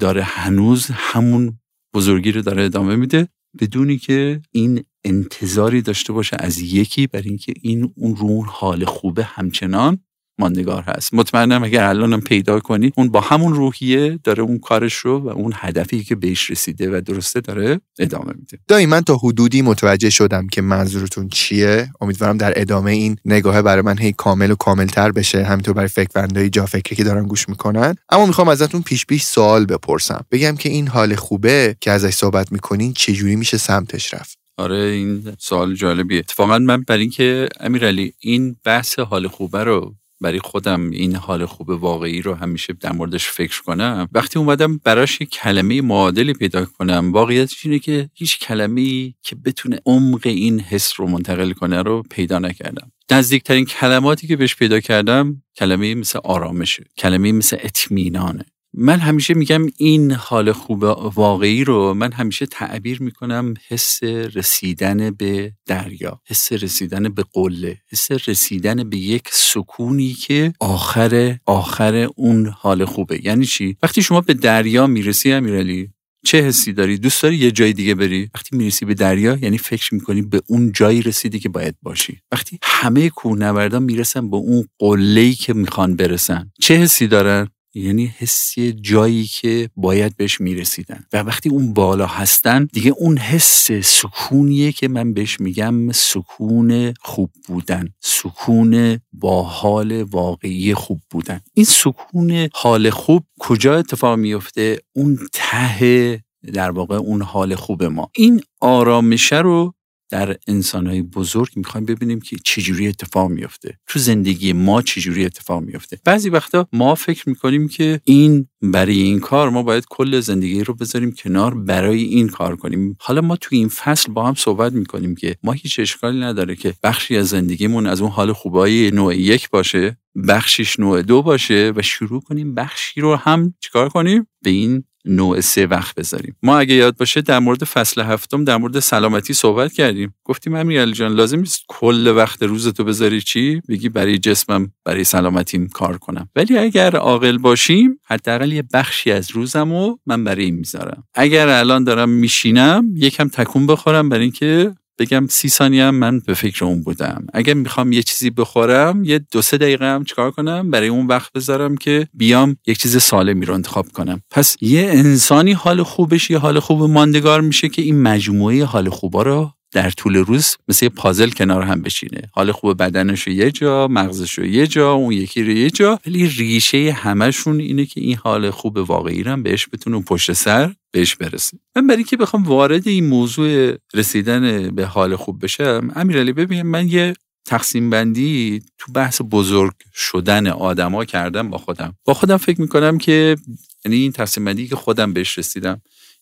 داره 0.00 0.22
هنوز 0.22 0.86
همون 0.90 1.58
بزرگی 1.94 2.32
رو 2.32 2.42
داره 2.42 2.64
ادامه 2.64 2.96
میده 2.96 3.28
بدونی 3.60 3.98
که 3.98 4.42
این 4.50 4.84
انتظاری 5.04 5.82
داشته 5.82 6.12
باشه 6.12 6.36
از 6.40 6.58
یکی 6.58 7.06
برای 7.06 7.28
اینکه 7.28 7.54
این 7.62 7.92
اون 7.96 8.16
رو 8.16 8.44
حال 8.44 8.84
خوبه 8.84 9.24
همچنان 9.24 9.98
ماندگار 10.40 10.82
هست. 10.82 11.14
مطمئنم 11.14 11.64
اگر 11.64 11.84
الانم 11.84 12.20
پیدا 12.20 12.60
کنی 12.60 12.92
اون 12.96 13.08
با 13.08 13.20
همون 13.20 13.54
روحیه 13.54 14.18
داره 14.24 14.42
اون 14.42 14.58
کارش 14.58 14.94
رو 14.94 15.18
و 15.18 15.28
اون 15.28 15.52
هدفی 15.54 16.04
که 16.04 16.14
بهش 16.14 16.50
رسیده 16.50 16.96
و 16.96 17.00
درسته 17.00 17.40
داره 17.40 17.80
ادامه 17.98 18.32
میده. 18.38 18.58
دایی 18.68 18.86
من 18.86 19.00
تا 19.00 19.16
حدودی 19.16 19.62
متوجه 19.62 20.10
شدم 20.10 20.46
که 20.46 20.62
منظورتون 20.62 21.28
چیه. 21.28 21.90
امیدوارم 22.00 22.36
در 22.36 22.52
ادامه 22.56 22.90
این 22.90 23.16
نگاه 23.24 23.62
برای 23.62 23.82
من 23.82 23.98
هی 23.98 24.12
کامل 24.12 24.50
و 24.50 24.54
کاملتر 24.54 25.12
بشه. 25.12 25.44
همینطور 25.44 25.74
برای 25.74 25.88
فکرندهای 25.88 26.50
جا 26.50 26.66
فکری 26.66 26.96
که 26.96 27.04
دارن 27.04 27.26
گوش 27.26 27.48
می‌کنن. 27.48 27.94
اما 28.08 28.26
می‌خوام 28.26 28.48
ازتون 28.48 28.82
پیش 28.82 29.06
پیش 29.06 29.22
سوال 29.22 29.66
بپرسم. 29.66 30.24
بگم 30.30 30.56
که 30.56 30.68
این 30.68 30.88
حال 30.88 31.14
خوبه 31.14 31.76
که 31.80 31.90
ازش 31.90 32.14
صحبت 32.14 32.52
می‌کنین 32.52 32.92
چجوری 32.92 33.36
میشه 33.36 33.58
سمتش 33.58 34.14
رفت؟ 34.14 34.38
آره 34.58 34.76
این 34.76 35.32
سوال 35.38 35.74
جالبیه. 35.74 36.18
اتفاقا 36.18 36.58
من 36.58 36.82
برای 36.82 37.00
اینکه 37.00 37.48
امیرعلی 37.60 38.12
این 38.18 38.56
بحث 38.64 38.98
حال 38.98 39.28
خوبه 39.28 39.64
رو 39.64 39.94
برای 40.20 40.38
خودم 40.38 40.90
این 40.90 41.16
حال 41.16 41.46
خوب 41.46 41.68
واقعی 41.68 42.22
رو 42.22 42.34
همیشه 42.34 42.72
در 42.72 42.92
موردش 42.92 43.28
فکر 43.28 43.62
کنم. 43.62 44.08
وقتی 44.12 44.38
اومدم 44.38 44.80
براش 44.84 45.20
یک 45.20 45.30
کلمه 45.30 45.80
معادلی 45.82 46.32
پیدا 46.32 46.64
کنم 46.64 47.12
واقعیتش 47.12 47.66
اینه 47.66 47.78
که 47.78 48.10
هیچ 48.14 48.38
کلمه 48.38 49.14
که 49.22 49.36
بتونه 49.44 49.80
عمق 49.86 50.20
این 50.24 50.60
حس 50.60 50.92
رو 50.96 51.06
منتقل 51.06 51.52
کنه 51.52 51.82
رو 51.82 52.02
پیدا 52.10 52.38
نکردم. 52.38 52.92
نزدیکترین 53.10 53.64
کلماتی 53.64 54.26
که 54.26 54.36
بهش 54.36 54.56
پیدا 54.56 54.80
کردم 54.80 55.42
کلمه 55.56 55.94
مثل 55.94 56.18
آرامشه 56.24 56.84
کلمه 56.98 57.32
مثل 57.32 57.56
اطمینانه. 57.60 58.44
من 58.74 58.98
همیشه 58.98 59.34
میگم 59.34 59.66
این 59.76 60.12
حال 60.12 60.52
خوب 60.52 60.82
واقعی 61.14 61.64
رو 61.64 61.94
من 61.94 62.12
همیشه 62.12 62.46
تعبیر 62.46 63.02
می‌کنم 63.02 63.54
حس 63.68 64.02
رسیدن 64.02 65.10
به 65.10 65.52
دریا 65.66 66.20
حس 66.26 66.52
رسیدن 66.52 67.02
به 67.02 67.24
قله 67.32 67.78
حس 67.90 68.28
رسیدن 68.28 68.90
به 68.90 68.96
یک 68.96 69.28
سکونی 69.32 70.12
که 70.12 70.52
آخر 70.60 71.38
آخر 71.46 72.08
اون 72.16 72.46
حال 72.46 72.84
خوبه. 72.84 73.24
یعنی 73.24 73.46
چی؟ 73.46 73.76
وقتی 73.82 74.02
شما 74.02 74.20
به 74.20 74.34
دریا 74.34 74.86
می‌رسی 74.86 75.32
امیرعلی 75.32 75.88
چه 76.24 76.42
حسی 76.42 76.72
داری؟ 76.72 76.98
دوست 76.98 77.22
داری 77.22 77.36
یه 77.36 77.50
جای 77.50 77.72
دیگه 77.72 77.94
بری؟ 77.94 78.30
وقتی 78.34 78.56
می‌رسی 78.56 78.84
به 78.84 78.94
دریا 78.94 79.38
یعنی 79.42 79.58
فکر 79.58 79.94
می‌کنی 79.94 80.22
به 80.22 80.42
اون 80.46 80.72
جایی 80.72 81.02
رسیدی 81.02 81.38
که 81.38 81.48
باید 81.48 81.74
باشی. 81.82 82.20
وقتی 82.32 82.58
همه 82.62 83.10
کوهنوردان 83.10 83.82
می‌رسن 83.82 84.30
به 84.30 84.36
اون 84.36 84.64
قله‌ای 84.78 85.32
که 85.32 85.52
می‌خوان 85.52 85.96
برسن 85.96 86.50
چه 86.60 86.76
حسی 86.76 87.06
دارن؟ 87.06 87.48
یعنی 87.74 88.14
حسی 88.18 88.72
جایی 88.72 89.24
که 89.24 89.70
باید 89.76 90.16
بهش 90.16 90.40
می‌رسیدن. 90.40 91.04
و 91.12 91.22
وقتی 91.22 91.48
اون 91.48 91.74
بالا 91.74 92.06
هستن 92.06 92.68
دیگه 92.72 92.90
اون 92.98 93.18
حس 93.18 93.72
سکونیه 93.72 94.72
که 94.72 94.88
من 94.88 95.14
بهش 95.14 95.40
میگم 95.40 95.92
سکون 95.92 96.94
خوب 97.00 97.30
بودن. 97.46 97.88
سکون 98.00 98.98
با 99.12 99.42
حال 99.42 100.02
واقعی 100.02 100.74
خوب 100.74 101.00
بودن. 101.10 101.40
این 101.54 101.66
سکون 101.66 102.48
حال 102.52 102.90
خوب 102.90 103.24
کجا 103.40 103.78
اتفاق 103.78 104.18
میفته 104.18 104.78
اون 104.92 105.18
ته 105.32 106.22
در 106.52 106.70
واقع 106.70 106.96
اون 106.96 107.22
حال 107.22 107.54
خوب 107.54 107.82
ما. 107.82 108.10
این 108.14 108.40
آرامشه 108.60 109.38
رو 109.38 109.74
در 110.10 110.36
انسانهای 110.46 111.02
بزرگ 111.02 111.52
می‌خوایم 111.56 111.86
ببینیم 111.86 112.20
که 112.20 112.36
چجوری 112.44 112.88
اتفاق 112.88 113.30
میفته 113.30 113.78
تو 113.86 113.98
زندگی 113.98 114.52
ما 114.52 114.82
چجوری 114.82 115.24
اتفاق 115.24 115.62
میفته 115.62 115.98
بعضی 116.04 116.30
وقتا 116.30 116.68
ما 116.72 116.94
فکر 116.94 117.28
می‌کنیم 117.28 117.68
که 117.68 118.00
این 118.04 118.48
برای 118.62 119.00
این 119.00 119.20
کار 119.20 119.50
ما 119.50 119.62
باید 119.62 119.84
کل 119.90 120.20
زندگی 120.20 120.64
رو 120.64 120.74
بذاریم 120.74 121.12
کنار 121.12 121.54
برای 121.54 122.02
این 122.02 122.28
کار 122.28 122.56
کنیم. 122.56 122.96
حالا 123.00 123.20
ما 123.20 123.36
تو 123.36 123.48
این 123.52 123.68
فصل 123.68 124.12
با 124.12 124.26
هم 124.26 124.34
صحبت 124.34 124.72
می‌کنیم 124.72 125.14
که 125.14 125.36
ما 125.42 125.52
هیچ 125.52 125.80
اشکالی 125.80 126.20
نداره 126.20 126.56
که 126.56 126.74
بخشی 126.82 127.16
از 127.16 127.28
زندگیمون 127.28 127.86
از 127.86 128.00
اون 128.00 128.10
حال 128.10 128.32
خوبای 128.32 128.90
نوع 128.90 129.16
یک 129.16 129.50
باشه 129.50 129.96
بخشیش 130.28 130.80
نوع 130.80 131.02
دو 131.02 131.22
باشه 131.22 131.72
و 131.76 131.82
شروع 131.82 132.20
کنیم 132.20 132.54
بخشی 132.54 133.00
رو 133.00 133.16
هم 133.16 133.54
چیکار 133.60 133.88
کنیم؟ 133.88 134.26
به 134.42 134.50
این 134.50 134.84
نوع 135.04 135.40
سه 135.40 135.66
وقت 135.66 135.94
بذاریم. 135.94 136.36
ما 136.42 136.58
اگه 136.58 136.74
یاد 136.74 136.96
باشه 136.96 137.20
در 137.20 137.38
مورد 137.38 137.64
فصل 137.64 138.00
هفتم 138.00 138.44
در 138.44 138.56
مورد 138.56 138.78
سلامتی 138.78 139.34
صحبت 139.34 139.72
کردیم. 139.72 140.14
گفتیم 140.24 140.54
امیر 140.54 140.86
جان 140.86 141.12
لازم 141.12 141.38
نیست 141.38 141.64
کل 141.68 142.12
وقت 142.16 142.42
روزتو 142.42 142.84
بذاری؟ 142.84 143.20
چی؟ 143.20 143.60
بگی 143.68 143.88
برای 143.88 144.18
جسمم 144.18 144.72
برای 144.84 145.04
سلامتیم 145.04 145.68
کار 145.68 145.98
کنم. 145.98 146.28
ولی 146.36 146.58
اگر 146.58 146.96
عاقل 146.96 147.38
باشیم 147.38 148.00
حداقل 148.04 148.52
یه 148.52 148.64
بخشی 148.74 149.10
از 149.10 149.30
روزمو 149.30 149.96
من 150.06 150.24
برای 150.24 150.44
این 150.44 150.54
می‌ذارم. 150.54 151.04
اگر 151.14 151.48
الان 151.48 151.84
دارم 151.84 152.08
میشینم 152.08 152.94
یکم 152.96 153.28
تکون 153.28 153.66
بخورم 153.66 154.08
برای 154.08 154.22
اینکه 154.22 154.72
بگم 155.00 155.26
سی 155.26 155.48
ثانیه 155.48 155.84
هم 155.84 155.94
من 155.94 156.18
به 156.18 156.34
فکر 156.34 156.64
اون 156.64 156.82
بودم. 156.82 157.26
اگر 157.34 157.54
می‌خوام 157.54 157.92
یه 157.92 158.02
چیزی 158.02 158.30
بخورم 158.30 159.04
یه 159.04 159.20
دو 159.32 159.42
سه 159.42 159.58
دقیقه 159.58 159.86
هم 159.86 160.04
چیکار 160.04 160.30
کنم 160.30 160.70
برای 160.70 160.88
اون 160.88 161.06
وقت 161.06 161.32
بذارم 161.32 161.76
که 161.76 162.08
بیام 162.14 162.56
یک 162.66 162.78
چیز 162.78 163.02
سالمی 163.02 163.46
رو 163.46 163.54
انتخاب 163.54 163.92
کنم. 163.92 164.22
پس 164.30 164.56
یه 164.60 164.90
انسانی 164.92 165.52
حال 165.52 165.82
خوبش 165.82 166.30
یه 166.30 166.38
حال 166.38 166.60
خوب 166.60 166.82
ماندگار 166.82 167.40
میشه 167.40 167.68
که 167.68 167.82
این 167.82 168.02
مجموعه 168.02 168.64
حال 168.64 168.88
خوبا 168.88 169.22
رو 169.22 169.52
در 169.72 169.90
طول 169.90 170.16
روز 170.16 170.56
مثل 170.68 170.88
پازل 170.88 171.30
کنار 171.30 171.62
هم 171.62 171.82
بشینه. 171.82 172.22
حال 172.32 172.52
خوب 172.52 172.82
بدنش 172.82 173.22
رو 173.22 173.32
یه 173.32 173.50
جا 173.50 173.88
مغزش 173.88 174.38
رو 174.38 174.46
یه 174.46 174.66
جا 174.66 174.92
اون 174.92 175.12
یکی 175.12 175.42
رو 175.42 175.50
یه 175.50 175.70
جا. 175.70 175.98
ولی 176.06 176.28
ریشه 176.28 176.92
همشون 176.92 177.60
اینه 177.60 177.86
که 177.86 178.00
این 178.00 178.16
حال 178.16 178.50
خوب 178.50 178.76
واقعی 178.76 179.22
رو 179.22 179.32
هم 179.32 179.42
بهش 179.42 179.68
بتونه 179.72 180.00
پشت 180.00 180.32
سر 180.32 180.74
بهش 180.90 181.16
برسه. 181.16 181.58
من 181.76 181.86
برای 181.86 182.04
که 182.04 182.16
بخوام 182.16 182.42
وارد 182.42 182.88
این 182.88 183.06
موضوع 183.06 183.74
رسیدن 183.94 184.70
به 184.70 184.86
حال 184.86 185.16
خوب 185.16 185.44
بشم 185.44 185.90
امیرعلی 185.96 186.32
ببین 186.32 186.62
من 186.62 186.88
یه 186.88 187.14
تقسیم 187.44 187.90
بندی 187.90 188.62
تو 188.78 188.92
بحث 188.92 189.20
بزرگ 189.30 189.72
شدن 189.94 190.46
آدما 190.46 191.04
کردم 191.04 191.50
با 191.50 191.58
خودم. 191.58 191.94
با 192.04 192.14
خودم 192.14 192.36
فکر 192.36 192.60
می‌کنم 192.60 192.98
که 192.98 193.36
یعنی 193.84 193.96
این 193.96 194.12
تقسیم 194.12 194.44
بندی 194.44 194.68
که 194.68 194.76
خودم 194.76 195.12
بهش 195.12 195.38
رسیدم 195.38 195.80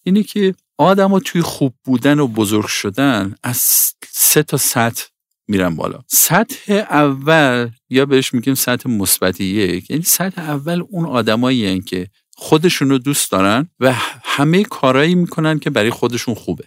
اینه 0.09 0.23
که 0.23 0.55
آدما 0.79 1.21
توی 1.21 1.43
خوب 1.43 1.75
بودن 1.85 2.19
و 2.19 2.27
بزرگ 2.27 2.67
شدن 2.67 3.35
از 3.43 3.57
سه 4.11 4.43
تا 4.43 4.57
سطح 4.57 5.05
میرن 5.49 5.77
بالا. 5.77 6.01
سطح 6.07 6.73
اول 6.73 7.71
یا 7.91 8.07
بهش 8.07 8.35
میگیم 8.35 8.55
سطح 8.55 8.91
مثبت 8.91 9.41
یک 9.41 9.91
یعنی 9.91 10.03
سطح 10.03 10.43
اول 10.43 10.83
اون 10.91 11.07
آدمایی 11.07 11.81
که 11.81 12.09
خودشون 12.35 12.91
رو 12.91 12.99
دوست 12.99 13.33
دارن 13.33 13.69
و 13.81 13.95
همه 14.25 14.65
کارایی 14.65 15.15
می‌کنن 15.15 15.59
که 15.59 15.71
برای 15.71 15.91
خودشون 15.91 16.35
خوبه. 16.35 16.65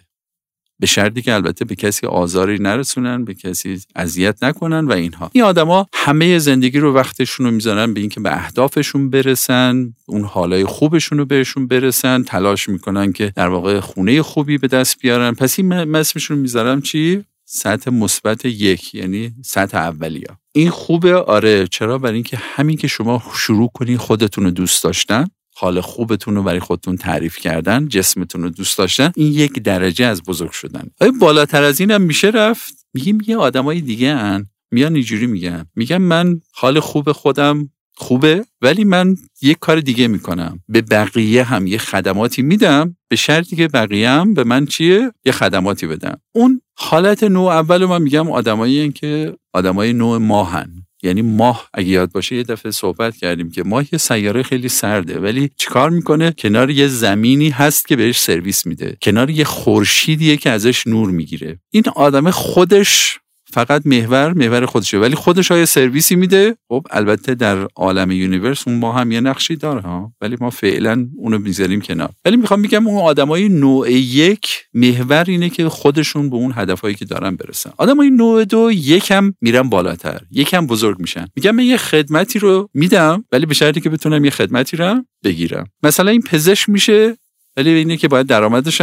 به 0.80 0.86
شرطی 0.86 1.22
که 1.22 1.34
البته 1.34 1.64
به 1.64 1.74
کسی 1.74 2.06
آزاری 2.06 2.58
نرسونن 2.58 3.24
به 3.24 3.34
کسی 3.34 3.80
اذیت 3.96 4.44
نکنن 4.44 4.86
و 4.86 4.92
اینها. 4.92 5.30
این 5.32 5.44
آدما 5.44 5.86
همه 5.94 6.38
زندگی 6.38 6.78
رو 6.78 6.94
وقتشون 6.94 7.46
رو 7.46 7.52
می‌ذارن 7.52 7.94
به 7.94 8.00
اینکه 8.00 8.20
به 8.20 8.36
اهدافشون 8.36 9.10
برسن 9.10 9.94
اون 10.06 10.24
حالای 10.24 10.64
خوبشون 10.64 11.18
رو 11.18 11.24
بهشون 11.24 11.66
برسن 11.66 12.22
تلاش 12.22 12.68
می‌کنن 12.68 13.12
که 13.12 13.32
در 13.36 13.48
واقع 13.48 13.80
خونه 13.80 14.22
خوبی 14.22 14.58
به 14.58 14.68
دست 14.68 14.98
بیارن. 14.98 15.32
پس 15.32 15.58
این 15.58 15.84
مسمشون 15.84 16.38
می‌ذارم 16.38 16.82
چی؟ 16.82 17.24
سطح 17.44 17.90
مثبت 17.90 18.44
یک 18.44 18.94
یعنی 18.94 19.32
سطح 19.44 19.78
اولیا 19.78 20.38
این 20.52 20.70
خوبه 20.70 21.16
آره. 21.16 21.66
چرا؟ 21.66 21.98
برای 21.98 22.14
اینکه 22.14 22.36
همین 22.36 22.76
که 22.76 22.88
شما 22.88 23.22
شروع 23.34 23.70
کنی 23.74 23.96
خودتون 23.96 24.44
رو 24.44 24.50
دوست 24.50 24.84
داشتن. 24.84 25.28
حال 25.54 25.80
خوبتون 25.80 26.34
رو 26.34 26.42
برای 26.42 26.60
خودتون 26.60 26.96
تعریف 26.96 27.38
کردن 27.38 27.88
جسمتون 27.88 28.42
رو 28.42 28.50
دوست 28.50 28.78
داشتن 28.78 29.12
این 29.16 29.32
یک 29.32 29.52
درجه 29.52 30.04
از 30.04 30.22
بزرگ 30.22 30.50
شدن. 30.50 30.90
آیا 31.00 31.12
بالاتر 31.20 31.62
از 31.62 31.80
اینم 31.80 32.02
میشه 32.02 32.28
رفت. 32.28 32.86
میگیم 32.94 33.18
یه 33.26 33.36
آدمای 33.36 33.80
دیگه 33.80 34.08
ان 34.08 34.46
میان 34.70 34.94
اینجوری 34.94 35.26
میگن. 35.26 35.66
میگن 35.76 35.98
من 35.98 36.40
حال 36.54 36.80
خوب 36.80 37.12
خودم 37.12 37.70
خوبه 37.94 38.44
ولی 38.62 38.84
من 38.84 39.16
یک 39.42 39.58
کار 39.60 39.80
دیگه 39.80 40.08
می‌کنم. 40.08 40.60
به 40.68 40.82
بقیه 40.82 41.44
هم 41.44 41.66
یه 41.66 41.78
خدماتی 41.78 42.42
میدم. 42.42 42.96
به 43.08 43.16
شرطی 43.16 43.56
که 43.56 43.68
بقیه 43.68 44.10
هم 44.10 44.34
به 44.34 44.44
من 44.44 44.66
چیه؟ 44.66 45.12
یه 45.24 45.32
خدماتی 45.32 45.86
بدم 45.86 46.20
اون 46.34 46.60
حالت 46.74 47.22
نوع 47.22 47.52
اول 47.52 47.84
من 47.84 48.02
میگم 48.02 48.30
آدمایی 48.30 48.92
که 48.92 49.36
آدمای 49.52 49.92
نوع 49.92 50.18
ماهن 50.18 50.86
یعنی 51.02 51.22
ماه 51.22 51.68
اگه 51.74 51.88
یاد 51.88 52.12
باشه 52.12 52.36
یه 52.36 52.42
دفعه 52.42 52.72
صحبت 52.72 53.16
کردیم 53.16 53.50
که 53.50 53.62
ماه 53.62 53.84
یه 53.92 53.98
سیاره 53.98 54.42
خیلی 54.42 54.68
سرده 54.68 55.20
ولی 55.20 55.50
چیکار 55.56 55.90
می‌کنه؟ 55.90 56.32
کنار 56.38 56.70
یه 56.70 56.86
زمینی 56.86 57.50
هست 57.50 57.88
که 57.88 57.96
بهش 57.96 58.18
سرویس 58.18 58.66
میده. 58.66 58.96
کنار 59.02 59.30
یه 59.30 59.44
خورشیدیه 59.44 60.36
که 60.36 60.50
ازش 60.50 60.86
نور 60.86 61.10
می‌گیره. 61.10 61.60
این 61.70 61.84
آدم 61.96 62.30
خودش 62.30 63.18
فقط 63.52 63.82
محور 63.86 64.32
محور 64.32 64.66
خودشه. 64.66 64.98
ولی 64.98 65.14
خودش 65.14 65.50
هی 65.50 65.66
سرویسی 65.66 66.16
میده. 66.16 66.56
خب 66.68 66.86
البته 66.90 67.34
در 67.34 67.66
عالم 67.76 68.10
universe 68.10 68.68
اون 68.68 68.78
ما 68.78 68.92
هم 68.92 69.12
یه 69.12 69.20
نقشی 69.20 69.56
داره 69.56 69.80
ها. 69.80 70.12
ولی 70.20 70.36
ما 70.40 70.50
فعلا 70.50 71.08
اونو 71.16 71.38
می‌ذاریم 71.38 71.80
کنار. 71.80 72.10
ولی 72.24 72.36
می‌خوام 72.36 72.62
بگم 72.62 72.86
اون 72.86 73.02
آدمای 73.02 73.48
نوع 73.48 73.92
یک 73.92 74.46
محور 74.74 75.24
اینه 75.28 75.50
که 75.50 75.68
خودشون 75.68 76.30
به 76.30 76.36
اون 76.36 76.52
هدفهایی 76.56 76.94
که 76.94 77.04
دارن 77.04 77.36
برسن. 77.36 77.70
آدمای 77.76 78.10
نوع 78.10 78.44
دو 78.44 78.70
یکم 78.72 79.32
میرن 79.40 79.68
بالاتر 79.68 80.20
یکم 80.30 80.66
بزرگ 80.66 80.98
میشن. 80.98 81.26
میگم 81.36 81.50
من 81.50 81.64
یه 81.64 81.76
خدمتی 81.76 82.38
رو 82.38 82.68
میدم 82.74 83.24
ولی 83.32 83.46
به 83.46 83.54
شرطی 83.54 83.80
که 83.80 83.90
بتونم 83.90 84.24
یه 84.24 84.30
خدمتی 84.30 84.76
رو 84.76 85.04
بگیرم. 85.24 85.66
مثلا 85.82 86.10
این 86.10 86.22
پزشک 86.22 86.68
میشه 86.68 87.16
ولی 87.56 87.70
اینه 87.70 87.96
که 87.96 88.08
باید 88.08 88.26
درآمدش 88.26 88.80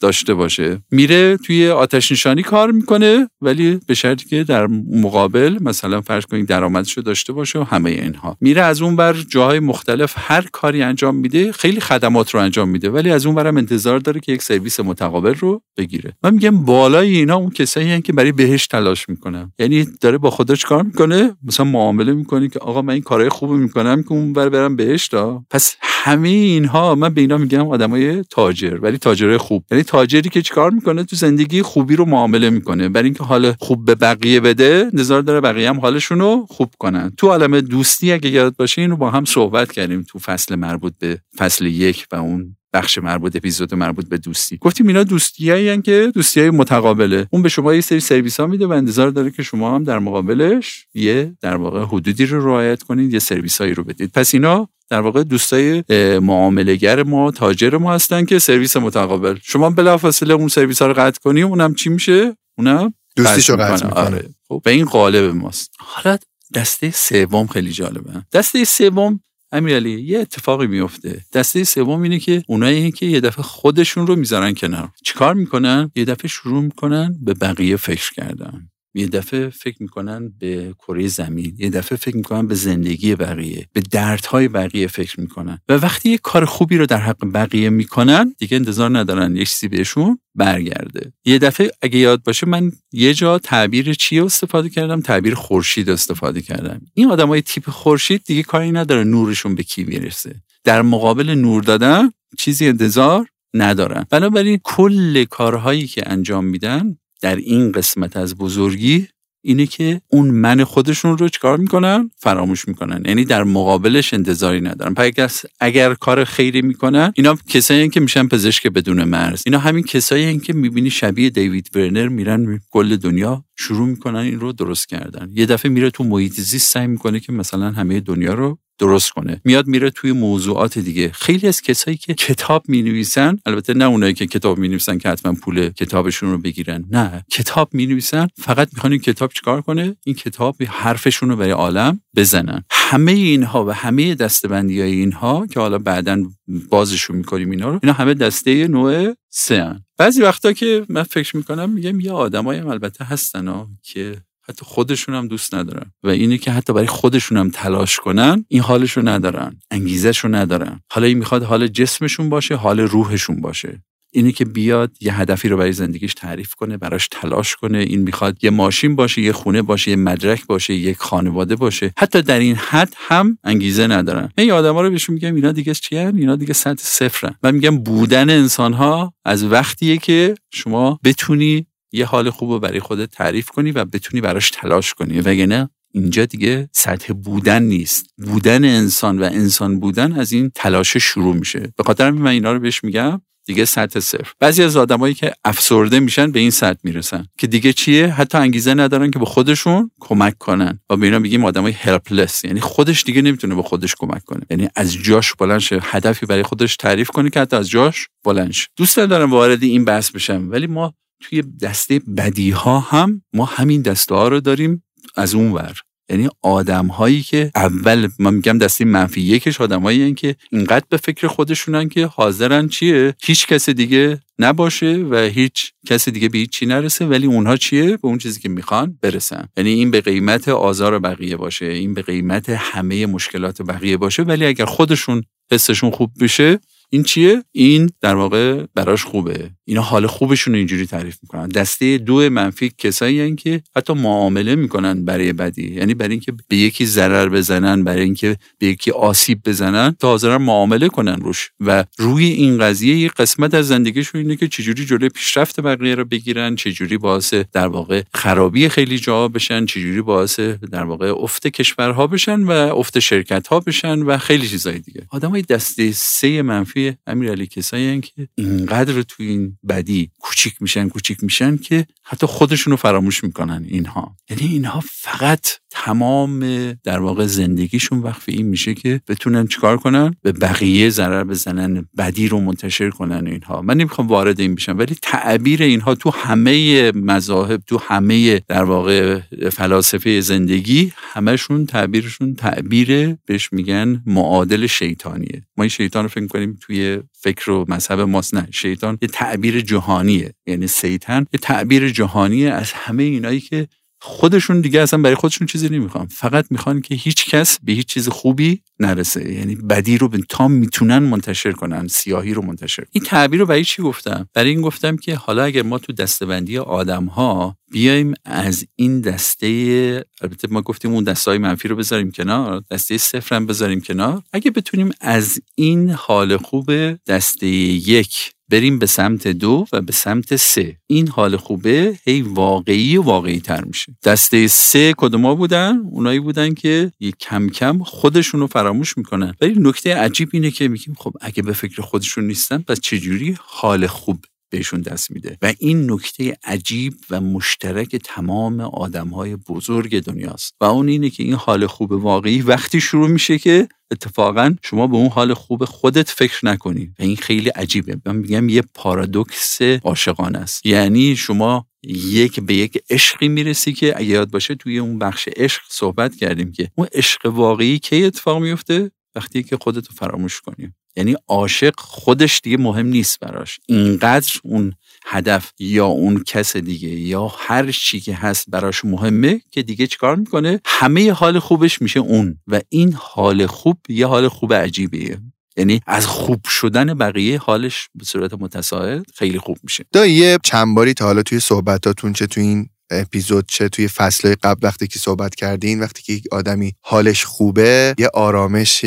داشته 0.00 0.34
باشه. 0.34 0.82
میره 0.90 1.36
توی 1.36 1.68
آتش 1.68 2.12
نشانی 2.12 2.42
کار 2.42 2.70
می‌کنه 2.70 3.28
ولی 3.40 3.80
به 3.86 3.94
شرطی 3.94 4.28
که 4.28 4.44
در 4.44 4.66
مقابل 4.92 5.58
مثلا 5.60 6.00
فرض 6.00 6.26
کنید 6.26 6.46
درآمدش 6.46 6.92
رو 6.92 7.02
داشته 7.02 7.32
باشه 7.32 7.58
و 7.58 7.62
همه 7.62 7.90
اینها. 7.90 8.36
میره 8.40 8.62
از 8.62 8.82
اون 8.82 8.96
بر 8.96 9.12
جاهای 9.12 9.60
مختلف 9.60 10.14
هر 10.16 10.46
کاری 10.52 10.82
انجام 10.82 11.16
میده 11.16 11.52
خیلی 11.52 11.80
خدمات 11.80 12.30
رو 12.30 12.40
انجام 12.40 12.68
میده 12.68 12.90
ولی 12.90 13.10
از 13.10 13.26
اون 13.26 13.34
برم 13.34 13.56
انتظار 13.56 13.98
داره 13.98 14.20
که 14.20 14.32
یک 14.32 14.42
سرویس 14.42 14.80
متقابل 14.80 15.34
رو 15.34 15.62
بگیره. 15.76 16.12
من 16.22 16.34
میگم 16.34 16.64
بالای 16.64 17.16
اینا 17.16 17.36
اون 17.36 17.50
کسایی 17.50 18.02
که 18.02 18.12
برای 18.12 18.32
بهش 18.32 18.66
تلاش 18.66 19.08
می‌کنن. 19.08 19.52
یعنی 19.58 19.86
داره 20.00 20.18
با 20.18 20.30
خودش 20.30 20.64
کار 20.64 20.82
می‌کنه 20.82 21.36
مثلا 21.42 21.66
معامله 21.66 22.12
می‌کنه 22.12 22.48
که 22.48 22.58
آقا 22.58 22.82
من 22.82 22.92
این 22.92 23.02
کارهای 23.02 23.28
خوب 23.28 23.50
می‌کنم 23.50 24.02
که 24.02 24.12
اون 24.12 24.32
بر 24.32 24.48
برم 24.48 24.76
بهش 24.76 25.08
دا 25.08 25.44
پس 25.50 25.76
همه 25.80 26.28
اینها 26.28 26.94
من 26.94 27.14
به 27.14 27.20
اینا 27.20 27.36
میگم 27.36 27.68
آدمای 27.68 28.22
تاجر 28.22 28.78
ولی 28.82 28.98
تاجرای 28.98 29.36
خوب. 29.36 29.64
یعنی 29.70 29.84
تاجری 29.90 30.28
که 30.28 30.42
چیکار 30.42 30.70
می‌کنه 30.70 31.04
تو 31.04 31.16
زندگی 31.16 31.62
خوبی 31.62 31.96
رو 31.96 32.04
معامله 32.04 32.50
می‌کنه. 32.50 32.88
برای 32.88 33.04
اینکه 33.04 33.24
حال 33.24 33.52
خوب 33.52 33.84
به 33.84 33.94
بقیه 33.94 34.40
بده 34.40 34.90
نظر 34.92 35.20
داره 35.20 35.40
بقیه 35.40 35.68
هم 35.68 35.80
حالشون 35.80 36.20
رو 36.20 36.46
خوب 36.50 36.74
کنن. 36.78 37.12
تو 37.16 37.28
عالم 37.28 37.60
دوستی 37.60 38.12
اگه 38.12 38.30
یاد 38.30 38.56
باشه 38.56 38.82
اینو 38.82 38.96
با 38.96 39.10
هم 39.10 39.24
صحبت 39.24 39.72
کردیم 39.72 40.02
تو 40.02 40.18
فصل 40.18 40.54
مربوط 40.54 40.92
به 40.98 41.20
فصل 41.36 41.66
یک 41.66 42.06
و 42.12 42.16
اون 42.16 42.56
بخش 42.72 42.98
مربوط 42.98 43.36
اپیزود 43.36 43.74
مربوط 43.74 44.08
به 44.08 44.18
دوستی. 44.18 44.56
گفتیم 44.56 44.86
اینا 44.86 45.04
دوستیایی 45.04 45.82
که 45.82 46.12
دوستی 46.14 46.40
های 46.40 46.50
متقابله. 46.50 47.26
اون 47.30 47.42
به 47.42 47.48
شما 47.48 47.74
یه 47.74 47.80
سری 47.80 48.00
سرویس 48.00 48.40
ها 48.40 48.46
میده 48.46 48.66
و 48.66 48.72
انتظار 48.72 49.10
داره 49.10 49.30
که 49.30 49.42
شما 49.42 49.74
هم 49.74 49.84
در 49.84 49.98
مقابلش 49.98 50.86
یه 50.94 51.36
در 51.40 51.56
واقع 51.56 51.84
حدودی 51.84 52.26
رو 52.26 52.46
رعایت 52.46 52.82
کنید 52.82 53.12
یه 53.12 53.18
سرویس 53.18 53.60
هایی 53.60 53.74
رو 53.74 53.84
بدید. 53.84 54.10
پس 54.12 54.34
اینا 54.34 54.68
در 54.88 55.00
واقع 55.00 55.22
دوستای 55.22 55.84
معاملهگر 56.18 57.02
ما 57.02 57.30
تاجر 57.30 57.76
ما 57.76 57.94
هستن 57.94 58.24
که 58.24 58.38
سرویس 58.38 58.76
متقابل. 58.76 59.36
شما 59.42 59.70
بلافاصله 59.70 60.34
اون 60.34 60.48
سرویس 60.48 60.82
ها 60.82 60.88
رو 60.88 60.94
قطع 60.94 61.20
کنی 61.20 61.42
اونم 61.42 61.74
چی 61.74 61.90
میشه؟ 61.90 62.36
اونم 62.58 62.94
دوستیشو 63.16 63.56
قطع 63.56 63.86
می‌کنه. 63.86 64.04
آره. 64.04 64.28
خب 64.48 64.60
به 64.64 64.70
این 64.70 64.84
قالب 64.84 65.34
ماست. 65.34 65.72
حالا 65.78 66.18
دسته 66.54 66.90
سوم 66.90 67.46
خیلی 67.46 67.72
جالبه. 67.72 68.10
دسته 68.32 68.64
سوم 68.64 69.20
امیرعلی 69.52 70.00
یه 70.00 70.18
اتفاقی 70.18 70.66
میفته 70.66 71.24
دسته 71.32 71.64
سوم 71.64 72.02
اینه 72.02 72.18
که 72.18 72.42
اونایی 72.48 72.92
که 72.92 73.06
یه 73.06 73.20
دفعه 73.20 73.42
خودشون 73.42 74.06
رو 74.06 74.16
می‌ذارن 74.16 74.54
کنار. 74.54 74.88
چیکار 75.04 75.34
می‌کنن؟ 75.34 75.90
یه 75.96 76.04
دفعه 76.04 76.28
شروع 76.28 76.62
می‌کنن 76.62 77.18
به 77.20 77.34
بقیه 77.34 77.76
فکر 77.76 78.12
کردن. 78.12 78.69
یه 78.94 79.06
دفعه 79.06 79.48
فکر 79.48 79.76
می‌کنن 79.82 80.32
به 80.38 80.74
کره 80.78 81.08
زمین 81.08 81.54
یه 81.58 81.70
دفعه 81.70 81.98
فکر 81.98 82.16
می‌کنن 82.16 82.46
به 82.46 82.54
زندگی 82.54 83.14
بقیه 83.14 83.68
به 83.72 83.80
دردهای 83.80 84.48
بقیه 84.48 84.86
فکر 84.86 85.20
می‌کنن. 85.20 85.58
و 85.68 85.72
وقتی 85.72 86.10
یه 86.10 86.18
کار 86.18 86.44
خوبی 86.44 86.76
رو 86.76 86.86
در 86.86 86.98
حق 86.98 87.32
بقیه 87.34 87.70
می‌کنن 87.70 88.34
دیگه 88.38 88.56
انتظار 88.56 88.98
ندارن 88.98 89.36
یه 89.36 89.44
چیزی 89.44 89.68
بهشون 89.68 90.18
برگرده. 90.34 91.12
یه 91.24 91.38
دفعه 91.38 91.70
اگه 91.82 91.98
یاد 91.98 92.22
باشه 92.22 92.46
من 92.46 92.72
یه 92.92 93.14
جا 93.14 93.38
تعبیر 93.38 93.94
چی 93.94 94.20
استفاده 94.20 94.68
کردم؟ 94.68 95.00
تعبیر 95.00 95.34
خورشید 95.34 95.90
استفاده 95.90 96.40
کردم. 96.40 96.80
این 96.94 97.10
آدمای 97.10 97.42
تیپ 97.42 97.70
خورشید 97.70 98.22
دیگه 98.24 98.42
کاری 98.42 98.72
نداره 98.72 99.04
نورشون 99.04 99.54
به 99.54 99.62
کی 99.62 99.84
می‌رسه. 99.84 100.34
در 100.64 100.82
مقابل 100.82 101.30
نور 101.30 101.62
دادن 101.62 102.10
چیزی 102.38 102.66
انتظار 102.66 103.26
ندارن. 103.54 104.06
بنابراین 104.10 104.60
کل 104.64 105.24
کارهایی 105.24 105.86
که 105.86 106.02
انجام 106.06 106.44
میدن 106.44 106.96
در 107.20 107.36
این 107.36 107.72
قسمت 107.72 108.16
از 108.16 108.36
بزرگی 108.36 109.08
اینه 109.42 109.66
که 109.66 110.00
اون 110.08 110.30
من 110.30 110.64
خودشون 110.64 111.18
رو 111.18 111.28
چکار 111.28 111.56
می‌کنن؟ 111.56 112.10
فراموش 112.16 112.68
می‌کنن. 112.68 113.02
یعنی 113.06 113.24
در 113.24 113.44
مقابلش 113.44 114.14
انتظاری 114.14 114.60
ندارن. 114.60 114.94
پس 114.94 115.44
اگر 115.60 115.94
کار 115.94 116.24
خیری 116.24 116.62
می‌کنن 116.62 117.12
اینا 117.16 117.38
کسایی 117.48 117.88
که 117.88 118.00
میشن 118.00 118.28
پزشک 118.28 118.66
بدون 118.66 119.04
مرز. 119.04 119.42
اینا 119.46 119.58
همین 119.58 119.84
کسایی 119.84 120.38
که 120.38 120.52
می‌بینی 120.52 120.90
شبیه 120.90 121.30
دیوید 121.30 121.70
ورنر 121.74 122.08
میرن 122.08 122.60
کل 122.70 122.96
دنیا 122.96 123.44
شروع 123.60 123.88
می‌کنن 123.88 124.18
این 124.18 124.40
رو 124.40 124.52
درست 124.52 124.88
کردن. 124.88 125.30
یه 125.34 125.46
دفعه 125.46 125.70
میره 125.70 125.90
تو 125.90 126.04
محیط 126.04 126.40
زیست 126.40 126.72
سعی 126.72 126.86
می‌کنه 126.86 127.20
که 127.20 127.32
مثلا 127.32 127.70
همه 127.70 128.00
دنیا 128.00 128.34
رو 128.34 128.58
درست 128.78 129.10
کنه. 129.10 129.40
میاد 129.44 129.66
میره 129.66 129.90
توی 129.90 130.12
موضوعات 130.12 130.78
دیگه. 130.78 131.10
خیلی 131.12 131.48
از 131.48 131.62
کسایی 131.62 131.96
که 131.96 132.14
کتاب 132.14 132.64
می 132.68 132.82
نویسن 132.82 133.38
البته 133.46 133.74
نه 133.74 133.84
اونایی 133.84 134.14
که 134.14 134.26
کتاب 134.26 134.58
می 134.58 134.68
نویسن 134.68 134.98
که 134.98 135.08
حتما 135.08 135.32
پول 135.32 135.68
کتابشون 135.70 136.30
رو 136.30 136.38
بگیرن. 136.38 136.84
نه. 136.90 137.24
کتاب 137.30 137.68
می 137.72 137.86
نویسن 137.86 138.28
فقط 138.38 138.68
می‌خوان 138.72 138.92
این 138.92 139.00
کتاب 139.00 139.32
چیکار 139.32 139.62
کنه؟ 139.62 139.96
این 140.04 140.14
کتاب 140.14 140.56
حرفشون 140.68 141.28
رو 141.28 141.36
برای 141.36 141.50
عالم 141.50 142.00
بزنن. 142.16 142.64
همه 142.70 143.12
اینها 143.12 143.66
و 143.66 143.70
همه 143.70 144.14
دستبندی 144.14 144.80
های 144.80 144.92
اینها 144.92 145.46
که 145.46 145.60
حالا 145.60 145.78
بعدا 145.78 146.22
بازشون 146.70 147.16
می‌کنیم 147.16 147.50
اینا 147.50 147.70
رو 147.70 147.80
اینا 147.82 147.92
همه 147.92 148.14
دسته 148.14 148.68
نوع 148.68 149.14
سه 149.30 149.76
بعضی 149.98 150.22
وقتا 150.22 150.52
که 150.52 150.86
من 150.88 151.02
فکر 151.02 151.36
می‌کنم 151.36 151.70
میگم 151.70 152.00
یه 152.00 152.12
آدمایی 152.12 152.60
هم 152.60 152.68
البته 152.68 153.04
هستن 153.04 153.48
ها 153.48 153.68
که 153.82 154.16
حتی 154.48 154.64
خودشون 154.64 155.14
هم 155.14 155.28
دوست 155.28 155.54
ندارن. 155.54 155.92
و 156.02 156.08
اینه 156.08 156.38
که 156.38 156.50
حتی 156.50 156.72
برای 156.72 156.86
خودشون 156.86 157.38
هم 157.38 157.50
تلاش 157.50 157.96
کنن 157.96 158.44
این 158.48 158.60
حالشو 158.62 159.08
ندارن 159.08 159.60
انگیزشو 159.70 160.28
ندارن. 160.28 160.80
حالا 160.92 161.06
این 161.06 161.18
می‌خواد 161.18 161.42
حال 161.42 161.66
جسمشون 161.68 162.28
باشه 162.28 162.54
حال 162.54 162.80
روحشون 162.80 163.40
باشه. 163.40 163.82
اینه 164.12 164.32
که 164.32 164.44
بیاد 164.44 164.96
یه 165.00 165.20
هدفی 165.20 165.48
رو 165.48 165.56
برای 165.56 165.72
زندگیش 165.72 166.14
تعریف 166.14 166.54
کنه 166.54 166.76
براش 166.76 167.08
تلاش 167.10 167.56
کنه. 167.56 167.78
این 167.78 168.00
می‌خواد 168.00 168.44
یه 168.44 168.50
ماشین 168.50 168.96
باشه 168.96 169.22
یه 169.22 169.32
خونه 169.32 169.62
باشه 169.62 169.90
یه 169.90 169.96
مدرک 169.96 170.46
باشه 170.46 170.74
یک 170.74 170.96
خانواده 170.96 171.56
باشه. 171.56 171.92
حتی 171.98 172.22
در 172.22 172.38
این 172.38 172.56
حد 172.56 172.94
هم 172.96 173.38
انگیزه 173.44 173.86
ندارن. 173.86 174.28
این 174.38 174.50
آدما 174.50 174.82
رو 174.82 174.90
بهشون 174.90 175.14
میگم 175.14 175.34
اینا 175.34 175.52
دیگه 175.52 175.74
چی 175.74 175.96
اینا 175.96 176.36
دیگه 176.36 176.52
سطح 176.52 176.84
صفرن. 176.84 177.34
من 177.42 177.54
میگم 177.54 177.78
بودن 177.78 178.30
انسان 178.30 178.72
ها 178.72 179.14
از 179.24 179.44
وقتیه 179.44 179.96
که 179.96 180.34
شما 180.52 181.00
بتونی 181.04 181.66
یه 181.92 182.06
حال 182.06 182.30
خوب 182.30 182.50
رو 182.50 182.58
برای 182.58 182.80
خودت 182.80 183.10
تعریف 183.10 183.48
کنی 183.48 183.70
و 183.70 183.84
بتونی 183.84 184.20
براش 184.20 184.50
تلاش 184.50 184.94
کنی. 184.94 185.20
وگرنه 185.20 185.70
اینجا 185.92 186.24
دیگه 186.24 186.68
سطح 186.72 187.12
بودن 187.12 187.62
نیست. 187.62 188.06
بودن 188.18 188.64
انسان 188.64 189.18
و 189.18 189.24
انسان 189.24 189.80
بودن 189.80 190.12
از 190.12 190.32
این 190.32 190.50
تلاش 190.54 190.96
شروع 190.96 191.36
میشه. 191.36 191.72
به 191.76 191.82
خاطر 191.82 192.10
من 192.10 192.30
اینا 192.30 192.52
رو 192.52 192.60
بهش 192.60 192.84
میگم 192.84 193.20
دیگه 193.50 193.64
سطح 193.64 194.00
صفر. 194.00 194.32
بعضی 194.40 194.62
از 194.62 194.76
آدمایی 194.76 195.14
که 195.14 195.32
افسرده 195.44 196.00
میشن 196.00 196.32
به 196.32 196.40
این 196.40 196.50
سطح 196.50 196.78
می‌رسن. 196.82 197.26
که 197.38 197.46
دیگه 197.46 197.72
چیه؟ 197.72 198.06
حتی 198.06 198.38
انگیزه 198.38 198.74
ندارن 198.74 199.10
که 199.10 199.18
به 199.18 199.24
خودشون 199.24 199.90
کمک 200.00 200.38
کنن. 200.38 200.80
و 200.90 200.96
به 200.96 201.06
اینا 201.06 201.18
میگیم 201.18 201.44
آدمای 201.44 201.72
هلپلس 201.72 202.44
یعنی 202.44 202.60
خودش 202.60 203.04
دیگه 203.04 203.22
نمی‌تونه 203.22 203.54
به 203.54 203.62
خودش 203.62 203.94
کمک 203.98 204.24
کنه. 204.24 204.40
یعنی 204.50 204.68
از 204.76 204.92
جاش 204.92 205.34
بلند 205.34 205.60
شه. 205.60 205.80
هدفی 205.82 206.26
برای 206.26 206.42
خودش 206.42 206.76
تعریف 206.76 207.10
کنه 207.10 207.30
که 207.30 207.40
حتی 207.40 207.56
از 207.56 207.70
جاش 207.70 208.08
بلند 208.24 208.50
شه. 208.52 208.68
دوست 208.76 208.96
دارم 208.96 209.30
وارد 209.30 209.62
این 209.62 209.84
بحث 209.84 210.10
بشم. 210.10 210.48
ولی 210.50 210.66
ما 210.66 210.94
توی 211.22 211.42
دسته 211.42 211.98
بدی 212.16 212.50
ها 212.50 212.80
هم 212.80 213.22
ما 213.34 213.44
همین 213.44 213.82
دسته 213.82 214.14
ها 214.14 214.28
رو 214.28 214.40
داریم 214.40 214.84
از 215.16 215.34
اون 215.34 215.52
ور 215.52 215.80
یعنی 216.10 216.28
آدم 216.42 216.86
هایی 216.86 217.22
که 217.22 217.50
اول 217.54 218.08
من 218.18 218.34
میگم 218.34 218.58
دسته 218.58 218.84
منفی 218.84 219.20
یکش 219.20 219.60
آدم 219.60 219.82
هایی 219.82 220.14
که 220.14 220.36
اینقدر 220.52 220.84
به 220.88 220.96
فکر 220.96 221.26
خودشونن 221.26 221.88
که 221.88 222.06
حاضرن 222.06 222.68
چیه؟ 222.68 223.14
هیچ 223.22 223.46
کس 223.46 223.70
دیگه 223.70 224.20
نباشه 224.38 225.06
و 225.10 225.16
هیچ 225.16 225.72
کس 225.86 226.08
دیگه 226.08 226.28
به 226.28 226.38
هیچ 226.38 226.50
چی 226.50 226.66
نرسه 226.66 227.06
ولی 227.06 227.26
اونها 227.26 227.56
چیه؟ 227.56 227.86
به 227.96 228.08
اون 228.08 228.18
چیزی 228.18 228.40
که 228.40 228.48
می‌خوان 228.48 228.98
برسن. 229.02 229.48
یعنی 229.56 229.70
این 229.70 229.90
به 229.90 230.00
قیمت 230.00 230.48
آزار 230.48 230.98
بقیه 230.98 231.36
باشه 231.36 231.66
این 231.66 231.94
به 231.94 232.02
قیمت 232.02 232.48
همه 232.48 233.06
مشکلات 233.06 233.62
بقیه 233.62 233.96
باشه 233.96 234.22
ولی 234.22 234.44
اگر 234.44 234.64
خودشون 234.64 235.22
حسشون 235.52 235.90
خوب 235.90 236.10
بشه 236.20 236.60
این 236.90 237.02
چیه؟ 237.02 237.44
این 237.52 237.90
در 238.00 238.14
واقع 238.14 238.66
براش 238.74 239.04
خوبه. 239.04 239.50
اینا 239.70 239.82
حال 239.82 240.06
خوبشون 240.06 240.52
رو 240.52 240.58
اینجوری 240.58 240.86
تعریف 240.86 241.18
می‌کنن. 241.22 241.48
دسته 241.48 241.98
دو 241.98 242.30
منفی 242.30 242.72
کسایی 242.78 243.36
که 243.36 243.62
حتی 243.76 243.92
معامله 243.92 244.54
می‌کنن 244.54 245.04
برای 245.04 245.32
بدی. 245.32 245.74
یعنی 245.74 245.94
برای 245.94 246.10
اینکه 246.10 246.32
به 246.48 246.56
یکی 246.56 246.86
ضرر 246.86 247.28
بزنن 247.28 247.84
برای 247.84 248.02
اینکه 248.02 248.36
به 248.58 248.66
یکی 248.66 248.90
آسیب 248.90 249.42
بزنن 249.44 249.96
تا 249.98 250.08
حاضرن 250.08 250.42
معامله 250.42 250.88
کنن 250.88 251.20
روش. 251.20 251.50
و 251.60 251.84
روی 251.98 252.24
این 252.24 252.58
قضیه 252.58 252.96
یه 252.96 253.08
قسمت 253.08 253.54
از 253.54 253.68
زندگیشون 253.68 254.20
اینه 254.20 254.36
که 254.36 254.48
چجوری 254.48 254.84
جلوی 254.84 255.08
پیشرفت 255.08 255.60
بقیه 255.60 255.94
رو 255.94 256.04
بگیرن 256.04 256.56
چجوری 256.56 256.98
باعث 256.98 257.34
در 257.34 257.66
واقع 257.66 258.02
خرابی 258.14 258.68
خیلی 258.68 258.98
جا 258.98 259.28
بشن 259.28 259.66
چجوری 259.66 260.02
باعث 260.02 260.40
در 260.40 260.84
واقع 260.84 261.14
افت 261.16 261.46
کشورها 261.46 262.06
بشن 262.06 262.40
و 262.40 262.50
افت 262.50 262.98
شرکت 262.98 263.46
ها 263.46 263.60
بشن 263.60 263.98
و 263.98 264.18
خیلی 264.18 264.48
چیزای 264.48 264.78
دیگه. 264.78 265.06
آدمای 265.10 265.42
دسته 265.42 265.92
سه 265.92 266.42
منفی 266.42 266.92
امیرعلی 267.06 267.46
کسایی 267.46 268.00
که 268.00 268.28
اینقدر 268.34 269.02
توی 269.02 269.26
این 269.26 269.56
بدی 269.68 270.10
کوچیک 270.18 270.62
میشن 270.62 270.88
کوچیک 270.88 271.24
میشن 271.24 271.56
که 271.56 271.86
حتی 272.04 272.26
خودشونو 272.26 272.76
فراموش 272.76 273.24
می‌کنن 273.24 273.64
اینها. 273.68 274.16
یعنی 274.30 274.42
اینها 274.52 274.82
فقط 274.90 275.46
تمام 275.70 276.40
در 276.72 276.98
واقع 276.98 277.26
زندگیشون 277.26 277.98
وقف 277.98 278.24
این 278.28 278.46
میشه 278.46 278.74
که 278.74 279.00
بتونن 279.08 279.46
چیکار 279.46 279.76
کنن؟ 279.76 280.14
به 280.22 280.32
بقیه 280.32 280.90
ضرر 280.90 281.24
بزنن 281.24 281.88
بدی 281.98 282.28
رو 282.28 282.40
منتشر 282.40 282.90
کنن 282.90 283.26
اینها. 283.26 283.62
من 283.62 283.76
نمی‌خوام 283.76 284.08
وارد 284.08 284.40
این 284.40 284.54
بشم 284.54 284.78
ولی 284.78 284.96
تعبیر 285.02 285.62
اینها 285.62 285.94
تو 285.94 286.10
همه 286.10 286.92
مذاهب 286.92 287.62
تو 287.66 287.78
همه 287.82 288.38
در 288.38 288.64
واقع 288.64 289.20
فلاسفه 289.52 290.20
زندگی 290.20 290.92
همشون 290.96 291.66
تعبیرشون 291.66 292.34
تعبیر 292.34 293.16
بهش 293.26 293.52
میگن 293.52 294.02
معادل 294.06 294.66
شیطانیه. 294.66 295.42
ما 295.56 295.64
این 295.64 295.68
شیطان 295.68 296.02
رو 296.02 296.08
فکر 296.08 296.26
کنیم 296.26 296.58
توی 296.60 296.98
فکر 297.12 297.50
و 297.50 297.64
مذهب 297.68 298.00
ماست 298.00 298.34
نه. 298.34 298.48
شیطان 298.50 298.98
یه 299.02 299.08
تعبیر 299.08 299.60
جهانیه. 299.60 300.34
یعنی 300.46 300.66
سیطان 300.66 301.26
یه 301.32 301.38
تعبیر 301.42 301.88
جهانیه 301.88 302.50
از 302.50 302.72
همه 302.72 303.02
اینایی 303.02 303.40
که 303.40 303.68
خودشون 304.00 304.60
دیگه 304.60 304.80
اصلا 304.80 305.02
برای 305.02 305.16
خودشون 305.16 305.46
چیزی 305.46 305.68
نمی‌خوان. 305.68 306.06
فقط 306.06 306.46
می‌خوان 306.50 306.80
که 306.80 306.94
هیچ 306.94 307.30
کس 307.30 307.58
به 307.62 307.72
هیچ 307.72 307.86
چیز 307.86 308.08
خوبی 308.08 308.62
نرسه. 308.80 309.32
یعنی 309.32 309.54
بدی 309.54 309.98
رو 309.98 310.08
تا 310.28 310.48
می‌تونن 310.48 310.98
منتشر 310.98 311.52
کنن 311.52 311.86
سیاهی 311.86 312.34
رو 312.34 312.42
منتشر 312.42 312.84
این 312.92 313.04
تعبیر 313.04 313.40
رو 313.40 313.46
برای 313.46 313.64
چی 313.64 313.82
گفتم؟ 313.82 314.28
برای 314.34 314.50
این 314.50 314.60
گفتم 314.60 314.96
که 314.96 315.14
حالا 315.14 315.44
اگر 315.44 315.62
ما 315.62 315.78
تو 315.78 315.92
دستبندی 315.92 316.58
آدم 316.58 317.04
ها 317.04 317.56
بیایم 317.72 318.14
از 318.24 318.66
این 318.76 319.00
دسته 319.00 320.04
البته 320.22 320.48
ما 320.50 320.62
گفتیم 320.62 320.92
اون 320.92 321.04
دسته 321.04 321.30
های 321.30 321.38
منفی 321.38 321.68
رو 321.68 321.76
بذاریم 321.76 322.10
کنار 322.10 322.62
دسته 322.70 322.98
صفر 322.98 323.36
هم 323.36 323.46
بذاریم 323.46 323.80
کنار. 323.80 324.22
اگه 324.32 324.50
بتونیم 324.50 324.90
از 325.00 325.40
این 325.54 325.90
حال 325.90 326.36
خوب 326.36 326.92
دسته 326.92 327.46
یک 327.46 328.32
بریم 328.50 328.78
به 328.78 328.86
سمت 328.86 329.28
دو 329.28 329.66
و 329.72 329.80
به 329.80 329.92
سمت 329.92 330.36
سه 330.36 330.76
این 330.86 331.08
حال 331.08 331.36
خوبه 331.36 331.98
هی 332.04 332.22
واقعی 332.22 332.96
و 332.96 333.02
واقعی 333.02 333.40
تر 333.40 333.64
میشه. 333.64 333.96
دسته 334.04 334.46
سه 334.46 334.94
کدوما 334.96 335.34
بودن؟ 335.34 335.76
اونایی 335.90 336.20
بودن 336.20 336.54
که 336.54 336.92
یک 337.00 337.14
کم 337.20 337.48
کم 337.48 337.78
خودشون 337.78 338.40
رو 338.40 338.46
فراموش 338.70 338.98
می‌کنن 338.98 339.34
ولی 339.40 339.54
نکته 339.58 339.96
عجیب 339.96 340.28
اینه 340.32 340.50
که 340.50 340.68
میگیم 340.68 340.94
خب 340.94 341.12
اگه 341.20 341.42
به 341.42 341.52
فکر 341.52 341.82
خودشون 341.82 342.24
نیستن 342.24 342.58
پس 342.58 342.80
چجوری 342.80 343.36
حال 343.40 343.86
خوب 343.86 344.24
بهشون 344.50 344.80
دست 344.80 345.10
میده. 345.10 345.38
و 345.42 345.52
این 345.58 345.92
نکته 345.92 346.36
عجیب 346.44 346.94
و 347.10 347.20
مشترک 347.20 347.96
تمام 347.96 348.60
آدم 348.60 349.08
های 349.08 349.36
بزرگ 349.36 350.02
دنیاست. 350.02 350.54
و 350.60 350.64
اون 350.64 350.88
اینه 350.88 351.10
که 351.10 351.22
این 351.22 351.34
حال 351.34 351.66
خوب 351.66 351.92
واقعی 351.92 352.42
وقتی 352.42 352.80
شروع 352.80 353.08
میشه 353.08 353.38
که 353.38 353.68
اتفاقا 353.90 354.54
شما 354.62 354.86
به 354.86 354.96
اون 354.96 355.08
حال 355.08 355.34
خوب 355.34 355.64
خودت 355.64 356.10
فکر 356.10 356.46
نکنی. 356.46 356.92
و 356.98 357.02
این 357.02 357.16
خیلی 357.16 357.48
عجیبه. 357.48 358.00
من 358.06 358.16
میگم 358.16 358.48
یه 358.48 358.62
پارادوکس 358.74 359.62
عاشقانه 359.62 360.38
است. 360.38 360.66
یعنی 360.66 361.16
شما 361.16 361.66
یک 361.82 362.40
به 362.40 362.54
یک 362.54 362.82
عشقی 362.90 363.28
می‌رسی 363.28 363.72
که 363.72 363.92
اگه 363.96 364.08
یاد 364.08 364.30
باشه 364.30 364.54
توی 364.54 364.78
اون 364.78 364.98
بخش 364.98 365.28
عشق 365.36 365.62
صحبت 365.68 366.16
کردیم 366.16 366.52
که 366.52 366.70
اون 366.74 366.86
عشق 366.92 367.26
واقعی 367.26 367.78
کی 367.78 368.04
اتفاق 368.04 368.42
میفته؟ 368.42 368.90
وقتی 369.14 369.42
که 369.42 369.56
خودتو 369.60 369.94
فراموش 369.94 370.40
کنی. 370.40 370.72
یعنی 370.96 371.16
عاشق 371.28 371.72
خودش 371.78 372.40
دیگه 372.44 372.56
مهم 372.56 372.86
نیست 372.86 373.20
براش. 373.20 373.60
اینقدر 373.66 374.30
اون 374.42 374.72
هدف 375.04 375.52
یا 375.58 375.86
اون 375.86 376.22
کس 376.26 376.56
دیگه 376.56 376.88
یا 376.88 377.26
هر 377.38 377.70
چی 377.70 378.00
که 378.00 378.14
هست 378.14 378.44
براش 378.48 378.84
مهمه 378.84 379.40
که 379.50 379.62
دیگه 379.62 379.86
چیکار 379.86 380.16
می‌کنه؟ 380.16 380.60
همه 380.64 381.12
حال 381.12 381.38
خوبش 381.38 381.82
میشه 381.82 382.00
اون. 382.00 382.38
و 382.46 382.60
این 382.68 382.92
حال 382.98 383.46
خوب 383.46 383.78
یه 383.88 384.06
حال 384.06 384.28
خوب 384.28 384.54
عجیبیه. 384.54 385.18
یعنی 385.56 385.80
از 385.86 386.06
خوب 386.06 386.46
شدن 386.46 386.94
بقیه 386.94 387.38
حالش 387.38 387.88
به 387.94 388.04
صورت 388.04 388.34
متساعد 388.34 389.04
خیلی 389.14 389.38
خوب 389.38 389.58
میشه. 389.62 389.84
یه 389.94 390.38
چند 390.44 390.76
باری 390.76 390.94
تا 390.94 391.04
حالا 391.04 391.22
توی 391.22 391.40
صحبتاتون 391.40 392.12
چه 392.12 392.26
توی 392.26 392.42
این 392.42 392.68
اپیزود 392.90 393.44
چه 393.48 393.68
توی 393.68 393.88
فصل 393.88 394.34
قبل 394.42 394.66
وقتی 394.66 394.86
که 394.86 394.98
صحبت 394.98 395.34
کردین 395.34 395.80
وقتی 395.80 396.02
که 396.02 396.28
آدمی 396.32 396.72
حالش 396.80 397.24
خوبه 397.24 397.94
یه 397.98 398.08
آرامش 398.14 398.84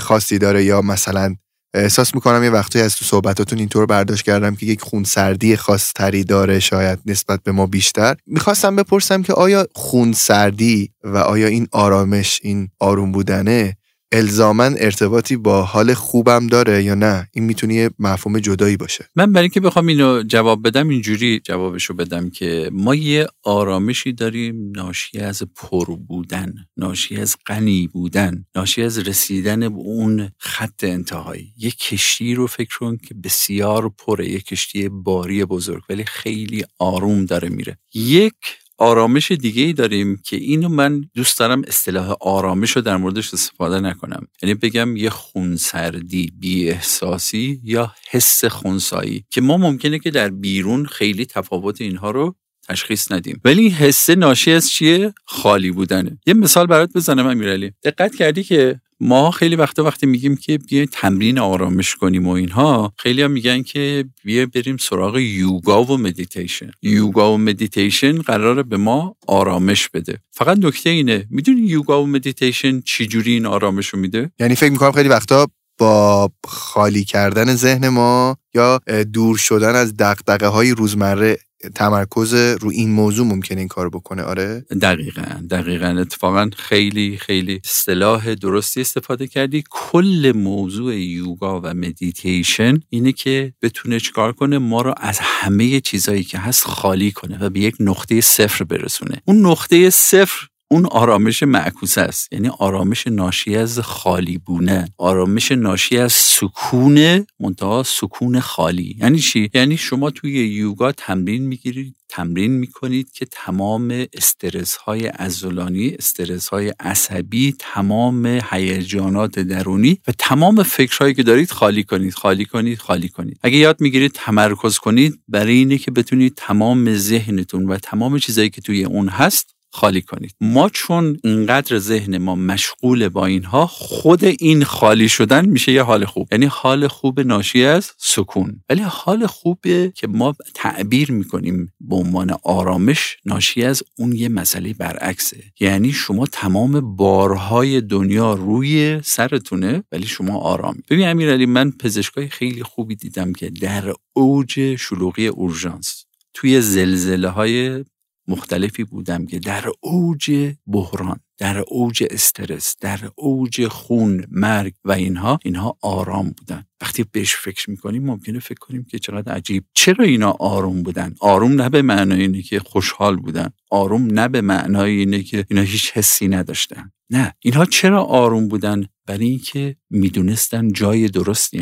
خاصی 0.00 0.38
داره 0.38 0.64
یا 0.64 0.82
مثلا 0.82 1.34
احساس 1.74 2.14
می‌کنم 2.14 2.44
یه 2.44 2.50
وقتی 2.50 2.80
از 2.80 2.96
تو 2.96 3.04
صحبتاتون 3.04 3.58
اینطور 3.58 3.86
برداشت 3.86 4.24
کردم 4.24 4.54
که 4.54 4.66
یک 4.66 4.80
خونسردی 4.80 5.56
خاص 5.56 5.92
تری 5.92 6.24
داره 6.24 6.60
شاید 6.60 6.98
نسبت 7.06 7.42
به 7.42 7.52
ما 7.52 7.66
بیشتر. 7.66 8.16
می‌خواستم 8.26 8.76
بپرسم 8.76 9.22
که 9.22 9.32
آیا 9.32 9.66
خونسردی 9.74 10.90
و 11.04 11.16
آیا 11.16 11.46
این 11.46 11.68
آرامش 11.72 12.40
این 12.42 12.68
آروم 12.78 13.12
بودنه 13.12 13.76
الزامن 14.12 14.76
ارتباطی 14.78 15.36
با 15.36 15.62
حال 15.62 15.94
خوبم 15.94 16.46
داره 16.46 16.82
یا 16.82 16.94
نه؟ 16.94 17.28
این 17.32 17.44
می‌تونه 17.44 17.74
یه 17.74 17.90
مفهوم 17.98 18.38
جدایی 18.38 18.76
باشه. 18.76 19.08
من 19.16 19.32
برای 19.32 19.42
اینکه 19.42 19.60
بخوام 19.60 19.86
اینو 19.86 20.22
جواب 20.22 20.66
بدم 20.66 20.88
اینجوری 20.88 21.40
جوابشو 21.44 21.94
بدم 21.94 22.30
که 22.30 22.70
ما 22.72 22.94
یه 22.94 23.26
آرامشی 23.42 24.12
داریم 24.12 24.72
ناشی 24.76 25.18
از 25.18 25.42
پر 25.56 25.84
بودن 25.84 26.54
ناشی 26.76 27.16
از 27.16 27.36
غنی 27.46 27.86
بودن 27.86 28.44
ناشی 28.56 28.82
از 28.82 28.98
رسیدن 28.98 29.60
به 29.60 29.78
اون 29.78 30.30
خط 30.38 30.84
انتهایی. 30.84 31.52
یه 31.56 31.70
کشتی 31.70 32.34
رو 32.34 32.46
فکر 32.46 32.78
کن 32.78 32.96
که 32.96 33.14
بسیار 33.14 33.88
پره 33.88 34.28
یه 34.30 34.40
کشتی 34.40 34.88
باری 34.88 35.44
بزرگ 35.44 35.82
ولی 35.88 36.04
خیلی 36.04 36.64
آروم 36.78 37.24
داره 37.24 37.48
میره. 37.48 37.78
یک 37.94 38.34
آرامش 38.78 39.32
دیگه 39.32 39.62
ای 39.62 39.72
داریم 39.72 40.22
که 40.24 40.36
اینو 40.36 40.68
من 40.68 41.04
دوست 41.14 41.38
دارم 41.38 41.62
اصطلاح 41.66 42.14
آرامش 42.20 42.70
رو 42.70 42.82
در 42.82 42.96
موردش 42.96 43.34
استفاده 43.34 43.80
نکنم. 43.80 44.26
یعنی 44.42 44.54
بگم 44.54 44.96
یه 44.96 45.10
خونسردی 45.10 46.32
بی 46.38 46.70
احساسی 46.70 47.60
یا 47.64 47.92
حس 48.10 48.44
خونسایی 48.44 49.24
که 49.30 49.40
ما 49.40 49.56
ممکنه 49.56 49.98
که 49.98 50.10
در 50.10 50.28
بیرون 50.28 50.86
خیلی 50.86 51.26
تفاوت 51.26 51.80
اینها 51.80 52.10
رو 52.10 52.34
تشخیص 52.68 53.12
ندیم. 53.12 53.40
ولی 53.44 53.68
حسه 53.68 54.14
ناشی 54.14 54.52
از 54.52 54.70
چیه؟ 54.70 55.14
خالی 55.24 55.70
بودنه. 55.70 56.18
یه 56.26 56.34
مثال 56.34 56.66
برات 56.66 56.92
بزنم 56.92 57.26
امیرعلی. 57.26 57.72
دقت 57.84 58.14
کردی 58.14 58.42
که 58.42 58.80
ما 59.00 59.30
خیلی 59.30 59.56
وقتا 59.56 59.84
وقتی 59.84 60.06
میگیم 60.06 60.36
که 60.36 60.58
بیا 60.58 60.86
تمرین 60.86 61.38
آرامش 61.38 61.94
کنیم 61.94 62.26
و 62.26 62.30
اینها 62.30 62.92
خیلی 62.98 63.22
هم 63.22 63.30
میگن 63.30 63.62
که 63.62 64.04
بیا 64.24 64.46
بریم 64.46 64.76
سراغ 64.76 65.18
یوگا 65.18 65.84
و 65.84 65.98
مدیتیشن 65.98 66.70
یوگا 66.82 67.34
و 67.34 67.38
مدیتیشن 67.38 68.18
قراره 68.18 68.62
به 68.62 68.76
ما 68.76 69.16
آرامش 69.26 69.88
بده. 69.88 70.18
فقط 70.30 70.58
نکته 70.58 70.90
اینه 70.90 71.26
می‌دونی 71.30 71.60
یوگا 71.60 72.02
و 72.02 72.06
مدیتیشن 72.06 72.80
چجوری 72.80 73.32
این 73.32 73.46
آرامش 73.46 73.88
رو 73.88 73.98
میده؟ 73.98 74.30
یعنی 74.40 74.54
فکر 74.54 74.70
می‌کنم 74.70 74.92
خیلی 74.92 75.08
وقتا 75.08 75.48
با 75.78 76.30
خالی 76.46 77.04
کردن 77.04 77.54
ذهن 77.54 77.88
ما 77.88 78.36
یا 78.54 78.80
دور 79.12 79.36
شدن 79.36 79.74
از 79.74 79.96
دغدغه 79.96 80.46
های 80.46 80.70
روزمره 80.70 81.38
تمرکز 81.74 82.34
رو 82.34 82.70
این 82.70 82.90
موضوع 82.90 83.26
ممکنه 83.26 83.58
این 83.58 83.68
کار 83.68 83.88
بکنه؟ 83.88 84.22
آره. 84.22 84.64
دقیقا 84.82 85.46
دقیقا. 85.50 85.86
اتفاقا 85.86 86.50
خیلی 86.56 87.16
خیلی 87.16 87.60
اصطلاح 87.64 88.34
درستی 88.34 88.80
استفاده 88.80 89.26
کردی. 89.26 89.64
کل 89.70 90.32
موضوع 90.36 90.96
یوگا 90.96 91.60
و 91.60 91.66
مدیتیشن 91.66 92.80
اینه 92.88 93.12
که 93.12 93.52
بتونه 93.62 94.00
چکار 94.00 94.32
کنه؟ 94.32 94.58
ما 94.58 94.82
رو 94.82 94.94
از 94.96 95.18
همه 95.22 95.80
چیزایی 95.80 96.24
که 96.24 96.38
هست 96.38 96.64
خالی 96.64 97.12
کنه 97.12 97.38
و 97.44 97.50
به 97.50 97.60
یک 97.60 97.76
نقطه 97.80 98.20
صفر 98.20 98.64
برسونه. 98.64 99.22
اون 99.24 99.46
نقطه 99.46 99.90
صفر 99.90 100.48
اون 100.70 100.86
آرامش 100.86 101.42
معکوس 101.42 101.98
است. 101.98 102.32
یعنی 102.32 102.48
آرامش 102.48 103.06
ناشی 103.06 103.56
از 103.56 103.78
خالی 103.78 104.38
بودنه 104.38 104.88
آرامش 104.98 105.52
ناشی 105.52 105.98
از 105.98 106.12
سکون 106.12 107.26
منتها 107.40 107.82
سکون 107.82 108.40
خالی. 108.40 108.96
یعنی 109.00 109.18
چی؟ 109.18 109.50
یعنی 109.54 109.76
شما 109.76 110.10
توی 110.10 110.48
یوگا 110.48 110.92
تمرین 110.92 111.46
می‌گیرید 111.46 111.94
تمرین 112.08 112.50
می‌کنید 112.50 113.12
که 113.12 113.26
تمام 113.26 114.06
استرس 114.12 114.76
های 114.76 115.10
ازولانی 115.14 115.88
استرس 115.88 116.48
های 116.48 116.72
عصبی 116.80 117.54
تمام 117.58 118.26
هیجانات 118.50 119.38
درونی 119.38 120.00
و 120.08 120.12
تمام 120.18 120.62
فکرهایی 120.62 121.14
که 121.14 121.22
دارید 121.22 121.50
خالی 121.50 121.84
کنید 121.84 122.14
خالی 122.14 122.44
کنید 122.44 122.78
خالی 122.78 123.08
کنید. 123.08 123.40
اگه 123.42 123.56
یاد 123.56 123.80
می‌گیرید 123.80 124.12
تمرکز 124.14 124.78
کنید 124.78 125.20
برای 125.28 125.54
اینه 125.54 125.78
که 125.78 125.90
بتونید 125.90 126.34
تمام 126.36 126.94
ذهنتون 126.94 127.64
و 127.66 127.76
تمام 127.76 128.18
چیزایی 128.18 128.50
که 128.50 128.60
توی 128.60 128.84
اون 128.84 129.08
هست 129.08 129.57
خالی 129.70 130.02
کنید. 130.02 130.34
ما 130.40 130.68
چون 130.68 131.18
اینقدر 131.24 131.78
ذهن 131.78 132.18
ما 132.18 132.34
مشغول 132.34 133.08
با 133.08 133.26
اینها 133.26 133.66
خود 133.66 134.24
این 134.24 134.64
خالی 134.64 135.08
شدن 135.08 135.46
میشه 135.46 135.72
یه 135.72 135.82
حال 135.82 136.04
خوب. 136.04 136.28
یعنی 136.32 136.46
حال 136.46 136.88
خوب 136.88 137.20
ناشی 137.20 137.64
از 137.64 137.92
سکون. 137.98 138.62
ولی 138.68 138.82
حال 138.82 139.26
خوبه 139.26 139.92
که 139.94 140.06
ما 140.06 140.34
تعبیر 140.54 141.12
می‌کنیم 141.12 141.72
به 141.80 141.96
عنوان 141.96 142.36
آرامش 142.42 143.16
ناشی 143.24 143.62
از 143.62 143.82
اون 143.98 144.12
یه 144.12 144.28
مسئله 144.28 144.74
برعکسه. 144.74 145.42
یعنی 145.60 145.92
شما 145.92 146.26
تمام 146.26 146.96
بارهای 146.96 147.80
دنیا 147.80 148.34
روی 148.34 149.00
سرتونه 149.04 149.82
ولی 149.92 150.06
شما 150.06 150.38
آرام 150.38 150.76
ببین 150.90 151.08
امیرعلی 151.08 151.46
من 151.46 151.70
پزشکای 151.70 152.28
خیلی 152.28 152.62
خوبی 152.62 152.96
دیدم 152.96 153.32
که 153.32 153.50
در 153.50 153.94
اوج 154.12 154.76
شلوغی 154.76 155.26
اورژانس 155.26 156.04
توی 156.34 156.60
زلزله 156.60 157.28
های 157.28 157.84
مختلفی 158.28 158.84
بودم 158.84 159.26
که 159.26 159.38
در 159.38 159.64
اوج 159.80 160.54
بحران 160.66 161.20
در 161.38 161.64
اوج 161.68 162.04
استرس 162.10 162.76
در 162.80 163.00
اوج 163.14 163.66
خون 163.66 164.24
مرگ 164.30 164.74
و 164.84 164.92
اینها 164.92 165.38
اینها 165.44 165.78
آرام 165.82 166.34
بودن. 166.38 166.64
وقتی 166.80 167.04
بهش 167.12 167.34
فکر 167.34 167.70
می‌کنیم 167.70 168.04
ممکنه 168.04 168.38
فکر 168.38 168.58
کنیم 168.58 168.84
که 168.84 168.98
چقدر 168.98 169.32
عجیب. 169.32 169.64
چرا 169.74 170.04
اینا 170.04 170.30
آروم 170.30 170.82
بودن؟ 170.82 171.14
آروم 171.20 171.52
نه 171.62 171.68
به 171.68 171.82
معنای 171.82 172.20
اینه 172.20 172.42
که 172.42 172.60
خوشحال 172.60 173.16
بودن. 173.16 173.48
آروم 173.70 174.06
نه 174.06 174.28
به 174.28 174.40
معنای 174.40 174.98
اینه 174.98 175.22
که 175.22 175.46
اینا 175.50 175.62
هیچ 175.62 175.92
حسی 175.92 176.28
نداشتن. 176.28 176.92
نه. 177.10 177.34
اینها 177.40 177.64
چرا 177.64 178.04
آروم 178.04 178.48
بودن؟ 178.48 178.86
برای 179.06 179.26
اینکه 179.26 179.76
می‌دونستن 179.90 180.72
جای 180.72 181.08
درستی 181.08 181.58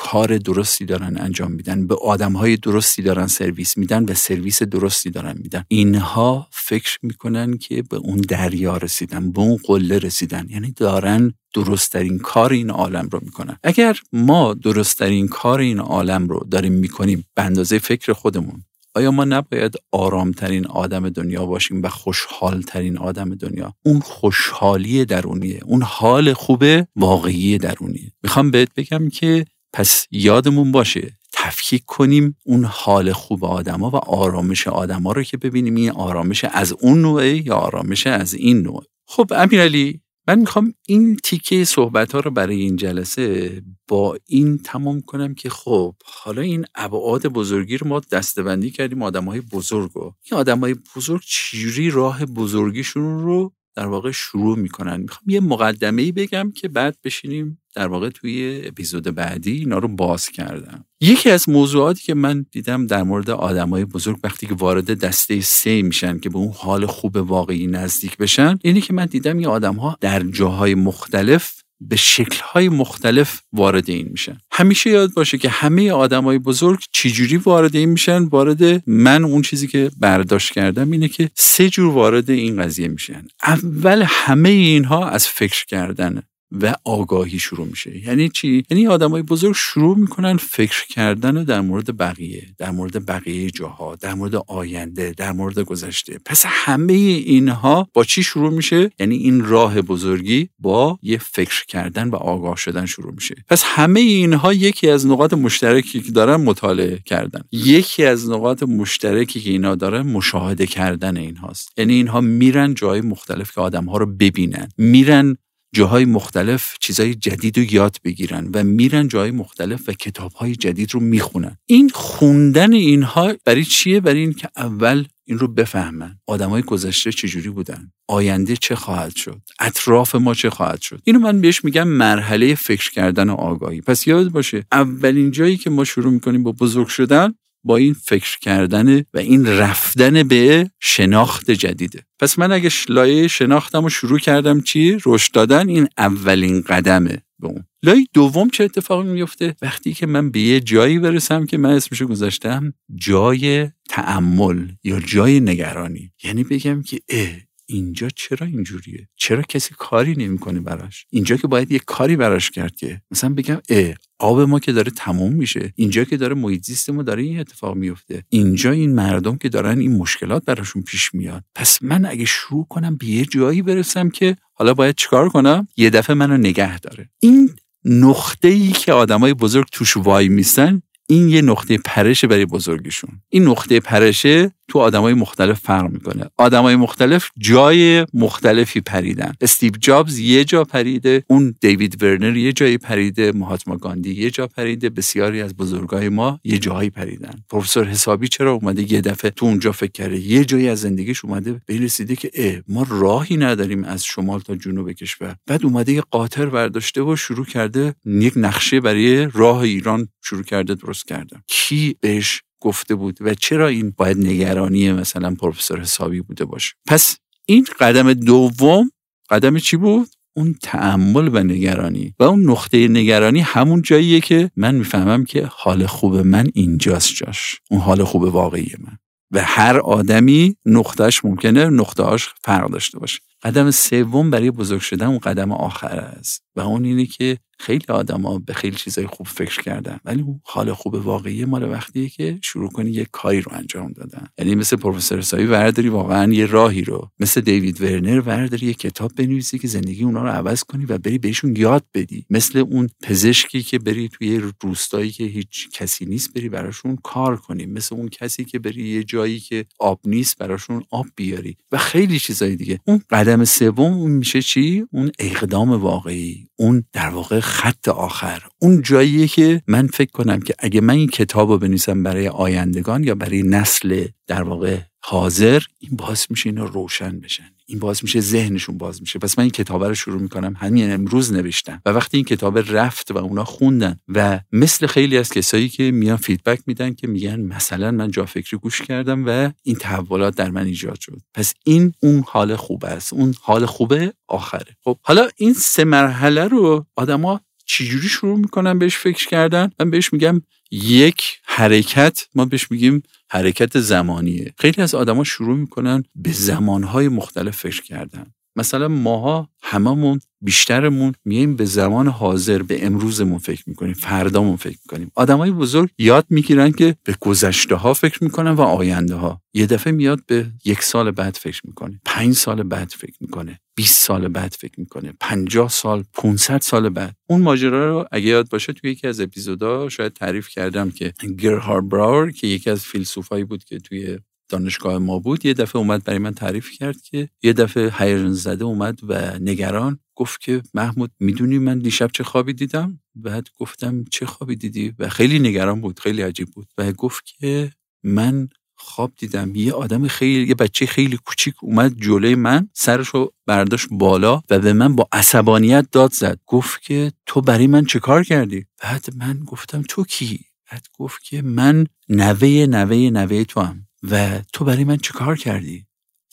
کار 0.00 0.38
درستی 0.38 0.84
دارن 0.84 1.16
انجام 1.18 1.52
میدن 1.52 1.86
به 1.86 1.96
های 2.34 2.56
درستی 2.56 3.02
دارن 3.02 3.26
سرویس 3.26 3.76
میدن 3.76 4.04
و 4.04 4.14
سرویس 4.14 4.62
درستی 4.62 5.10
دارن 5.10 5.38
میدن. 5.42 5.64
اینها 5.68 6.48
فکر 6.52 6.98
می‌کنن 7.02 7.58
که 7.58 7.82
به 7.82 7.96
اون 7.96 8.16
دریا 8.16 8.76
رسیدن 8.76 9.32
به 9.32 9.40
اون 9.40 9.58
قله 9.64 9.98
رسیدن. 9.98 10.46
یعنی 10.50 10.72
دارن 10.72 11.32
درستترین 11.54 12.18
کار 12.18 12.52
این 12.52 12.70
عالم 12.70 13.08
رو 13.12 13.20
می‌کنن. 13.22 13.56
اگر 13.62 14.00
ما 14.12 14.54
درستترین 14.54 15.28
کار 15.28 15.60
این 15.60 15.78
عالم 15.78 16.28
رو 16.28 16.46
داریم 16.50 16.72
می‌کنیم 16.72 17.24
به 17.34 17.42
اندازه 17.42 17.78
فکر 17.78 18.12
خودمون 18.12 18.62
آیا 18.94 19.10
ما 19.10 19.24
نباید 19.24 19.74
آرامترین 19.92 20.66
آدم 20.66 21.08
دنیا 21.08 21.46
باشیم 21.46 21.82
و 21.82 21.88
خوشحالترین 21.88 22.98
آدم 22.98 23.34
دنیا؟ 23.34 23.74
اون 23.82 24.00
خوشحالی 24.00 25.04
درونیه. 25.04 25.60
اون 25.64 25.82
حال 25.82 26.32
خوبه 26.32 26.86
واقعی 26.96 27.58
درونیه. 27.58 28.12
می‌خوام 28.22 28.50
بهت 28.50 28.68
بگم 28.76 29.08
که 29.08 29.44
پس 29.72 30.06
یادمون 30.10 30.72
باشه 30.72 31.18
تفکیک 31.32 31.84
کنیم 31.84 32.36
اون 32.44 32.64
حال 32.64 33.12
خوب 33.12 33.44
آدما 33.44 33.90
و 33.90 33.96
آرامش 33.96 34.68
آدما 34.68 35.12
رو 35.12 35.22
که 35.22 35.36
ببینیم 35.36 35.74
این 35.74 35.90
آرامش 35.90 36.44
از 36.44 36.72
اون 36.72 37.02
نوعه 37.02 37.46
یا 37.46 37.54
آرامش 37.54 38.06
از 38.06 38.34
این 38.34 38.62
نوع. 38.62 38.84
خب 39.06 39.32
امیرعلی 39.36 40.00
من 40.28 40.38
می‌خوام 40.38 40.74
این 40.86 41.16
تیکه 41.16 41.64
صحبت 41.64 42.12
ها 42.12 42.20
رو 42.20 42.30
برای 42.30 42.60
این 42.60 42.76
جلسه 42.76 43.62
با 43.88 44.18
این 44.26 44.58
تمام 44.58 45.00
کنم 45.00 45.34
که 45.34 45.50
خب 45.50 45.94
حالا 46.04 46.42
این 46.42 46.64
ابعاد 46.74 47.26
بزرگی 47.26 47.76
رو 47.76 47.88
ما 47.88 48.00
دستبندی 48.12 48.70
کردیم 48.70 49.02
آدم 49.02 49.24
های 49.24 49.40
بزرگ 49.40 49.96
و 49.96 50.00
این 50.00 50.40
آدم 50.40 50.60
های 50.60 50.76
بزرگ 50.96 51.22
چیری 51.26 51.90
راه 51.90 52.26
بزرگیشون 52.26 53.18
رو 53.22 53.52
در 53.76 53.86
واقع 53.86 54.10
شروع 54.10 54.58
می‌کنن؟ 54.58 55.00
می‌خوام 55.00 55.30
یه 55.30 55.40
مقدمه 55.40 56.02
ای 56.02 56.12
بگم 56.12 56.52
که 56.54 56.68
بعد 56.68 56.96
بشینیم 57.04 57.57
در 57.74 57.86
واقع 57.88 58.10
توی 58.10 58.62
اپیزود 58.64 59.04
بعدی 59.04 59.52
اینا 59.52 59.78
رو 59.78 59.88
باز 59.88 60.28
کردم. 60.28 60.84
یکی 61.00 61.30
از 61.30 61.48
موضوعاتی 61.48 62.02
که 62.02 62.14
من 62.14 62.46
دیدم 62.50 62.86
در 62.86 63.02
مورد 63.02 63.30
آدمای 63.30 63.84
بزرگ 63.84 64.18
وقتی 64.24 64.46
که 64.46 64.54
وارد 64.54 64.98
دسته 65.00 65.40
سه 65.40 65.82
میشن 65.82 66.18
که 66.18 66.28
به 66.28 66.36
اون 66.38 66.52
حال 66.56 66.86
خوب 66.86 67.16
واقعی 67.16 67.66
نزدیک 67.66 68.16
بشن 68.16 68.58
اینی 68.62 68.80
که 68.80 68.92
من 68.92 69.06
دیدم 69.06 69.38
این 69.38 69.46
آدم 69.46 69.74
ها 69.74 69.96
در 70.00 70.20
جاهای 70.20 70.74
مختلف 70.74 71.62
به 71.80 71.96
شکلهای 71.96 72.68
مختلف 72.68 73.40
وارد 73.52 73.90
این 73.90 74.08
میشن. 74.10 74.38
همیشه 74.52 74.90
یاد 74.90 75.14
باشه 75.14 75.38
که 75.38 75.48
همه 75.48 75.92
آدمای 75.92 76.38
بزرگ 76.38 76.80
چجوری 76.92 77.36
وارد 77.36 77.76
این 77.76 77.88
میشن؟ 77.88 78.22
وارد 78.22 78.90
من 78.90 79.24
اون 79.24 79.42
چیزی 79.42 79.66
که 79.66 79.90
برداشت 80.00 80.52
کردم 80.52 80.90
اینه 80.90 81.08
که 81.08 81.30
سه 81.34 81.70
جور 81.70 81.94
وارد 81.94 82.30
این 82.30 82.62
قضیه 82.62 82.88
میشن. 82.88 83.26
اول 83.42 84.02
همه 84.06 84.48
اینها 84.48 85.08
از 85.08 85.26
فکر 85.26 85.66
کردنه 85.66 86.22
و 86.52 86.74
آگاهی 86.84 87.38
شروع 87.38 87.66
میشه. 87.66 88.06
یعنی 88.06 88.28
چی؟ 88.28 88.64
یعنی 88.70 88.86
آدمای 88.86 89.22
بزرگ 89.22 89.54
شروع 89.54 89.98
می‌کنن 89.98 90.36
فکر 90.36 90.86
کردن 90.86 91.44
در 91.44 91.60
مورد 91.60 91.96
بقیه 91.96 92.46
در 92.58 92.70
مورد 92.70 93.06
بقیه 93.06 93.50
جاها 93.50 93.96
در 93.96 94.14
مورد 94.14 94.34
آینده 94.34 95.14
در 95.16 95.32
مورد 95.32 95.58
گذشته. 95.58 96.20
پس 96.24 96.44
همه 96.46 96.92
اینها 96.92 97.88
با 97.94 98.04
چی 98.04 98.22
شروع 98.22 98.52
میشه؟ 98.52 98.90
یعنی 99.00 99.16
این 99.16 99.44
راه 99.44 99.82
بزرگی 99.82 100.48
با 100.58 100.98
یه 101.02 101.18
فکر 101.18 101.64
کردن 101.66 102.08
و 102.08 102.16
آگاه 102.16 102.56
شدن 102.56 102.86
شروع 102.86 103.14
میشه. 103.14 103.34
پس 103.48 103.62
همه 103.66 104.00
اینها 104.00 104.52
یکی 104.52 104.90
از 104.90 105.06
نقاط 105.06 105.34
مشترکی 105.34 106.00
که 106.00 106.12
دارن 106.12 106.36
مطالعه 106.36 106.98
کردن. 107.04 107.42
یکی 107.52 108.04
از 108.04 108.30
نقاط 108.30 108.62
مشترکی 108.62 109.40
که 109.40 109.50
اینا 109.50 109.74
دارن 109.74 110.02
مشاهده 110.02 110.66
کردن 110.66 111.16
اینهاست. 111.16 111.72
یعنی 111.76 111.94
اینها 111.94 112.20
میرن 112.20 112.74
جای 112.74 113.00
مختلف 113.00 113.54
که 113.54 113.60
آدم 113.60 113.84
ها 113.84 113.96
رو 113.96 114.06
ببینن. 114.06 114.68
میرن 114.78 115.36
جاهای 115.74 116.04
مختلف 116.04 116.74
چیزهای 116.80 117.14
جدید 117.14 117.58
رو 117.58 117.64
یاد 117.64 117.96
بگیرن 118.04 118.50
و 118.54 118.64
میرن 118.64 119.08
جاهای 119.08 119.30
مختلف 119.30 119.88
و 119.88 119.92
کتابهای 119.92 120.56
جدید 120.56 120.94
رو 120.94 121.00
می‌خونن. 121.00 121.56
این 121.66 121.88
خوندن 121.94 122.72
اینها 122.72 123.34
برای 123.44 123.64
چیه؟ 123.64 124.00
برای 124.00 124.20
این 124.20 124.32
که 124.32 124.48
اول 124.56 125.04
این 125.24 125.38
رو 125.38 125.48
بفهمن 125.48 126.18
آدمای 126.26 126.62
گذشته 126.62 127.12
چجوری 127.12 127.50
بودن 127.50 127.92
آینده 128.08 128.56
چه 128.56 128.74
خواهد 128.74 129.16
شد 129.16 129.42
اطراف 129.60 130.14
ما 130.14 130.34
چه 130.34 130.50
خواهد 130.50 130.80
شد. 130.80 131.00
اینو 131.04 131.18
من 131.18 131.40
بهش 131.40 131.64
میگم 131.64 131.88
مرحله 131.88 132.54
فکر 132.54 132.90
کردن 132.90 133.30
و 133.30 133.34
آگاهی. 133.34 133.80
پس 133.80 134.06
یاد 134.06 134.28
باشه 134.28 134.64
اولین 134.72 135.30
جایی 135.30 135.56
که 135.56 135.70
ما 135.70 135.84
شروع 135.84 136.12
می‌کنیم 136.12 136.42
با 136.42 136.52
بزرگ 136.52 136.86
شدن 136.86 137.34
با 137.68 137.76
این 137.76 137.94
فکر 137.94 138.38
کردن 138.38 138.98
و 138.98 139.18
این 139.18 139.46
رفتن 139.46 140.22
به 140.22 140.70
شناخت 140.80 141.50
جدیده. 141.50 142.02
پس 142.18 142.38
من 142.38 142.52
اگه 142.52 142.70
لایه 142.88 143.28
شناختم 143.28 143.84
و 143.84 143.88
شروع 143.88 144.18
کردم 144.18 144.60
چی؟ 144.60 144.98
رشد 145.06 145.32
دادن 145.32 145.68
این 145.68 145.88
اولین 145.98 146.60
قدمه 146.60 147.22
به 147.38 147.48
اون. 147.48 147.64
لایه 147.82 148.06
دوم 148.12 148.50
چه 148.50 148.64
اتفاقی 148.64 149.08
میفته 149.08 149.56
وقتی 149.62 149.92
که 149.92 150.06
من 150.06 150.30
به 150.30 150.40
یه 150.40 150.60
جایی 150.60 150.98
برسم 150.98 151.46
که 151.46 151.58
من 151.58 151.70
اسمشو 151.70 152.06
گذاشتم 152.06 152.72
جای 152.94 153.68
تعمل 153.88 154.68
یا 154.84 155.00
جای 155.00 155.40
نگرانی. 155.40 156.12
یعنی 156.24 156.44
بگم 156.44 156.82
که 156.82 157.00
اه 157.08 157.28
اینجا 157.68 158.08
چرا 158.08 158.46
اینجوریه؟ 158.46 159.08
چرا 159.16 159.42
کسی 159.42 159.74
کاری 159.78 160.14
نمی‌کنه 160.14 160.60
براش؟ 160.60 161.06
اینجا 161.10 161.36
که 161.36 161.46
باید 161.46 161.72
یه 161.72 161.78
کاری 161.78 162.16
براش 162.16 162.50
کرد 162.50 162.76
که 162.76 163.00
مثلا 163.10 163.34
بگم 163.34 163.60
اه 163.68 163.94
آب 164.18 164.40
ما 164.40 164.58
که 164.58 164.72
داره 164.72 164.90
تموم 164.90 165.32
میشه. 165.32 165.72
اینجا 165.76 166.04
که 166.04 166.16
داره 166.16 166.34
محیط 166.34 166.64
زیست 166.64 166.90
ما 166.90 167.02
داره 167.02 167.22
این 167.22 167.40
اتفاق 167.40 167.76
میفته 167.76 168.24
اینجا 168.28 168.70
این 168.70 168.94
مردم 168.94 169.36
که 169.36 169.48
دارن 169.48 169.78
این 169.78 169.96
مشکلات 169.96 170.44
براشون 170.44 170.82
پیش 170.82 171.14
میاد. 171.14 171.44
پس 171.54 171.82
من 171.82 172.06
اگه 172.06 172.24
شروع 172.24 172.66
کنم 172.70 172.96
به 172.96 173.06
یه 173.06 173.24
جایی 173.24 173.62
برسم 173.62 174.10
که 174.10 174.36
حالا 174.52 174.74
باید 174.74 174.94
چیکار 174.94 175.28
کنم؟ 175.28 175.68
یه 175.76 175.90
دفعه 175.90 176.14
منو 176.14 176.36
نگه 176.36 176.78
داره. 176.78 177.10
این 177.20 177.50
نقطه 177.84 178.48
ای 178.48 178.72
که 178.72 178.92
آدمای 178.92 179.34
بزرگ 179.34 179.66
توش 179.72 179.96
وای 179.96 180.28
میستن 180.28 180.82
این 181.08 181.28
یه 181.28 181.42
نقطه 181.42 181.78
پرشه 181.78 182.26
برای 182.26 182.46
بزرگشون. 182.46 183.10
این 183.28 183.44
نقطه 183.44 183.80
پرشه 183.80 184.52
تو 184.68 184.78
آدمای 184.78 185.14
مختلف 185.14 185.60
فرق 185.60 185.90
می‌کنه. 185.90 186.24
آدمای 186.36 186.76
مختلف 186.76 187.30
جای 187.38 188.06
مختلفی 188.14 188.80
پریدن. 188.80 189.32
استیو 189.40 189.72
جابز 189.80 190.18
یه 190.18 190.44
جا 190.44 190.64
پریده 190.64 191.24
اون 191.28 191.54
دیوید 191.60 192.02
ورنر 192.02 192.36
یه 192.36 192.52
جایی 192.52 192.78
پریده 192.78 193.32
مهاتما 193.32 193.76
گاندی 193.76 194.14
یه 194.14 194.30
جا 194.30 194.46
پریده 194.46 194.90
بسیاری 194.90 195.40
از 195.40 195.56
بزرگای 195.56 196.08
ما 196.08 196.40
یه 196.44 196.58
جایی 196.58 196.90
پریدن. 196.90 197.34
پروفسور 197.50 197.84
حسابی 197.84 198.28
چرا 198.28 198.52
اومده 198.52 198.92
یه 198.92 199.00
دفعه 199.00 199.30
تو 199.30 199.46
اونجا 199.46 199.72
فکر 199.72 199.92
کرده؟ 199.92 200.18
یه 200.18 200.44
جایی 200.44 200.68
از 200.68 200.80
زندگیش 200.80 201.24
اومده 201.24 201.60
به 201.66 201.78
رسیده 201.78 202.16
که 202.16 202.30
اه 202.34 202.62
ما 202.68 202.86
راهی 202.88 203.36
نداریم 203.36 203.84
از 203.84 204.04
شمال 204.04 204.40
تا 204.40 204.54
جنوب 204.56 204.92
کشور. 204.92 205.36
بعد 205.46 205.64
اومده 205.64 205.92
یه 205.92 206.02
قاطر 206.10 206.46
برداشته 206.46 207.02
و 207.02 207.16
شروع 207.16 207.46
کرده 207.46 207.94
یک 208.06 208.32
نقشه 208.36 208.80
برای 208.80 209.28
راه 209.34 209.58
ایران 209.58 210.08
شروع 210.24 210.42
کرده 210.42 210.74
درست 210.74 211.08
کرده. 211.08 211.36
کی 211.46 211.96
بهش 212.00 212.42
گفته 212.60 212.94
بود 212.94 213.18
و 213.20 213.34
چرا 213.34 213.68
این 213.68 213.94
باید 213.96 214.18
نگرانی 214.18 214.92
مثلا 214.92 215.34
پروفسور 215.34 215.80
حسابی 215.80 216.20
بوده 216.20 216.44
باشه؟ 216.44 216.74
پس 216.86 217.16
این 217.46 217.66
قدم 217.80 218.12
دوم 218.12 218.90
قدم 219.30 219.58
چی 219.58 219.76
بود؟ 219.76 220.08
اون 220.36 220.54
تعمل 220.62 221.28
و 221.32 221.42
نگرانی. 221.42 222.14
و 222.18 222.24
اون 222.24 222.50
نقطه 222.50 222.88
نگرانی 222.88 223.40
همون 223.40 223.82
جاییه 223.82 224.20
که 224.20 224.50
من 224.56 224.74
می‌فهمم 224.74 225.24
که 225.24 225.48
حال 225.52 225.86
خوب 225.86 226.16
من 226.16 226.46
اینجاست 226.54 227.14
جاش. 227.14 227.60
اون 227.70 227.80
حال 227.80 228.04
خوب 228.04 228.22
واقعی 228.22 228.72
من. 228.78 228.98
و 229.30 229.42
هر 229.44 229.78
آدمی 229.78 230.56
نقطهش 230.66 231.24
ممکنه 231.24 231.64
نقطهاش 231.64 232.28
فرق 232.44 232.70
داشته 232.70 232.98
باشه. 232.98 233.20
قدم 233.42 233.70
سوم 233.70 234.30
برای 234.30 234.50
بزرگ 234.50 234.80
شدن 234.80 235.06
اون 235.06 235.18
قدم 235.18 235.52
آخر 235.52 235.98
است. 235.98 236.42
و 236.58 236.60
اون 236.60 236.84
اینه 236.84 237.06
که 237.06 237.38
خیلی 237.58 237.84
آدما 237.88 238.38
به 238.38 238.52
خیلی 238.52 238.76
چیزای 238.76 239.06
خوب 239.06 239.26
فکر 239.26 239.62
کردن. 239.62 239.98
ولی 240.04 240.22
اون 240.22 240.40
حال 240.44 240.72
خوب 240.72 240.94
واقعی 240.94 241.44
مال 241.44 241.70
وقتیه 241.70 242.08
که 242.08 242.38
شروع 242.42 242.70
کنی 242.70 242.90
یه 242.90 243.06
کاری 243.12 243.40
رو 243.40 243.52
انجام 243.54 243.92
دادن. 243.92 244.26
یعنی 244.38 244.54
مثل 244.54 244.76
پروفسور 244.76 245.20
سایی 245.20 245.46
ورداری 245.46 245.88
واقعا 245.88 246.32
یه 246.32 246.46
راهی 246.46 246.82
رو. 246.82 247.10
مثل 247.20 247.40
دیوید 247.40 247.80
ورنر 247.80 248.20
ورداری 248.26 248.66
یه 248.66 248.74
کتاب 248.74 249.12
بنویسی 249.16 249.58
که 249.58 249.68
زندگی 249.68 250.04
اونا 250.04 250.22
رو 250.22 250.28
عوض 250.28 250.62
کنی 250.62 250.84
و 250.84 250.98
بری 250.98 251.18
بهشون 251.18 251.56
یاد 251.56 251.84
بدی. 251.94 252.26
مثل 252.30 252.58
اون 252.58 252.88
پزشکی 253.02 253.62
که 253.62 253.78
بری 253.78 254.08
توی 254.08 254.42
روستایی 254.62 255.10
که 255.10 255.24
هیچ 255.24 255.68
کسی 255.72 256.06
نیست 256.06 256.34
بری 256.34 256.48
براشون 256.48 256.96
کار 256.96 257.36
کنی. 257.36 257.66
مثل 257.66 257.94
اون 257.94 258.08
کسی 258.08 258.44
که 258.44 258.58
بری 258.58 258.88
یه 258.88 259.04
جایی 259.04 259.40
که 259.40 259.66
آب 259.78 260.00
نیست 260.04 260.38
براشون 260.38 260.82
آب 260.90 261.06
بیاری. 261.16 261.56
و 261.72 261.78
خیلی 261.78 262.18
چیزای 262.18 262.56
دیگه. 262.56 262.80
اون 262.84 263.02
قدم 263.10 263.44
سوم 263.44 264.10
میشه 264.10 264.42
چی؟ 264.42 264.84
اون 264.92 265.10
اقدام 265.18 265.70
واقعی. 265.70 266.47
اون 266.56 266.84
در 266.92 267.08
واقع 267.08 267.40
خط 267.40 267.88
آخر 267.88 268.42
اون 268.58 268.82
جاییه 268.82 269.28
که 269.28 269.62
من 269.66 269.86
فکر 269.86 270.10
کنم 270.10 270.40
که 270.40 270.54
اگه 270.58 270.80
من 270.80 270.94
این 270.94 271.08
کتاب 271.08 271.50
رو 271.50 271.58
بنویسم 271.58 272.02
برای 272.02 272.28
آیندگان 272.28 273.04
یا 273.04 273.14
برای 273.14 273.42
نسل 273.42 274.06
در 274.26 274.42
واقع 274.42 274.78
حاضر 275.00 275.62
این 275.78 275.96
باعث 275.96 276.30
میشه 276.30 276.48
اینا 276.48 276.64
روشن 276.64 277.20
بشن. 277.20 277.50
این 277.66 277.78
باعث 277.78 278.02
میشه 278.02 278.20
ذهنشون 278.20 278.78
باز 278.78 279.00
میشه. 279.00 279.18
پس 279.18 279.38
من 279.38 279.42
این 279.42 279.50
کتاب 279.50 279.84
رو 279.84 279.94
شروع 279.94 280.20
می‌کنم. 280.22 280.54
همین 280.56 280.92
امروز 280.92 281.32
نوشتم. 281.32 281.82
و 281.86 281.90
وقتی 281.90 282.16
این 282.16 282.24
کتاب 282.24 282.58
رفت 282.58 283.10
و 283.10 283.18
اونا 283.18 283.44
خوندن 283.44 283.96
و 284.08 284.40
مثل 284.52 284.86
خیلی 284.86 285.18
از 285.18 285.30
کسایی 285.30 285.68
که 285.68 285.90
میان 285.90 286.16
فیدبک 286.16 286.60
میدن 286.66 286.94
که 286.94 287.06
میگن 287.06 287.40
مثلا 287.40 287.90
من 287.90 288.10
جا 288.10 288.26
فکری 288.26 288.58
گوش 288.58 288.82
کردم 288.82 289.24
و 289.26 289.50
این 289.62 289.76
تحولات 289.76 290.36
در 290.36 290.50
من 290.50 290.66
ایجاد 290.66 291.00
شد. 291.00 291.20
پس 291.34 291.54
این 291.64 291.92
اون 292.00 292.24
حال 292.26 292.56
خوب 292.56 292.84
است. 292.84 293.12
اون 293.12 293.34
حال 293.42 293.66
خوبه 293.66 294.12
آخره. 294.28 294.76
خب 294.84 294.98
حالا 295.02 295.28
این 295.36 295.52
سه 295.52 295.84
مرحله 295.84 296.44
رو 296.44 296.86
آدما 296.96 297.40
چجوری 297.68 298.08
شروع 298.08 298.38
می‌کنن 298.38 298.78
بهش 298.78 298.96
فکر 298.96 299.28
کردن؟ 299.28 299.70
من 299.80 299.90
بهش 299.90 300.12
میگم 300.12 300.42
یک 300.70 301.22
حرکت. 301.44 302.26
ما 302.34 302.44
بهش 302.44 302.70
میگیم 302.70 303.02
حرکت 303.30 303.80
زمانیه. 303.80 304.54
خیلی 304.58 304.82
از 304.82 304.94
آدما 304.94 305.24
شروع 305.24 305.56
می‌کنن 305.56 306.04
به 306.14 306.32
زمانهای 306.32 307.08
مختلف 307.08 307.56
فکر 307.56 307.82
کردن. 307.82 308.26
مثلا 308.58 308.88
ماها 308.88 309.48
هممون 309.62 310.20
بیشترمون 310.40 311.14
میایم 311.24 311.56
به 311.56 311.64
زمان 311.64 312.08
حاضر 312.08 312.62
به 312.62 312.86
امروزمون 312.86 313.38
فکر 313.38 313.64
می‌کنیم 313.66 313.94
فردامون 313.94 314.56
فکر 314.56 314.78
می‌کنیم. 314.86 315.12
آدمای 315.14 315.50
بزرگ 315.50 315.90
یاد 315.98 316.26
می‌گیرن 316.30 316.72
که 316.72 316.96
به 317.04 317.14
گذشته 317.20 317.74
ها 317.74 317.94
فکر 317.94 318.24
می‌کنن 318.24 318.50
و 318.50 318.60
آینده 318.60 319.14
ها 319.14 319.42
یه 319.54 319.66
دفعه 319.66 319.92
میاد 319.92 320.20
به 320.26 320.46
یک 320.64 320.82
سال 320.82 321.10
بعد 321.10 321.36
فکر 321.36 321.60
می‌کنه 321.64 322.00
پنج 322.04 322.34
سال 322.34 322.62
بعد 322.62 322.88
فکر 322.96 323.16
می‌کنه 323.20 323.60
20 323.74 324.06
سال 324.06 324.28
بعد 324.28 324.56
فکر 324.58 324.80
می‌کنه 324.80 325.12
50 325.20 325.68
سال 325.68 326.04
500 326.14 326.60
سال 326.60 326.88
بعد. 326.88 327.14
اون 327.30 327.42
ماجرا 327.42 327.90
رو 327.90 328.08
اگه 328.12 328.26
یاد 328.26 328.48
باشه 328.48 328.72
توی 328.72 328.90
یکی 328.90 329.06
از 329.06 329.20
اپیزودا 329.20 329.88
شاید 329.88 330.12
تعریف 330.12 330.48
کردم 330.48 330.90
که 330.90 331.12
گرهار 331.38 331.80
براور 331.80 332.30
که 332.30 332.46
یکی 332.46 332.70
از 332.70 332.82
فیلسوفایی 332.84 333.44
بود 333.44 333.64
که 333.64 333.78
توی 333.78 334.18
دانشگاه 334.48 334.98
ما 334.98 335.18
بود 335.18 335.46
یه 335.46 335.54
دفعه 335.54 335.76
اومد 335.76 336.04
برای 336.04 336.18
من 336.18 336.34
تعریف 336.34 336.70
کرد 336.70 337.02
که 337.02 337.28
یه 337.42 337.52
دفعه 337.52 337.92
هیجان 337.98 338.32
زده 338.32 338.64
اومد 338.64 339.00
و 339.02 339.38
نگران 339.38 339.98
گفت 340.14 340.40
که 340.40 340.62
محمود 340.74 341.10
می‌دونی 341.20 341.58
من 341.58 341.78
دیشب 341.78 342.10
چه 342.12 342.24
خوابی 342.24 342.52
دیدم؟ 342.52 343.00
بعد 343.14 343.48
گفتم 343.58 344.04
چه 344.10 344.26
خوابی 344.26 344.56
دیدی؟ 344.56 344.94
و 344.98 345.08
خیلی 345.08 345.38
نگران 345.38 345.80
بود 345.80 346.00
خیلی 346.00 346.22
عجیب 346.22 346.48
بود 346.50 346.68
و 346.78 346.92
گفت 346.92 347.24
که 347.24 347.72
من 348.02 348.48
خواب 348.78 349.12
دیدم. 349.18 349.54
یه 349.54 349.72
آدم 349.72 350.08
خیلی 350.08 350.48
یه 350.48 350.54
بچه 350.54 350.86
خیلی 350.86 351.18
کوچیک 351.24 351.54
اومد 351.62 352.00
جلوی 352.00 352.34
من 352.34 352.68
سرشو 352.72 353.32
برداشت 353.46 353.88
بالا 353.90 354.42
و 354.50 354.58
به 354.58 354.72
من 354.72 354.96
با 354.96 355.08
عصبانیت 355.12 355.86
داد 355.92 356.12
زد 356.12 356.40
گفت 356.46 356.82
که 356.82 357.12
تو 357.26 357.40
برای 357.40 357.66
من 357.66 357.84
چه 357.84 357.98
کار 357.98 358.24
کردی؟ 358.24 358.66
بعد 358.82 359.06
من 359.16 359.40
گفتم 359.46 359.82
تو 359.88 360.04
کی؟ 360.04 360.40
بعد 360.72 360.86
گفت 360.98 361.22
که 361.22 361.42
من 361.42 361.86
نوه 362.08 362.48
نوه 362.48 362.96
نوه 362.96 363.44
تو 363.44 363.60
هم 363.60 363.87
و 364.02 364.40
تو 364.52 364.64
برای 364.64 364.84
من 364.84 364.96
چه 364.96 365.12
کار 365.12 365.36
کردی؟ 365.36 365.86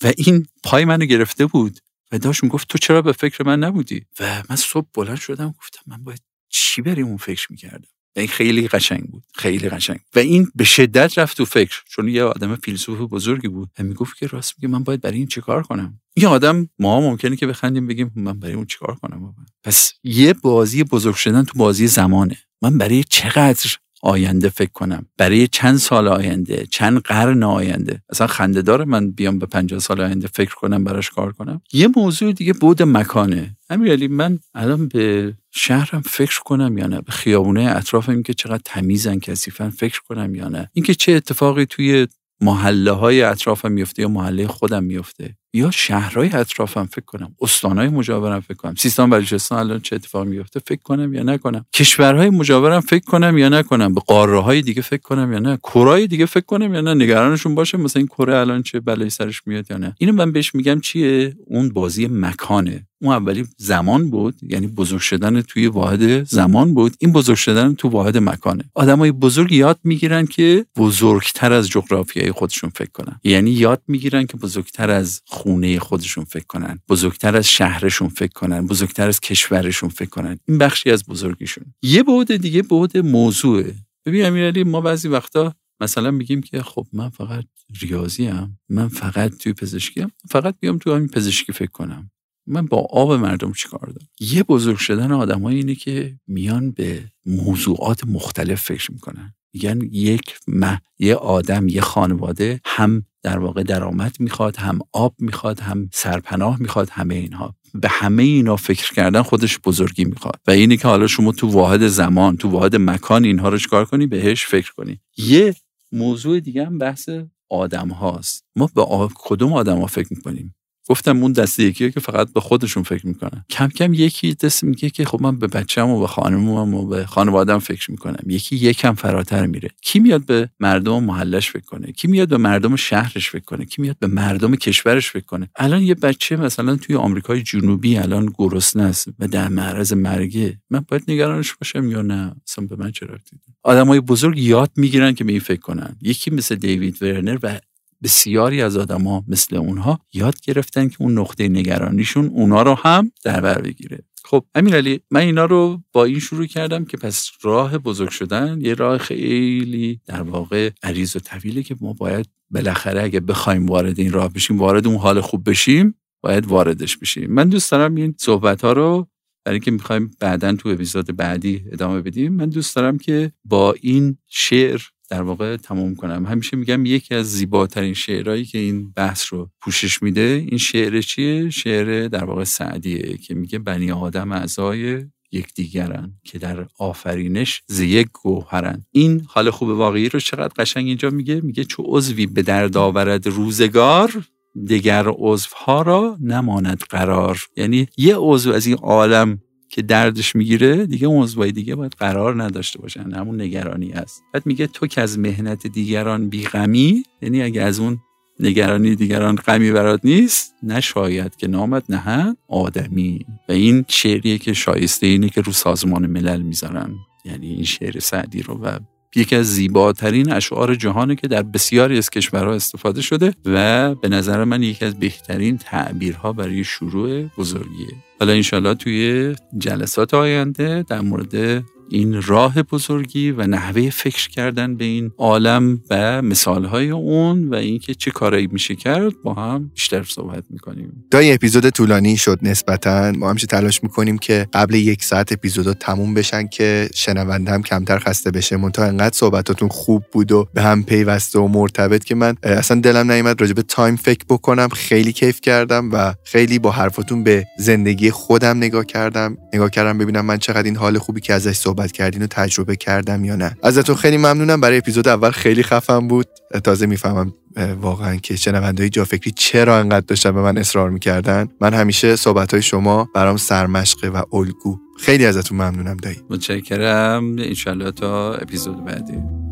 و 0.03 0.11
این 0.17 0.47
پای 0.63 0.85
منو 0.85 1.05
گرفته 1.05 1.45
بود 1.45 1.79
و 2.11 2.19
داشت 2.19 2.43
می‌گفت 2.43 2.67
تو 2.67 2.77
چرا 2.77 3.01
به 3.01 3.11
فکر 3.11 3.43
من 3.43 3.59
نبودی؟ 3.59 4.05
و 4.19 4.43
من 4.49 4.55
صبح 4.55 4.87
بلند 4.93 5.19
شدم 5.19 5.55
گفتم 5.59 5.81
من 5.87 6.03
باید 6.03 6.21
چی 6.49 6.81
برای 6.81 7.01
اون 7.01 7.17
فکر 7.17 7.47
می‌کردم؟ 7.51 7.87
این 8.17 8.27
خیلی 8.27 8.67
قشنگ 8.67 9.03
بود 9.03 9.23
خیلی 9.33 9.69
قشنگ. 9.69 9.99
و 10.15 10.19
این 10.19 10.51
به 10.55 10.63
شدت 10.63 11.17
رفت 11.17 11.37
تو 11.37 11.45
فکر 11.45 11.83
چون 11.87 12.07
یه 12.07 12.23
آدم 12.23 12.55
فیلسوف 12.55 12.99
بزرگی 12.99 13.47
بود 13.47 13.69
و 13.79 13.83
می‌گفت 13.83 14.17
که 14.17 14.27
راست 14.27 14.53
میگه 14.57 14.67
من 14.67 14.83
باید 14.83 15.01
برای 15.01 15.17
این 15.17 15.27
چیکار 15.27 15.63
کنم؟ 15.63 16.01
این 16.13 16.25
آدم 16.25 16.69
ما 16.79 17.01
ممکنه 17.01 17.35
که 17.35 17.47
بخندیم 17.47 17.87
بگیم 17.87 18.11
من 18.15 18.39
برای 18.39 18.53
اون 18.53 18.65
چیکار 18.65 18.95
کنم 18.95 19.35
پس 19.63 19.93
یه 20.03 20.33
بازی 20.33 20.83
بزرگ 20.83 21.15
شدن 21.15 21.43
تو 21.43 21.59
بازی 21.59 21.87
زمانه. 21.87 22.37
من 22.61 22.77
برای 22.77 23.03
چقدر 23.03 23.77
آینده 24.05 24.49
فکر 24.49 24.71
کنم. 24.71 25.05
برای 25.17 25.47
چند 25.47 25.77
سال 25.77 26.07
آینده 26.07 26.65
چند 26.71 27.01
قرن 27.01 27.43
آینده. 27.43 28.01
اصلا 28.09 28.27
خنده 28.27 28.61
داره 28.61 28.85
من 28.85 29.11
بیام 29.11 29.39
به 29.39 29.45
50 29.45 29.79
سال 29.79 30.01
آینده 30.01 30.27
فکر 30.27 30.55
کنم 30.55 30.83
براش 30.83 31.09
کار 31.09 31.31
کنم. 31.31 31.61
یه 31.73 31.89
موضوع 31.95 32.33
دیگه 32.33 32.53
بود 32.53 32.81
مکانه. 32.83 33.57
امیرعلی 33.69 34.07
من 34.07 34.39
الان 34.53 34.87
به 34.87 35.33
شهرم 35.51 36.01
فکر 36.01 36.39
کنم 36.39 36.77
یا 36.77 36.87
نه؟ 36.87 37.01
به 37.01 37.11
خیابونه 37.11 37.75
اطرافم 37.75 38.23
که 38.23 38.33
چقدر 38.33 38.61
تمیزن 38.65 39.19
کثیفن 39.19 39.69
فکر 39.69 40.01
کنم 40.09 40.35
یا 40.35 40.47
نه؟ 40.47 40.69
اینکه 40.73 40.95
چه 40.95 41.11
اتفاقی 41.11 41.65
توی 41.65 42.07
محله 42.41 42.91
های 42.91 43.21
اطرافم 43.21 43.71
میفته 43.71 44.01
یا 44.01 44.07
محله 44.07 44.47
خودم 44.47 44.83
میفته 44.83 45.35
یا 45.55 45.71
شهرهای 45.71 46.29
اطرافم 46.33 46.85
فکر 46.85 47.05
کنم 47.05 47.35
استانهای 47.41 47.87
مجاورم 47.87 48.39
فکر 48.39 48.53
کنم 48.53 48.75
سیستان 48.75 49.09
بلوچستان 49.09 49.59
الان 49.59 49.79
چه 49.79 49.95
اتفاق 49.95 50.25
میفته 50.27 50.59
فکر 50.59 50.81
کنم 50.83 51.13
یا 51.13 51.23
نکنم. 51.23 51.65
کشورهای 51.73 52.29
مجاورم 52.29 52.79
فکر 52.79 53.05
کنم 53.05 53.37
یا 53.37 53.49
نکنم 53.49 53.93
به 53.93 54.01
قاره 54.07 54.39
های 54.39 54.61
دیگه 54.61 54.81
فکر 54.81 55.01
کنم 55.01 55.33
یا 55.33 55.39
نه 55.39 55.57
کرای 55.57 56.07
دیگه 56.07 56.25
فکر 56.25 56.45
کنم 56.45 56.73
یا 56.73 56.81
نه 56.81 56.93
نگرانشون 56.93 57.55
باشه 57.55 57.77
مثلا 57.77 57.99
این 57.99 58.07
کره 58.07 58.37
الان 58.37 58.63
چه 58.63 58.79
بلایی 58.79 59.09
سرش 59.09 59.41
میاد 59.45 59.71
یا 59.71 59.77
نه. 59.77 59.95
اینو 59.99 60.13
من 60.13 60.31
بهش 60.31 60.55
میگم 60.55 60.79
چیه؟ 60.79 61.35
اون 61.47 61.69
بازی 61.69 62.07
مکانه. 62.07 62.87
اون 63.01 63.13
اولی 63.13 63.45
زمان 63.57 64.09
بود 64.09 64.35
یعنی 64.41 64.67
بزرگ 64.67 64.99
شدن 64.99 65.41
توی 65.41 65.67
واحد 65.67 66.23
زمان 66.23 66.73
بود. 66.73 66.95
این 66.99 67.11
بزرگ 67.13 67.35
شدن 67.37 67.75
تو 67.75 67.89
واحد 67.89 68.17
مکانه. 68.17 68.63
آدمای 68.73 69.11
بزرگ 69.11 69.51
یاد 69.51 69.79
می‌گیرن 69.83 70.25
که 70.25 70.65
بزرگتر 70.77 71.53
از 71.53 71.69
جغرافیای 71.69 72.31
خودشون 72.31 72.69
فکر 72.69 72.91
کنن. 72.93 73.19
یعنی 73.23 73.51
یاد 73.51 73.81
می‌گیرن 73.87 74.25
که 74.25 74.37
بزرگتر 74.37 74.89
از 74.89 75.21
خونه 75.45 75.79
خودشون 75.79 76.23
فکر 76.23 76.45
کنن 76.45 76.79
بزرگتر 76.89 77.37
از 77.37 77.47
شهرشون 77.47 78.07
فکر 78.07 78.31
کنن 78.33 78.67
بزرگتر 78.67 79.07
از 79.07 79.19
کشورشون 79.19 79.89
فکر 79.89 80.09
کنن 80.09 80.37
این 80.47 80.57
بخشی 80.57 80.91
از 80.91 81.05
بزرگیشون 81.05 81.65
یه 81.81 82.03
بعد 82.03 82.35
دیگه 82.35 82.61
بعد 82.61 82.97
موضوعه 82.97 83.75
ببین 84.05 84.25
امیرعلی 84.25 84.63
ما 84.63 84.81
بعضی 84.81 85.07
وقتا 85.07 85.55
مثلا 85.81 86.11
میگیم 86.11 86.41
که 86.41 86.61
خب 86.61 86.87
من 86.93 87.09
فقط 87.09 87.45
ریاضی 87.81 88.25
هم. 88.25 88.57
من 88.69 88.87
فقط 88.87 89.37
توی 89.37 89.53
پزشکی 89.53 90.01
هم. 90.01 90.11
فقط 90.29 90.55
بیام 90.59 90.77
توی 90.77 90.93
همین 90.93 91.07
پزشکی 91.07 91.53
فکر 91.53 91.71
کنم 91.71 92.11
من 92.47 92.65
با 92.65 92.77
آب 92.77 93.13
مردم 93.13 93.53
چیکار 93.53 93.79
دارم 93.79 94.09
یه 94.19 94.43
بزرگ 94.43 94.77
شدن 94.77 95.11
آدم 95.11 95.45
اینه 95.45 95.75
که 95.75 96.19
میان 96.27 96.71
به 96.71 97.03
موضوعات 97.25 98.07
مختلف 98.07 98.61
فکر 98.61 98.91
می‌کنن 98.91 99.34
میگن 99.55 99.81
یک 99.91 100.39
مه 100.47 100.81
یه 100.99 101.15
آدم 101.15 101.67
یه 101.67 101.81
خانواده 101.81 102.61
هم 102.65 103.05
در 103.23 103.39
واقع 103.39 103.63
درآمد 103.63 104.15
می‌خواد 104.19 104.55
هم 104.55 104.79
آب 104.93 105.15
می‌خواد 105.19 105.59
هم 105.59 105.89
سرپناه 105.93 106.59
می‌خواد 106.59 106.89
همه 106.91 107.15
اینها. 107.15 107.55
به 107.73 107.87
همه 107.89 108.23
اینا 108.23 108.55
فکر 108.55 108.93
کردن 108.93 109.21
خودش 109.21 109.59
بزرگی 109.59 110.05
می‌خواد. 110.05 110.39
و 110.47 110.51
اینه 110.51 110.77
که 110.77 110.87
حالا 110.87 111.07
شما 111.07 111.31
تو 111.31 111.47
واحد 111.47 111.87
زمان 111.87 112.37
تو 112.37 112.49
واحد 112.49 112.75
مکان 112.75 113.25
اینها 113.25 113.49
رو 113.49 113.57
چکار 113.57 113.85
کنی؟ 113.85 114.07
بهش 114.07 114.45
فکر 114.45 114.73
کنی. 114.73 114.99
یه 115.17 115.55
موضوع 115.91 116.39
دیگه 116.39 116.65
هم 116.65 116.77
بحث 116.77 117.09
آدم 117.49 117.87
هاست 117.87 118.45
ما 118.55 118.69
به 118.75 118.85
کدوم 119.15 119.53
آدم 119.53 119.77
ها 119.77 119.85
فکر 119.85 120.07
می‌کنیم؟ 120.11 120.55
گفتم 120.89 121.23
اون 121.23 121.31
دسته 121.31 121.63
یکیه 121.63 121.91
که 121.91 121.99
فقط 121.99 122.33
به 122.33 122.39
خودشون 122.39 122.83
فکر 122.83 123.07
می‌کنن. 123.07 123.45
کم 123.49 123.67
کم 123.67 123.93
یکی 123.93 124.33
دست 124.33 124.63
میگه 124.63 124.89
که 124.89 125.05
خب 125.05 125.21
من 125.21 125.39
به 125.39 125.47
بچه‌م 125.47 125.89
و 125.89 125.99
به 125.99 126.07
خانمم 126.07 126.73
و 126.73 126.87
به 126.87 127.05
خانوادم 127.05 127.59
فکر 127.59 127.91
می‌کنم. 127.91 128.19
یکی 128.27 128.55
یکم 128.55 128.93
فراتر 128.93 129.45
میره. 129.45 129.69
کی 129.81 129.99
میاد 129.99 130.25
به 130.25 130.49
مردم 130.59 131.03
محلش 131.03 131.51
فکر 131.51 131.65
کنه؟ 131.65 131.91
کی 131.91 132.07
میاد 132.07 132.29
به 132.29 132.37
مردم 132.37 132.75
شهرش 132.75 133.29
فکر 133.29 133.43
کنه؟ 133.43 133.65
کی 133.65 133.81
میاد 133.81 133.95
به 133.99 134.07
مردم 134.07 134.55
کشورش 134.55 135.09
فکر 135.09 135.25
کنه؟ 135.25 135.49
الان 135.55 135.81
یه 135.81 135.95
بچه 135.95 136.35
مثلا 136.35 136.75
توی 136.75 136.95
آمریکای 136.95 137.41
جنوبی 137.43 137.97
الان 137.97 138.33
گرسنه 138.37 138.83
است 138.83 139.07
و 139.19 139.27
در 139.27 139.47
معرض 139.47 139.93
مرگه. 139.93 140.59
من 140.69 140.85
باید 140.87 141.03
نگرانش 141.07 141.53
باشم 141.53 141.91
یا 141.91 142.01
نه؟ 142.01 142.35
اصلا 142.47 142.65
به 142.65 142.75
من 142.75 142.91
رفتی 143.01 143.37
آدمای 143.63 143.99
بزرگ 143.99 144.37
یاد 144.37 144.71
می‌گیرن 144.75 145.13
که 145.13 145.23
به 145.23 145.31
این 145.31 145.41
فکر 145.41 145.61
کنن. 145.61 145.95
یکی 146.01 146.31
مثل 146.31 146.55
دیوید 146.55 147.03
ورنر 147.03 147.37
و 147.43 147.59
بسیاری 148.05 148.61
از 148.61 148.77
آدما 148.77 149.23
مثل 149.27 149.55
اونها 149.55 149.99
یاد 150.13 150.41
گرفتن 150.41 150.87
که 150.87 150.95
اون 150.99 151.17
نقطه 151.19 151.47
نگرانیشون 151.47 152.25
اونا 152.25 152.61
رو 152.61 152.75
هم 152.75 153.11
در 153.23 153.41
بر 153.41 153.61
بگیره. 153.61 154.03
خب 154.25 154.45
علی 154.55 154.99
من 155.11 155.19
اینا 155.19 155.45
رو 155.45 155.83
با 155.91 156.05
این 156.05 156.19
شروع 156.19 156.45
کردم 156.45 156.85
که 156.85 156.97
پس 156.97 157.31
راه 157.41 157.77
بزرگ 157.77 158.09
شدن 158.09 158.59
یه 158.61 158.73
راه 158.73 158.97
خیلی 158.97 160.01
در 160.05 160.21
واقع 160.21 160.69
عریض 160.83 161.15
و 161.15 161.19
طویله 161.19 161.63
که 161.63 161.75
ما 161.81 161.93
باید 161.93 162.25
بالاخره 162.49 163.03
اگه 163.03 163.19
بخوایم 163.19 163.65
وارد 163.65 163.99
این 163.99 164.11
راه 164.11 164.33
بشیم 164.33 164.59
وارد 164.59 164.87
اون 164.87 164.97
حال 164.97 165.21
خوب 165.21 165.49
بشیم 165.49 165.95
باید 166.21 166.45
واردش 166.45 166.97
بشیم. 166.97 167.31
من 167.31 167.49
دوست 167.49 167.71
دارم 167.71 167.95
این 167.95 168.15
صحبت 168.17 168.61
ها 168.61 168.73
رو 168.73 169.07
برای 169.45 169.55
اینکه 169.55 169.71
می‌خوایم 169.71 170.11
بعدا 170.19 170.53
تو 170.55 170.69
اپیزود 170.69 171.17
بعدی 171.17 171.65
ادامه 171.71 172.01
بدیم 172.01 172.33
من 172.33 172.49
دوست 172.49 172.75
دارم 172.75 172.97
که 172.97 173.31
با 173.45 173.75
این 173.81 174.17
شعر 174.27 174.81
در 175.09 175.21
واقع 175.21 175.57
تمام 175.57 175.95
کنم. 175.95 176.25
همیشه 176.25 176.57
میگم 176.57 176.85
یکی 176.85 177.15
از 177.15 177.31
زیباترین 177.31 177.93
شعرهایی 177.93 178.45
که 178.45 178.57
این 178.57 178.91
بحث 178.91 179.33
رو 179.33 179.49
پوشش 179.61 180.03
میده 180.03 180.45
این 180.49 180.57
شعر 180.57 181.01
چیه؟ 181.01 181.49
شعر 181.49 182.07
در 182.07 182.23
واقع 182.23 182.43
سعدیه 182.43 183.17
که 183.17 183.35
میگه 183.35 183.59
بنی 183.59 183.91
آدم 183.91 184.31
اعضای 184.31 185.05
یکدیگرن 185.31 186.13
که 186.23 186.39
در 186.39 186.67
آفرینش 186.79 187.61
ز 187.67 187.79
یک 187.79 188.07
گوهرن. 188.23 188.85
این 188.91 189.25
حال 189.27 189.49
خوب 189.49 189.69
واقعی 189.69 190.09
رو 190.09 190.19
چقدر 190.19 190.53
قشنگ 190.57 190.87
اینجا 190.87 191.09
میگه؟ 191.09 191.41
میگه 191.41 191.63
چو 191.63 191.83
عضوی 191.85 192.25
به 192.27 192.41
درد 192.41 192.77
آورد 192.77 193.27
روزگار 193.27 194.25
دیگر 194.65 195.07
عضوها 195.07 195.81
را 195.81 196.17
نماند 196.21 196.79
قرار. 196.89 197.39
یعنی 197.57 197.87
یه 197.97 198.15
عضو 198.17 198.51
از 198.51 198.65
این 198.65 198.75
عالم 198.75 199.39
که 199.69 199.81
دردش 199.81 200.35
می‌گیره 200.35 200.85
دیگه 200.85 201.07
اون 201.07 201.23
عضوای 201.23 201.51
دیگه 201.51 201.75
باید 201.75 201.95
قرار 201.99 202.43
نداشته 202.43 202.79
باشن 202.79 203.11
همون 203.11 203.41
نگرانی 203.41 203.91
است 203.91 204.23
بعد 204.33 204.45
میگه 204.45 204.67
تو 204.67 204.87
که 204.87 205.01
از 205.01 205.19
مهنت 205.19 205.67
دیگران 205.67 206.29
بیغمی 206.29 207.03
یعنی 207.21 207.41
اگه 207.41 207.61
از 207.61 207.79
اون 207.79 207.97
نگرانی 208.39 208.95
دیگران 208.95 209.35
غمی 209.35 209.71
برات 209.71 209.99
نیست 210.03 210.53
نشاید 210.63 211.35
که 211.35 211.47
نامت 211.47 211.83
نهن 211.89 212.37
آدمی. 212.47 213.25
و 213.49 213.51
این 213.51 213.85
شعریه 213.87 214.37
که 214.37 214.53
شایسته 214.53 215.07
اینه 215.07 215.29
که 215.29 215.41
رو 215.41 215.51
سازمان 215.51 216.07
ملل 216.07 216.41
می‌ذارن. 216.41 216.95
یعنی 217.25 217.47
این 217.47 217.63
شعر 217.63 217.99
سعدی 217.99 218.41
رو 218.41 218.53
و 218.53 218.79
یکی 219.15 219.35
از 219.35 219.53
زیباترین 219.53 220.31
اشعار 220.31 220.75
جهانه 220.75 221.15
که 221.15 221.27
در 221.27 221.43
بسیاری 221.43 221.97
از 221.97 222.09
کشورها 222.09 222.53
استفاده 222.53 223.01
شده 223.01 223.33
و 223.45 223.95
به 223.95 224.09
نظر 224.09 224.43
من 224.43 224.63
یکی 224.63 224.85
از 224.85 224.99
بهترین 224.99 225.57
تعبیرها 225.57 226.33
برای 226.33 226.63
شروع 226.63 227.23
بزرگیه. 227.37 227.87
حالا 228.19 228.33
انشالله 228.33 228.73
توی 228.73 229.35
جلسات 229.57 230.13
آینده 230.13 230.85
در 230.87 231.01
مورد 231.01 231.63
این 231.89 232.21
راه 232.21 232.63
بزرگی 232.63 233.31
و 233.31 233.47
نحوه 233.47 233.89
فکر 233.89 234.29
کردن 234.29 234.75
به 234.75 234.85
این 234.85 235.11
عالم 235.17 235.81
و 235.89 236.21
مثالهای 236.21 236.89
اون 236.89 237.49
و 237.49 237.55
اینکه 237.55 237.93
چه 237.95 238.11
کارایی 238.11 238.47
میشه 238.51 238.75
کرد 238.75 239.13
با 239.23 239.33
هم 239.33 239.71
بیشتر 239.75 240.03
صحبت 240.03 240.43
می‌کنیم. 240.49 241.05
دای 241.11 241.33
اپیزود 241.33 241.69
طولانی 241.69 242.17
شد 242.17 242.39
نسبتا 242.41 243.11
ما 243.11 243.29
همیشه 243.29 243.47
تلاش 243.47 243.83
می‌کنیم 243.83 244.17
که 244.17 244.47
قبل 244.53 244.75
یک 244.75 245.03
ساعت 245.03 245.31
اپیزودا 245.31 245.73
تموم 245.73 246.13
بشن 246.13 246.47
که 246.47 246.89
شنونده 246.93 247.51
هم 247.51 247.63
کمتر 247.63 247.99
خسته 247.99 248.31
بشه. 248.31 248.57
منتها 248.57 248.85
انقدر 248.85 249.15
صحبتاتون 249.15 249.69
خوب 249.69 250.03
بود 250.11 250.31
و 250.31 250.47
به 250.53 250.61
هم 250.61 250.83
پیوسته 250.83 251.39
و 251.39 251.47
مرتبط 251.47 252.03
که 252.03 252.15
من 252.15 252.35
اصلا 252.43 252.81
دلم 252.81 253.11
نیومد 253.11 253.41
راجع 253.41 253.53
به 253.53 253.61
تایم 253.61 253.95
فکر 253.95 254.25
بکنم. 254.29 254.67
خیلی 254.67 255.13
کیف 255.13 255.41
کردم 255.41 255.89
و 255.91 256.13
خیلی 256.23 256.59
با 256.59 256.71
حرفاتون 256.71 257.23
به 257.23 257.45
زندگی 257.57 258.11
خودم 258.11 258.57
نگاه 258.57 258.85
کردم. 258.85 259.37
نگاه 259.53 259.69
کردم 259.69 259.97
ببینم 259.97 260.25
من 260.25 260.37
چقدر 260.37 260.63
این 260.63 260.75
حال 260.75 260.97
خوبی 260.97 261.21
که 261.21 261.33
ازش 261.33 261.57
صحبت 261.75 261.91
کردین 261.91 262.23
و 262.23 262.27
تجربه 262.27 262.75
کردم 262.75 263.25
یا 263.25 263.35
نه. 263.35 263.57
ازتون 263.63 263.95
خیلی 263.95 264.17
ممنونم. 264.17 264.61
برای 264.61 264.77
اپیزود 264.77 265.07
اول 265.07 265.29
خیلی 265.29 265.63
خفم 265.63 266.07
بود. 266.07 266.27
تازه 266.63 266.85
می‌فهمم 266.85 267.33
واقعا 267.81 268.15
که 268.15 268.35
شنوندهای 268.35 268.89
جا 268.89 269.05
فکری 269.05 269.31
چرا 269.31 269.79
انقدر 269.79 270.05
داشتن 270.07 270.31
به 270.31 270.41
من 270.41 270.57
اصرار 270.57 270.89
می‌کردن. 270.89 271.47
من 271.61 271.73
همیشه 271.73 272.15
صحبت 272.15 272.53
های 272.53 272.61
شما 272.61 273.09
برام 273.15 273.37
سرمشقه 273.37 274.07
و 274.07 274.21
الگو. 274.33 274.79
خیلی 274.99 275.25
ازتون 275.25 275.57
ممنونم 275.57 275.97
دایی. 275.97 276.17
متشکرم. 276.29 277.35
انشالله 277.39 277.91
تا 277.91 278.33
اپیزود 278.33 278.85
بعدی. 278.85 279.44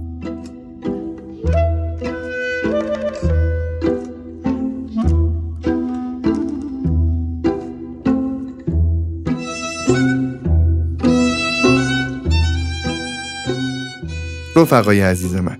رفقای 14.56 15.02
عزیز 15.02 15.36
من 15.36 15.58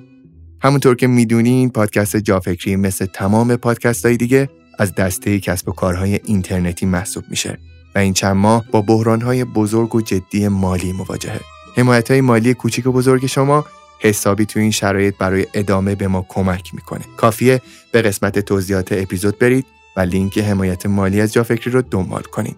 همونطور 0.62 0.96
که 0.96 1.08
می‌دونین 1.08 1.70
پادکست 1.70 2.18
جافکری 2.18 2.76
مثل 2.76 3.06
تمام 3.06 3.56
پادکست 3.56 4.06
های 4.06 4.18
دیگه 4.18 4.50
از 4.80 4.96
دسته 4.96 5.40
کسب 5.40 5.70
و 5.70 5.72
کارهای 5.72 6.20
اینترنتی 6.26 6.86
محسوب 6.86 7.24
میشه 7.30 7.58
و 7.96 8.00
این 8.00 8.14
چند 8.14 8.36
ماه 8.36 8.66
با 8.72 8.82
بحرانهای 8.82 9.44
بزرگ 9.44 9.96
و 9.96 10.02
جدی 10.02 10.48
مالی 10.48 10.94
مواجهه 10.94 11.40
حمایت 11.78 12.12
های 12.12 12.22
مالی 12.22 12.54
کوچیک 12.54 12.88
و 12.88 12.92
بزرگ 12.92 13.26
شما 13.26 13.66
حسابی 14.00 14.46
تو 14.46 14.60
این 14.60 14.72
شرایط 14.72 15.18
برای 15.18 15.48
ادامه 15.54 15.96
به 15.96 16.08
ما 16.08 16.26
کمک 16.30 16.76
می‌کنه. 16.76 17.04
کافیه 17.18 17.62
به 17.92 18.02
قسمت 18.02 18.40
توضیحات 18.40 18.92
اپیزود 18.92 19.40
برید 19.40 19.66
و 19.98 20.02
لینک 20.02 20.38
حمایت 20.38 20.86
مالی 20.86 21.22
از 21.22 21.34
جافکری 21.34 21.72
رو 21.72 21.82
دنبال 21.82 22.22
کنید. 22.22 22.58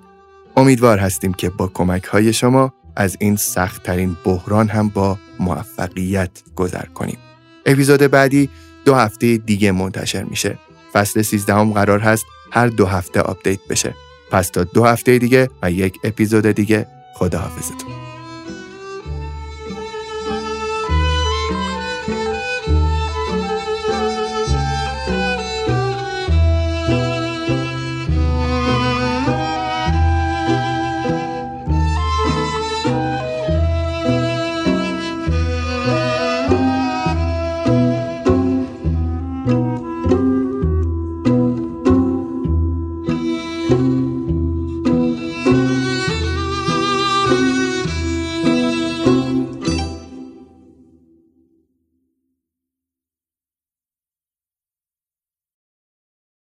امیدوار 0.57 0.97
هستیم 0.97 1.33
که 1.33 1.49
با 1.49 1.67
کمک 1.67 2.03
های 2.03 2.33
شما 2.33 2.73
از 2.95 3.17
این 3.19 3.35
سخت 3.35 3.83
ترین 3.83 4.17
بحران 4.23 4.67
هم 4.67 4.89
با 4.89 5.17
موفقیت 5.39 6.31
گذر 6.55 6.85
کنیم. 6.85 7.17
اپیزود 7.65 7.99
بعدی 7.99 8.49
دو 8.85 8.95
هفته 8.95 9.37
دیگه 9.37 9.71
منتشر 9.71 10.23
میشه. 10.23 10.57
فصل 10.93 11.21
13 11.21 11.53
هم 11.53 11.73
قرار 11.73 11.99
هست 11.99 12.25
هر 12.51 12.67
دو 12.67 12.85
هفته 12.85 13.21
آپدیت 13.21 13.59
بشه. 13.69 13.93
پس 14.31 14.49
تا 14.49 14.63
دو 14.63 14.85
هفته 14.85 15.17
دیگه 15.17 15.49
و 15.61 15.71
یک 15.71 15.99
اپیزود 16.03 16.47
دیگه 16.47 16.87
خداحافظتون. 17.13 17.94